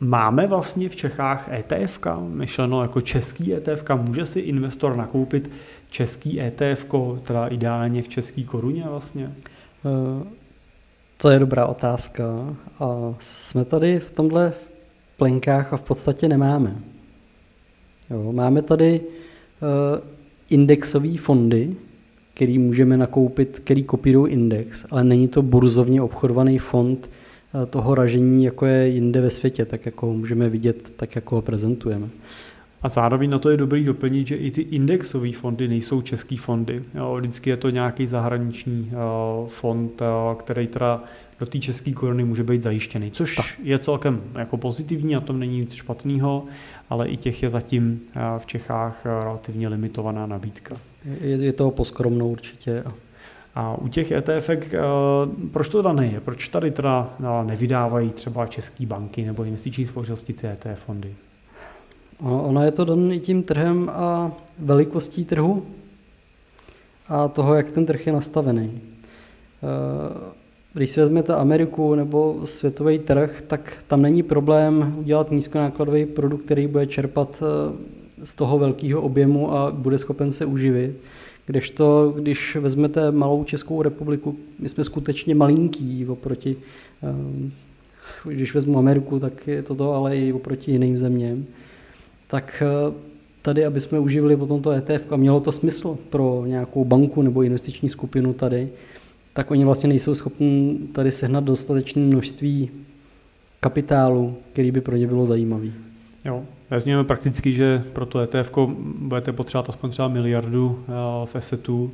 Máme 0.00 0.46
vlastně 0.46 0.88
v 0.88 0.96
Čechách 0.96 1.48
ETF, 1.52 1.98
myšleno 2.28 2.82
jako 2.82 3.00
český 3.00 3.54
ETF, 3.54 3.84
může 3.94 4.26
si 4.26 4.40
investor 4.40 4.96
nakoupit 4.96 5.50
český 5.90 6.40
ETF, 6.40 6.86
teda 7.22 7.46
ideálně 7.46 8.02
v 8.02 8.08
české 8.08 8.42
koruně 8.42 8.84
vlastně? 8.88 9.28
Eh, 9.86 10.24
to 11.16 11.30
je 11.30 11.38
dobrá 11.38 11.66
otázka. 11.66 12.24
A 12.80 13.14
jsme 13.18 13.64
tady 13.64 14.00
v 14.00 14.10
tomhle 14.10 14.52
plenkách 15.16 15.72
a 15.72 15.76
v 15.76 15.82
podstatě 15.82 16.28
nemáme. 16.28 16.76
Jo, 18.10 18.32
máme 18.32 18.62
tady 18.62 19.00
uh, 19.00 20.00
indexové 20.50 21.18
fondy, 21.18 21.76
který 22.40 22.58
můžeme 22.58 22.96
nakoupit, 22.96 23.60
který 23.64 23.84
kopírují 23.84 24.32
index, 24.32 24.86
ale 24.90 25.04
není 25.04 25.28
to 25.28 25.42
burzovně 25.42 26.02
obchodovaný 26.02 26.58
fond, 26.58 27.10
Eh, 27.54 27.66
toho 27.66 27.94
ražení, 27.94 28.44
jako 28.44 28.66
je 28.66 28.88
jinde 28.88 29.20
ve 29.20 29.30
světě, 29.30 29.64
tak 29.64 29.86
jako 29.86 30.06
ho 30.06 30.12
můžeme 30.12 30.48
vidět, 30.48 30.90
tak 30.96 31.16
jako 31.16 31.34
ho 31.34 31.42
prezentujeme. 31.42 32.08
A 32.82 32.88
zároveň 32.88 33.30
na 33.30 33.38
to 33.38 33.50
je 33.50 33.56
dobrý 33.56 33.84
doplnit, 33.84 34.26
že 34.26 34.36
i 34.36 34.50
ty 34.50 34.60
indexové 34.60 35.32
fondy 35.32 35.68
nejsou 35.68 36.00
český 36.02 36.36
fondy. 36.36 36.82
Jo, 36.94 37.16
vždycky 37.20 37.50
je 37.50 37.56
to 37.56 37.70
nějaký 37.70 38.06
zahraniční 38.06 38.92
uh, 38.92 39.48
fond, 39.48 40.00
uh, 40.00 40.38
který 40.38 40.66
teda 40.66 41.04
do 41.40 41.46
té 41.46 41.58
české 41.58 41.92
koruny 41.92 42.24
může 42.24 42.42
být 42.42 42.62
zajištěný, 42.62 43.10
což 43.10 43.36
tak. 43.36 43.46
je 43.62 43.78
celkem 43.78 44.22
jako 44.38 44.56
pozitivní, 44.56 45.16
a 45.16 45.20
tom 45.20 45.38
není 45.38 45.60
nic 45.60 45.72
špatného, 45.72 46.44
ale 46.90 47.08
i 47.08 47.16
těch 47.16 47.42
je 47.42 47.50
zatím 47.50 48.00
v 48.38 48.46
Čechách 48.46 49.06
relativně 49.06 49.68
limitovaná 49.68 50.26
nabídka. 50.26 50.76
Je, 51.04 51.36
je 51.36 51.52
to 51.52 51.70
poskromno 51.70 52.28
určitě. 52.28 52.84
A 53.54 53.74
u 53.74 53.88
těch 53.88 54.10
ETF, 54.10 54.50
eh, 54.50 54.78
proč 55.52 55.68
to 55.68 55.82
teda 55.82 56.02
je? 56.02 56.20
Proč 56.20 56.48
tady 56.48 56.70
teda 56.70 57.14
eh, 57.20 57.44
nevydávají 57.44 58.10
třeba 58.10 58.46
české 58.46 58.86
banky 58.86 59.24
nebo 59.24 59.44
investiční 59.44 59.86
společnosti 59.86 60.32
ty 60.32 60.46
ETF 60.46 60.80
fondy? 60.86 61.14
Ono 62.20 62.64
je 62.64 62.70
to 62.70 62.84
dané 62.84 63.14
i 63.14 63.20
tím 63.20 63.42
trhem 63.42 63.90
a 63.92 64.32
velikostí 64.58 65.24
trhu 65.24 65.66
a 67.08 67.28
toho, 67.28 67.54
jak 67.54 67.72
ten 67.72 67.86
trh 67.86 68.06
je 68.06 68.12
nastavený. 68.12 68.80
Eh, 68.80 70.30
když 70.72 70.90
si 70.90 71.00
vezmete 71.00 71.34
Ameriku 71.34 71.94
nebo 71.94 72.40
světový 72.44 72.98
trh, 72.98 73.42
tak 73.42 73.84
tam 73.86 74.02
není 74.02 74.22
problém 74.22 74.94
udělat 74.98 75.30
nízkonákladový 75.30 76.06
produkt, 76.06 76.44
který 76.44 76.66
bude 76.66 76.86
čerpat 76.86 77.42
z 78.24 78.34
toho 78.34 78.58
velkého 78.58 79.02
objemu 79.02 79.52
a 79.52 79.70
bude 79.70 79.98
schopen 79.98 80.32
se 80.32 80.44
uživit 80.46 80.96
Kdežto, 81.50 82.14
když 82.16 82.56
vezmete 82.56 83.10
malou 83.12 83.44
Českou 83.44 83.82
republiku, 83.82 84.36
my 84.58 84.68
jsme 84.68 84.84
skutečně 84.84 85.34
malinký 85.34 86.06
oproti, 86.06 86.56
eh, 87.02 88.30
když 88.30 88.54
vezmu 88.54 88.78
Ameriku, 88.78 89.18
tak 89.18 89.46
je 89.46 89.62
to 89.62 89.74
to, 89.74 89.92
ale 89.92 90.16
i 90.16 90.32
oproti 90.32 90.72
jiným 90.72 90.98
zeměm, 90.98 91.46
tak 92.26 92.62
eh, 92.62 92.94
tady, 93.42 93.64
aby 93.64 93.80
jsme 93.80 93.98
uživili 93.98 94.36
potom 94.36 94.62
to 94.62 94.70
ETF 94.70 95.12
a 95.12 95.16
mělo 95.16 95.40
to 95.40 95.52
smysl 95.52 95.98
pro 96.10 96.44
nějakou 96.46 96.84
banku 96.84 97.22
nebo 97.22 97.42
investiční 97.42 97.88
skupinu 97.88 98.32
tady, 98.32 98.68
tak 99.32 99.50
oni 99.50 99.64
vlastně 99.64 99.88
nejsou 99.88 100.14
schopni 100.14 100.78
tady 100.92 101.12
sehnat 101.12 101.44
dostatečné 101.44 102.02
množství 102.02 102.70
kapitálu, 103.60 104.34
který 104.52 104.70
by 104.70 104.80
pro 104.80 104.96
ně 104.96 105.06
bylo 105.06 105.26
zajímavý. 105.26 105.89
Jo, 106.24 106.44
Vezměme 106.70 107.04
prakticky, 107.04 107.52
že 107.52 107.84
pro 107.92 108.06
to 108.06 108.18
ETF 108.20 108.50
budete 108.98 109.32
potřebovat 109.32 109.68
aspoň 109.68 109.90
třeba 109.90 110.08
miliardu 110.08 110.84
eh, 110.88 110.92
v 111.26 111.36
assetu. 111.36 111.92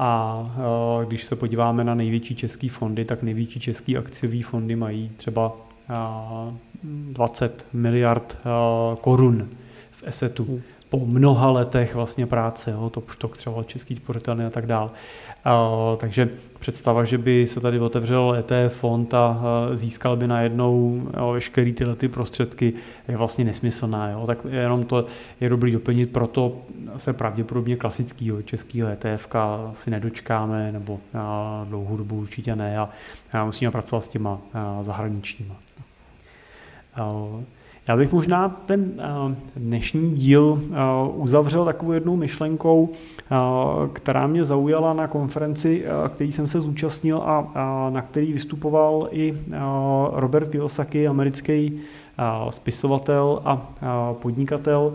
A 0.00 1.04
když 1.08 1.24
se 1.24 1.36
podíváme 1.36 1.84
na 1.84 1.94
největší 1.94 2.34
český 2.34 2.68
fondy, 2.68 3.04
tak 3.04 3.22
největší 3.22 3.60
český 3.60 3.96
akciový 3.96 4.42
fondy 4.42 4.76
mají 4.76 5.10
třeba 5.16 5.52
20 6.82 7.66
miliard 7.72 8.38
korun 9.00 9.48
v 9.90 10.02
esetu. 10.06 10.62
Po 10.90 11.06
mnoha 11.06 11.50
letech 11.50 11.94
vlastně 11.94 12.26
práce, 12.26 12.70
jo, 12.70 12.90
to 12.90 13.02
štok 13.10 13.36
třeba 13.36 13.62
český 13.64 13.96
spořitelny 13.96 14.44
a 14.44 14.50
tak 14.50 14.66
dál. 14.66 14.90
takže 15.96 16.28
představa, 16.58 17.04
že 17.04 17.18
by 17.18 17.46
se 17.46 17.60
tady 17.60 17.80
otevřel 17.80 18.34
ETF 18.34 18.76
fond 18.76 19.14
a 19.14 19.40
získal 19.74 20.16
by 20.16 20.28
najednou 20.28 21.02
jo, 21.16 21.32
veškerý 21.32 21.72
tyhle 21.72 21.96
ty 21.96 22.08
prostředky, 22.08 22.72
je 23.08 23.16
vlastně 23.16 23.44
nesmyslná. 23.44 24.10
Jo. 24.10 24.26
Tak 24.26 24.38
jenom 24.50 24.84
to 24.84 25.06
je 25.40 25.48
dobrý 25.48 25.72
doplnit, 25.72 26.12
proto 26.12 26.56
se 26.96 27.12
pravděpodobně 27.12 27.76
klasického 27.76 28.42
českého 28.42 28.88
ETF 28.88 29.28
si 29.72 29.90
nedočkáme, 29.90 30.72
nebo 30.72 31.00
dlouhou 31.64 31.96
dobu 31.96 32.16
určitě 32.16 32.56
ne 32.56 32.78
a, 32.78 32.88
a 33.32 33.44
musíme 33.44 33.70
pracovat 33.70 34.04
s 34.04 34.08
těma 34.08 34.38
zahraničníma. 34.82 35.54
Já 37.88 37.96
bych 37.96 38.12
možná 38.12 38.48
ten 38.48 38.92
eh, 38.98 39.34
dnešní 39.56 40.10
díl 40.10 40.62
eh, 40.62 40.76
uzavřel 41.14 41.64
takovou 41.64 41.92
jednou 41.92 42.16
myšlenkou, 42.16 42.88
eh, 42.92 43.34
která 43.92 44.26
mě 44.26 44.44
zaujala 44.44 44.92
na 44.92 45.06
konferenci, 45.06 45.84
který 46.14 46.32
jsem 46.32 46.48
se 46.48 46.60
zúčastnil 46.60 47.22
a 47.24 47.90
na 47.92 48.02
který 48.02 48.32
vystupoval 48.32 49.08
i 49.12 49.34
Robert 50.12 50.48
Kiyosaki, 50.48 51.08
americký 51.08 51.80
spisovatel 52.50 53.42
a 53.44 53.56
podnikatel, 54.12 54.94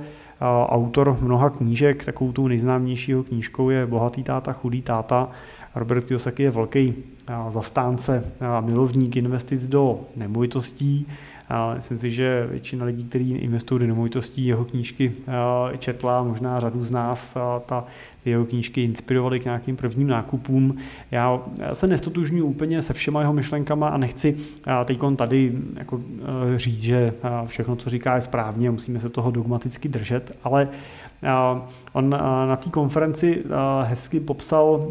autor 0.65 1.17
mnoha 1.21 1.49
knížek. 1.49 2.05
Takovou 2.05 2.31
tou 2.31 2.47
nejznámějšího 2.47 3.23
knížkou 3.23 3.69
je 3.69 3.85
Bohatý 3.85 4.23
táta, 4.23 4.53
chudý 4.53 4.81
táta. 4.81 5.29
Robert 5.75 6.05
Kiyosaki 6.05 6.43
je 6.43 6.51
velký 6.51 6.93
zastánce, 7.49 8.25
milovník 8.61 9.15
investic 9.15 9.67
do 9.67 9.99
nemovitostí. 10.15 11.07
A 11.49 11.73
myslím 11.73 11.97
si, 11.97 12.11
že 12.11 12.47
většina 12.51 12.85
lidí, 12.85 13.03
kteří 13.03 13.31
investují 13.31 13.79
do 13.79 13.87
nemovitostí, 13.87 14.45
jeho 14.45 14.65
knížky 14.65 15.11
četla, 15.79 16.23
možná 16.23 16.59
řadu 16.59 16.85
z 16.85 16.91
nás 16.91 17.37
ta 17.65 17.85
jeho 18.25 18.45
knížky 18.45 18.83
inspirovaly 18.83 19.39
k 19.39 19.43
nějakým 19.43 19.75
prvním 19.75 20.07
nákupům. 20.07 20.77
Já 21.11 21.41
se 21.73 21.87
nestotužňuji 21.87 22.43
úplně 22.43 22.81
se 22.81 22.93
všema 22.93 23.21
jeho 23.21 23.33
myšlenkama 23.33 23.87
a 23.87 23.97
nechci 23.97 24.37
teď 24.85 24.99
tady 25.15 25.51
jako 25.75 26.01
říct, 26.55 26.83
že 26.83 27.13
všechno, 27.45 27.75
co 27.75 27.89
říká, 27.89 28.15
je 28.15 28.21
správně, 28.21 28.71
musíme 28.71 28.99
se 28.99 29.09
toho 29.09 29.31
dogmaticky 29.31 29.89
držet, 29.89 30.37
ale 30.43 30.67
On 31.93 32.09
na 32.47 32.55
té 32.55 32.69
konferenci 32.69 33.43
hezky 33.83 34.19
popsal 34.19 34.87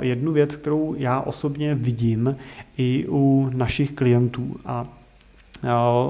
jednu 0.00 0.32
věc, 0.32 0.56
kterou 0.56 0.94
já 0.98 1.20
osobně 1.20 1.74
vidím 1.74 2.36
i 2.78 3.06
u 3.08 3.50
našich 3.54 3.92
klientů. 3.92 4.56
A 4.66 4.86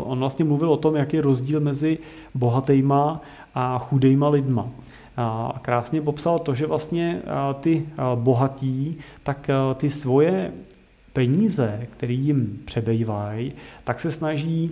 On 0.05 0.19
vlastně 0.19 0.45
mluvil 0.45 0.73
o 0.73 0.77
tom, 0.77 0.97
jak 0.97 1.13
je 1.13 1.23
rozdíl 1.23 1.61
mezi 1.61 1.99
bohatýma 2.35 3.21
a 3.55 3.79
chudejma 3.79 4.31
lidma. 4.31 4.69
A 5.17 5.59
krásně 5.63 6.03
popsal 6.03 6.39
to, 6.39 6.55
že 6.55 6.67
vlastně 6.67 7.23
ty 7.61 7.87
bohatí, 8.15 8.99
tak 9.23 9.51
ty 9.75 9.91
svoje 9.91 10.53
peníze, 11.13 11.87
které 11.91 12.13
jim 12.13 12.59
přebývají, 12.65 13.53
tak 13.85 14.01
se 14.01 14.13
snaží, 14.13 14.71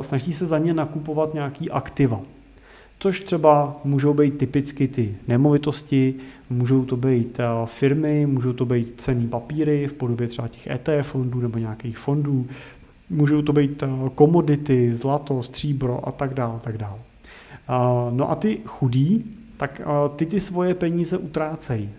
snaží 0.00 0.32
se 0.32 0.46
za 0.46 0.58
ně 0.58 0.74
nakupovat 0.74 1.34
nějaký 1.34 1.70
aktiva. 1.70 2.20
Což 3.00 3.20
třeba 3.20 3.76
můžou 3.84 4.14
být 4.14 4.38
typicky 4.38 4.88
ty 4.88 5.16
nemovitosti, 5.28 6.14
můžou 6.50 6.84
to 6.84 6.96
být 6.96 7.40
firmy, 7.64 8.26
můžou 8.26 8.52
to 8.52 8.66
být 8.66 8.94
cený 8.96 9.28
papíry 9.28 9.86
v 9.86 9.92
podobě 9.92 10.28
třeba 10.28 10.48
těch 10.48 10.66
ETF 10.66 11.08
fondů 11.08 11.40
nebo 11.40 11.58
nějakých 11.58 11.98
fondů, 11.98 12.46
Můžou 13.10 13.42
to 13.42 13.52
být 13.52 13.82
eh, 13.82 13.88
komodity, 14.14 14.96
zlato, 14.96 15.42
stříbro 15.42 16.08
a 16.08 16.12
tak 16.12 16.34
dále, 16.34 16.58
tak 16.60 16.78
dále. 16.78 16.98
No 18.10 18.30
a 18.30 18.34
ty 18.34 18.60
chudí, 18.64 19.24
tak 19.56 19.80
eh, 19.80 19.84
ty 20.16 20.26
ty 20.26 20.40
svoje 20.40 20.74
peníze 20.74 21.18
utrácejí. 21.18 21.90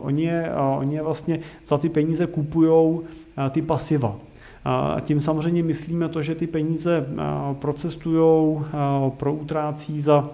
Oni 0.00 0.22
je, 0.22 0.50
oni 0.78 0.94
je 0.94 1.02
vlastně 1.02 1.40
za 1.66 1.78
ty 1.78 1.88
peníze 1.88 2.26
kupují 2.26 3.00
eh, 3.46 3.50
ty 3.50 3.62
pasiva. 3.62 4.16
A 4.64 4.96
tím 5.00 5.20
samozřejmě 5.20 5.62
myslíme 5.62 6.08
to, 6.08 6.22
že 6.22 6.34
ty 6.34 6.46
peníze 6.46 7.06
procestují, 7.52 8.58
proutrácí 9.16 10.00
za, 10.00 10.30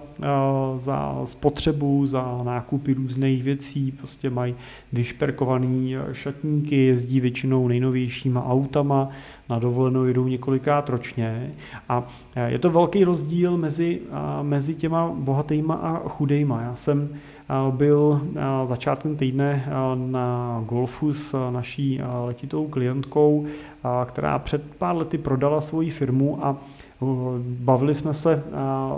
za 0.75 1.21
spotřebu, 1.25 2.05
za 2.07 2.41
nákupy 2.43 2.93
různých 2.93 3.43
věcí, 3.43 3.91
prostě 3.91 4.29
mají 4.29 4.55
vyšperkovaný 4.93 5.95
šatníky, 6.11 6.85
jezdí 6.85 7.19
většinou 7.19 7.67
nejnovějšíma 7.67 8.45
autama, 8.45 9.09
na 9.49 9.59
dovolenou 9.59 10.03
jedou 10.03 10.27
několikrát 10.27 10.89
ročně. 10.89 11.51
A 11.89 12.07
je 12.47 12.59
to 12.59 12.69
velký 12.69 13.03
rozdíl 13.03 13.57
mezi, 13.57 14.01
mezi 14.41 14.75
těma 14.75 15.11
bohatýma 15.15 15.73
a 15.75 16.09
chudejma. 16.09 16.61
Já 16.61 16.75
jsem 16.75 17.09
byl 17.71 18.21
začátkem 18.65 19.15
týdne 19.15 19.69
na 19.95 20.61
golfu 20.65 21.13
s 21.13 21.49
naší 21.49 22.01
letitou 22.25 22.67
klientkou, 22.67 23.45
která 24.05 24.39
před 24.39 24.75
pár 24.77 24.95
lety 24.95 25.17
prodala 25.17 25.61
svoji 25.61 25.89
firmu 25.89 26.45
a 26.45 26.57
bavili 27.41 27.95
jsme 27.95 28.13
se, 28.13 28.43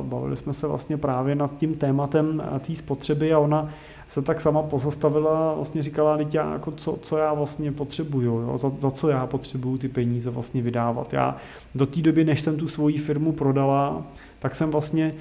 bavili 0.02 0.38
jsme 0.38 0.54
se 0.54 0.68
vlastně 0.68 0.98
právě 0.98 1.36
nad 1.36 1.58
tím 1.58 1.76
tématem 1.76 2.44
té 2.60 2.76
spotřeby 2.76 3.34
a 3.34 3.40
ona 3.40 3.70
se 4.10 4.22
tak 4.22 4.42
sama 4.42 4.64
pozastavila 4.64 5.54
vlastně 5.54 5.84
říkala, 5.84 6.18
já, 6.32 6.54
jako 6.54 6.72
co, 6.72 6.98
co 7.02 7.18
já 7.18 7.34
vlastně 7.34 7.72
potřebuju, 7.72 8.40
jo? 8.40 8.58
Za, 8.58 8.72
za, 8.80 8.92
co 8.92 9.10
já 9.10 9.28
potřebuju 9.28 9.78
ty 9.78 9.88
peníze 9.88 10.30
vlastně 10.30 10.62
vydávat. 10.62 11.14
Já 11.14 11.36
do 11.76 11.86
té 11.86 12.02
doby, 12.02 12.26
než 12.26 12.42
jsem 12.42 12.58
tu 12.58 12.68
svoji 12.68 12.98
firmu 12.98 13.32
prodala, 13.32 14.04
tak 14.40 14.56
jsem 14.56 14.72
vlastně 14.72 15.14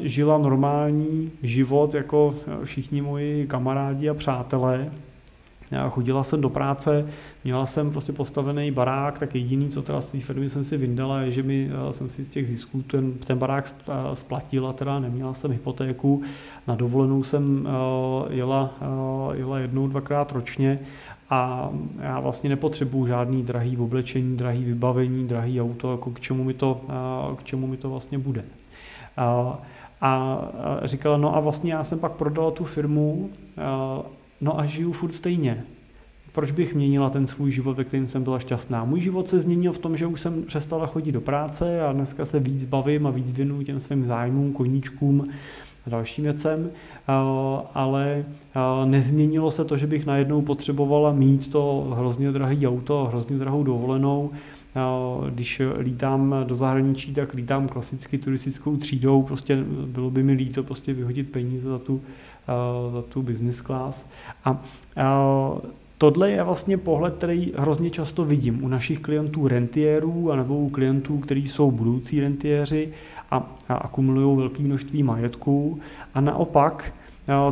žila 0.00 0.38
normální 0.38 1.30
život 1.42 1.94
jako 1.94 2.34
všichni 2.64 3.02
moji 3.02 3.46
kamarádi 3.46 4.08
a 4.08 4.14
přátelé. 4.14 4.90
Chodila 5.90 6.24
jsem 6.24 6.40
do 6.40 6.48
práce, 6.48 7.06
měla 7.44 7.66
jsem 7.66 7.90
prostě 7.90 8.12
postavený 8.12 8.70
barák, 8.70 9.18
tak 9.18 9.34
jediný, 9.34 9.68
co 9.68 9.82
teda 9.82 10.00
z 10.00 10.12
té 10.12 10.20
firmy 10.20 10.50
jsem 10.50 10.64
si 10.64 10.76
vyndala, 10.76 11.20
je, 11.20 11.30
že 11.30 11.42
mi, 11.42 11.70
jsem 11.90 12.08
si 12.08 12.24
z 12.24 12.28
těch 12.28 12.48
zisků 12.48 12.82
ten, 12.82 13.12
ten 13.12 13.38
barák 13.38 13.74
splatila, 14.14 14.72
teda 14.72 14.98
neměla 14.98 15.34
jsem 15.34 15.50
hypotéku, 15.50 16.22
na 16.66 16.74
dovolenou 16.74 17.22
jsem 17.22 17.68
jela, 18.30 18.74
jela 19.34 19.58
jednou, 19.58 19.88
dvakrát 19.88 20.32
ročně 20.32 20.78
a 21.30 21.70
já 22.00 22.20
vlastně 22.20 22.50
nepotřebuju 22.50 23.06
žádný 23.06 23.42
drahý 23.42 23.76
oblečení, 23.76 24.36
drahý 24.36 24.64
vybavení, 24.64 25.26
drahý 25.26 25.60
auto, 25.60 25.92
jako 25.92 26.10
k 26.10 26.20
čemu 26.20 26.44
mi 26.44 26.54
to, 26.54 26.80
k 27.36 27.44
čemu 27.44 27.66
mi 27.66 27.76
to 27.76 27.90
vlastně 27.90 28.18
bude. 28.18 28.44
A 30.00 30.48
říkala, 30.84 31.16
no 31.16 31.36
a 31.36 31.40
vlastně 31.40 31.72
já 31.72 31.84
jsem 31.84 31.98
pak 31.98 32.12
prodala 32.12 32.50
tu 32.50 32.64
firmu, 32.64 33.30
no 34.40 34.60
a 34.60 34.66
žiju 34.66 34.92
furt 34.92 35.12
stejně. 35.12 35.64
Proč 36.32 36.50
bych 36.50 36.74
měnila 36.74 37.10
ten 37.10 37.26
svůj 37.26 37.50
život, 37.50 37.76
ve 37.76 37.84
kterém 37.84 38.06
jsem 38.06 38.24
byla 38.24 38.38
šťastná? 38.38 38.84
Můj 38.84 39.00
život 39.00 39.28
se 39.28 39.40
změnil 39.40 39.72
v 39.72 39.78
tom, 39.78 39.96
že 39.96 40.06
už 40.06 40.20
jsem 40.20 40.42
přestala 40.42 40.86
chodit 40.86 41.12
do 41.12 41.20
práce 41.20 41.82
a 41.82 41.92
dneska 41.92 42.24
se 42.24 42.40
víc 42.40 42.64
bavím 42.64 43.06
a 43.06 43.10
víc 43.10 43.30
věnuju 43.30 43.62
těm 43.62 43.80
svým 43.80 44.06
zájmům, 44.06 44.52
koníčkům 44.52 45.28
a 45.30 45.32
dalším 45.88 46.24
věcem, 46.24 46.70
ale 47.74 48.24
nezměnilo 48.84 49.50
se 49.50 49.64
to, 49.64 49.76
že 49.76 49.86
bych 49.86 50.06
najednou 50.06 50.42
potřebovala 50.42 51.12
mít 51.12 51.52
to 51.52 51.94
hrozně 51.96 52.32
drahý 52.32 52.66
auto 52.66 53.06
a 53.06 53.08
hrozně 53.08 53.36
drahou 53.38 53.62
dovolenou, 53.62 54.30
když 55.30 55.62
lítám 55.78 56.34
do 56.44 56.56
zahraničí, 56.56 57.14
tak 57.14 57.34
lítám 57.34 57.68
klasicky 57.68 58.18
turistickou 58.18 58.76
třídou, 58.76 59.22
prostě 59.22 59.64
bylo 59.86 60.10
by 60.10 60.22
mi 60.22 60.32
líto 60.32 60.62
prostě 60.62 60.92
vyhodit 60.92 61.30
peníze 61.30 61.68
za 61.68 61.78
tu, 61.78 62.00
za 62.92 63.02
tu 63.02 63.22
business 63.22 63.60
class. 63.60 64.06
A 64.44 64.62
Tohle 65.98 66.30
je 66.30 66.42
vlastně 66.42 66.76
pohled, 66.76 67.14
který 67.14 67.52
hrozně 67.56 67.90
často 67.90 68.24
vidím 68.24 68.64
u 68.64 68.68
našich 68.68 69.00
klientů 69.00 69.48
rentiérů 69.48 70.32
anebo 70.32 70.56
u 70.56 70.68
klientů, 70.68 71.18
kteří 71.18 71.48
jsou 71.48 71.70
budoucí 71.70 72.20
rentiéři 72.20 72.88
a, 73.30 73.50
a 73.68 73.74
akumulují 73.74 74.36
velké 74.36 74.62
množství 74.62 75.02
majetků. 75.02 75.78
A 76.14 76.20
naopak 76.20 76.94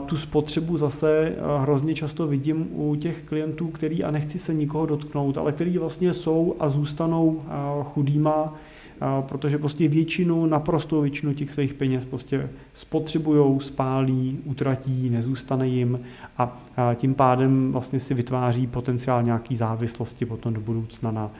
tu 0.06 0.16
spotřebu 0.16 0.76
zase 0.76 1.36
hrozně 1.60 1.94
často 1.94 2.26
vidím 2.26 2.68
u 2.72 2.94
těch 2.94 3.24
klientů, 3.24 3.68
který, 3.68 4.04
a 4.04 4.10
nechci 4.10 4.38
se 4.38 4.54
nikoho 4.54 4.86
dotknout, 4.86 5.38
ale 5.38 5.52
který 5.52 5.78
vlastně 5.78 6.12
jsou 6.12 6.56
a 6.60 6.68
zůstanou 6.68 7.42
chudýma, 7.82 8.54
protože 9.20 9.58
prostě 9.58 9.88
většinu, 9.88 10.46
naprosto 10.46 11.00
většinu 11.00 11.34
těch 11.34 11.50
svých 11.50 11.74
peněz 11.74 12.04
prostě 12.04 12.50
spotřebují, 12.74 13.60
spálí, 13.60 14.38
utratí, 14.44 15.10
nezůstane 15.10 15.68
jim 15.68 16.00
a 16.38 16.58
tím 16.94 17.14
pádem 17.14 17.72
vlastně 17.72 18.00
si 18.00 18.14
vytváří 18.14 18.66
potenciál 18.66 19.22
nějaký 19.22 19.56
závislosti 19.56 20.26
potom 20.26 20.54
do 20.54 20.60
budoucna 20.60 21.10
na, 21.10 21.30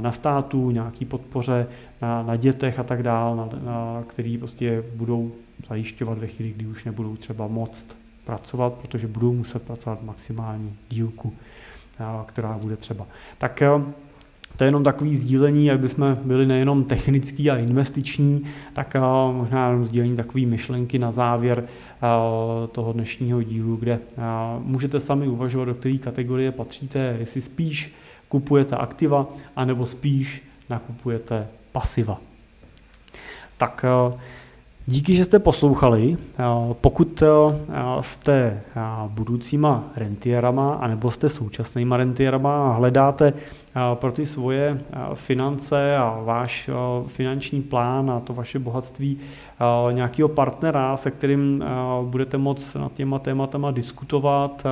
na 0.00 0.12
státu, 0.12 0.70
nějaký 0.70 1.04
podpoře, 1.04 1.66
na, 2.02 2.22
na 2.22 2.36
dětech 2.36 2.78
a 2.78 2.82
tak 2.82 3.02
dál, 3.02 3.36
na, 3.36 3.48
na, 3.64 4.02
který 4.06 4.38
prostě 4.38 4.84
budou 4.94 5.32
zajišťovat 5.68 6.18
ve 6.18 6.26
chvíli, 6.26 6.52
kdy 6.56 6.66
už 6.66 6.84
nebudou 6.84 7.16
třeba 7.16 7.46
moct 7.46 7.96
pracovat, 8.24 8.72
protože 8.72 9.06
budou 9.06 9.32
muset 9.32 9.62
pracovat 9.62 10.02
maximální 10.02 10.76
dílku, 10.88 11.32
která 12.26 12.58
bude 12.58 12.76
třeba. 12.76 13.06
Tak 13.38 13.62
to 14.56 14.64
je 14.64 14.68
jenom 14.68 14.84
takový 14.84 15.16
sdílení, 15.16 15.66
jak 15.66 15.80
bychom 15.80 16.18
byli 16.24 16.46
nejenom 16.46 16.84
technický 16.84 17.50
a 17.50 17.56
investiční, 17.56 18.44
tak 18.72 18.96
možná 19.32 19.66
jenom 19.66 19.86
sdílení 19.86 20.16
takové 20.16 20.46
myšlenky 20.46 20.98
na 20.98 21.12
závěr 21.12 21.64
toho 22.72 22.92
dnešního 22.92 23.42
dílu, 23.42 23.76
kde 23.76 23.98
můžete 24.58 25.00
sami 25.00 25.28
uvažovat, 25.28 25.64
do 25.64 25.74
které 25.74 25.98
kategorie 25.98 26.52
patříte, 26.52 27.16
jestli 27.20 27.42
spíš 27.42 27.94
kupujete 28.28 28.76
aktiva, 28.76 29.26
anebo 29.56 29.86
spíš 29.86 30.42
nakupujete 30.70 31.46
pasiva. 31.76 32.16
Tak 33.56 33.84
díky, 34.86 35.16
že 35.16 35.24
jste 35.24 35.38
poslouchali. 35.38 36.16
Pokud 36.80 37.22
jste 38.00 38.60
budoucíma 39.08 39.84
rentierama, 39.96 40.74
anebo 40.74 41.10
jste 41.10 41.28
současnýma 41.28 41.96
rentierama 41.96 42.66
a 42.66 42.72
hledáte 42.72 43.32
pro 43.94 44.12
ty 44.12 44.26
svoje 44.26 44.80
finance 45.14 45.96
a 45.96 46.20
váš 46.24 46.70
finanční 47.06 47.62
plán 47.62 48.10
a 48.10 48.20
to 48.20 48.34
vaše 48.34 48.58
bohatství 48.58 49.18
nějakého 49.92 50.28
partnera, 50.28 50.96
se 50.96 51.10
kterým 51.10 51.64
budete 52.02 52.38
moct 52.38 52.74
nad 52.74 52.92
těma 52.92 53.18
tématama 53.18 53.70
diskutovat, 53.70 54.64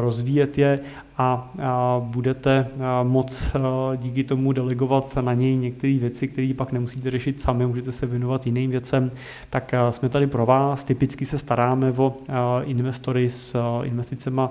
rozvíjet 0.00 0.58
je 0.58 0.80
a 1.18 1.52
budete 2.00 2.66
moc 3.02 3.48
díky 3.96 4.24
tomu 4.24 4.52
delegovat 4.52 5.16
na 5.20 5.34
něj 5.34 5.56
některé 5.56 5.98
věci, 5.98 6.28
které 6.28 6.52
pak 6.56 6.72
nemusíte 6.72 7.10
řešit 7.10 7.40
sami, 7.40 7.66
můžete 7.66 7.92
se 7.92 8.06
věnovat 8.06 8.46
jiným 8.46 8.70
věcem, 8.70 9.10
tak 9.50 9.72
jsme 9.90 10.08
tady 10.08 10.26
pro 10.26 10.46
vás. 10.46 10.84
Typicky 10.84 11.26
se 11.26 11.38
staráme 11.38 11.92
o 11.92 12.14
investory 12.64 13.30
s 13.30 13.80
investicemi 13.84 14.42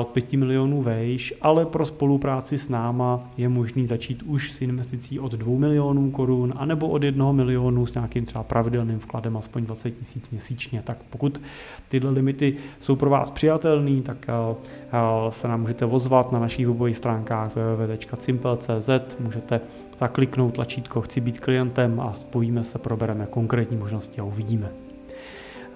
od 0.00 0.08
5 0.08 0.32
milionů 0.32 0.82
vejš, 0.82 1.34
ale 1.42 1.66
pro 1.66 1.84
spolupráci 1.84 2.58
s 2.58 2.68
náma 2.68 3.20
je 3.36 3.48
možný 3.48 3.86
začít 3.86 4.22
už 4.22 4.52
s 4.52 4.62
investicí 4.62 5.20
od 5.20 5.32
2 5.32 5.58
milionů 5.58 6.10
korun, 6.10 6.54
anebo 6.56 6.88
od 6.88 7.02
1 7.02 7.32
milionu 7.32 7.86
s 7.86 7.94
nějakým 7.94 8.24
třeba 8.24 8.44
pravidelným 8.44 8.98
vkladem 8.98 9.36
aspoň 9.36 9.66
20 9.66 9.90
tisíc 9.90 10.30
měsíčně. 10.30 10.82
Tak 10.84 10.98
pokud 11.10 11.40
tyhle 11.88 12.10
limity 12.10 12.56
jsou 12.80 12.96
pro 12.96 13.10
vás 13.10 13.30
přijatelné, 13.30 14.02
tak 14.02 14.26
se 15.28 15.48
nám 15.48 15.60
můžete 15.60 15.84
ozvat 16.06 16.32
na 16.32 16.38
našich 16.38 16.66
webových 16.66 16.96
stránkách 16.96 17.50
www.simple.cz, 17.56 19.18
můžete 19.20 19.60
zakliknout 19.98 20.54
tlačítko 20.54 21.00
Chci 21.00 21.20
být 21.20 21.40
klientem 21.40 22.00
a 22.00 22.14
spojíme 22.14 22.64
se, 22.64 22.78
probereme 22.78 23.26
konkrétní 23.26 23.76
možnosti 23.76 24.20
a 24.20 24.24
uvidíme. 24.24 24.85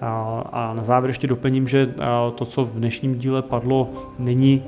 A 0.01 0.73
na 0.75 0.83
závěr 0.83 1.09
ještě 1.09 1.27
doplním, 1.27 1.67
že 1.67 1.93
to, 2.35 2.45
co 2.45 2.65
v 2.65 2.71
dnešním 2.71 3.17
díle 3.17 3.41
padlo, 3.41 3.89
není 4.19 4.63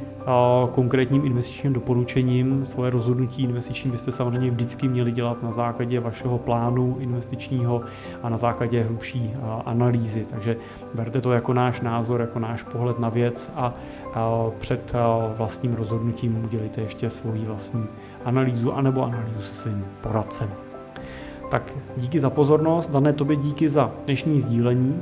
konkrétním 0.72 1.26
investičním 1.26 1.74
doporučením. 1.74 2.66
Svoje 2.66 2.92
rozhodnutí 2.92 3.44
investiční 3.44 3.92
byste 3.92 4.12
samozřejmě 4.12 4.50
vždycky 4.50 4.88
měli 4.88 5.12
dělat 5.12 5.44
na 5.44 5.52
základě 5.52 6.00
vašeho 6.00 6.38
plánu 6.38 6.98
investičního 7.00 7.82
a 8.24 8.30
na 8.30 8.38
základě 8.38 8.84
hlubší 8.84 9.34
analýzy. 9.66 10.26
Takže 10.30 10.58
berte 10.94 11.22
to 11.22 11.32
jako 11.32 11.54
náš 11.54 11.82
názor, 11.82 12.22
jako 12.22 12.40
náš 12.40 12.64
pohled 12.64 13.00
na 13.00 13.10
věc 13.10 13.52
a 13.56 13.74
před 14.60 14.94
vlastním 15.38 15.74
rozhodnutím 15.74 16.44
udělejte 16.46 16.82
ještě 16.82 17.10
svoji 17.10 17.46
vlastní 17.46 17.86
analýzu 18.26 18.74
anebo 18.74 19.04
analýzu 19.04 19.42
se 19.42 19.56
svým 19.56 19.86
poradcem. 20.02 20.50
Tak 21.52 21.74
díky 21.98 22.20
za 22.20 22.30
pozornost, 22.30 22.92
dané 22.92 23.14
tobě 23.14 23.36
díky 23.36 23.70
za 23.70 23.92
dnešní 24.06 24.40
sdílení. 24.40 25.02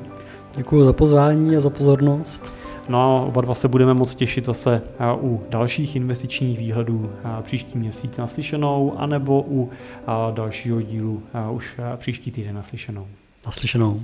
Děkuji 0.55 0.83
za 0.83 0.93
pozvání 0.93 1.57
a 1.57 1.59
za 1.59 1.69
pozornost. 1.69 2.53
No 2.89 3.01
a 3.01 3.21
oba 3.21 3.41
dva 3.41 3.55
se 3.55 3.67
budeme 3.67 3.93
moc 3.93 4.15
těšit 4.15 4.45
zase 4.45 4.81
u 5.21 5.43
dalších 5.49 5.95
investičních 5.95 6.59
výhledů 6.59 7.11
příští 7.41 7.77
měsíc 7.77 8.17
naslyšenou, 8.17 8.93
anebo 8.97 9.45
u 9.47 9.69
dalšího 10.33 10.81
dílu 10.81 11.23
už 11.51 11.79
příští 11.97 12.31
týden 12.31 12.55
naslyšenou. 12.55 13.07
Naslyšenou. 13.45 14.01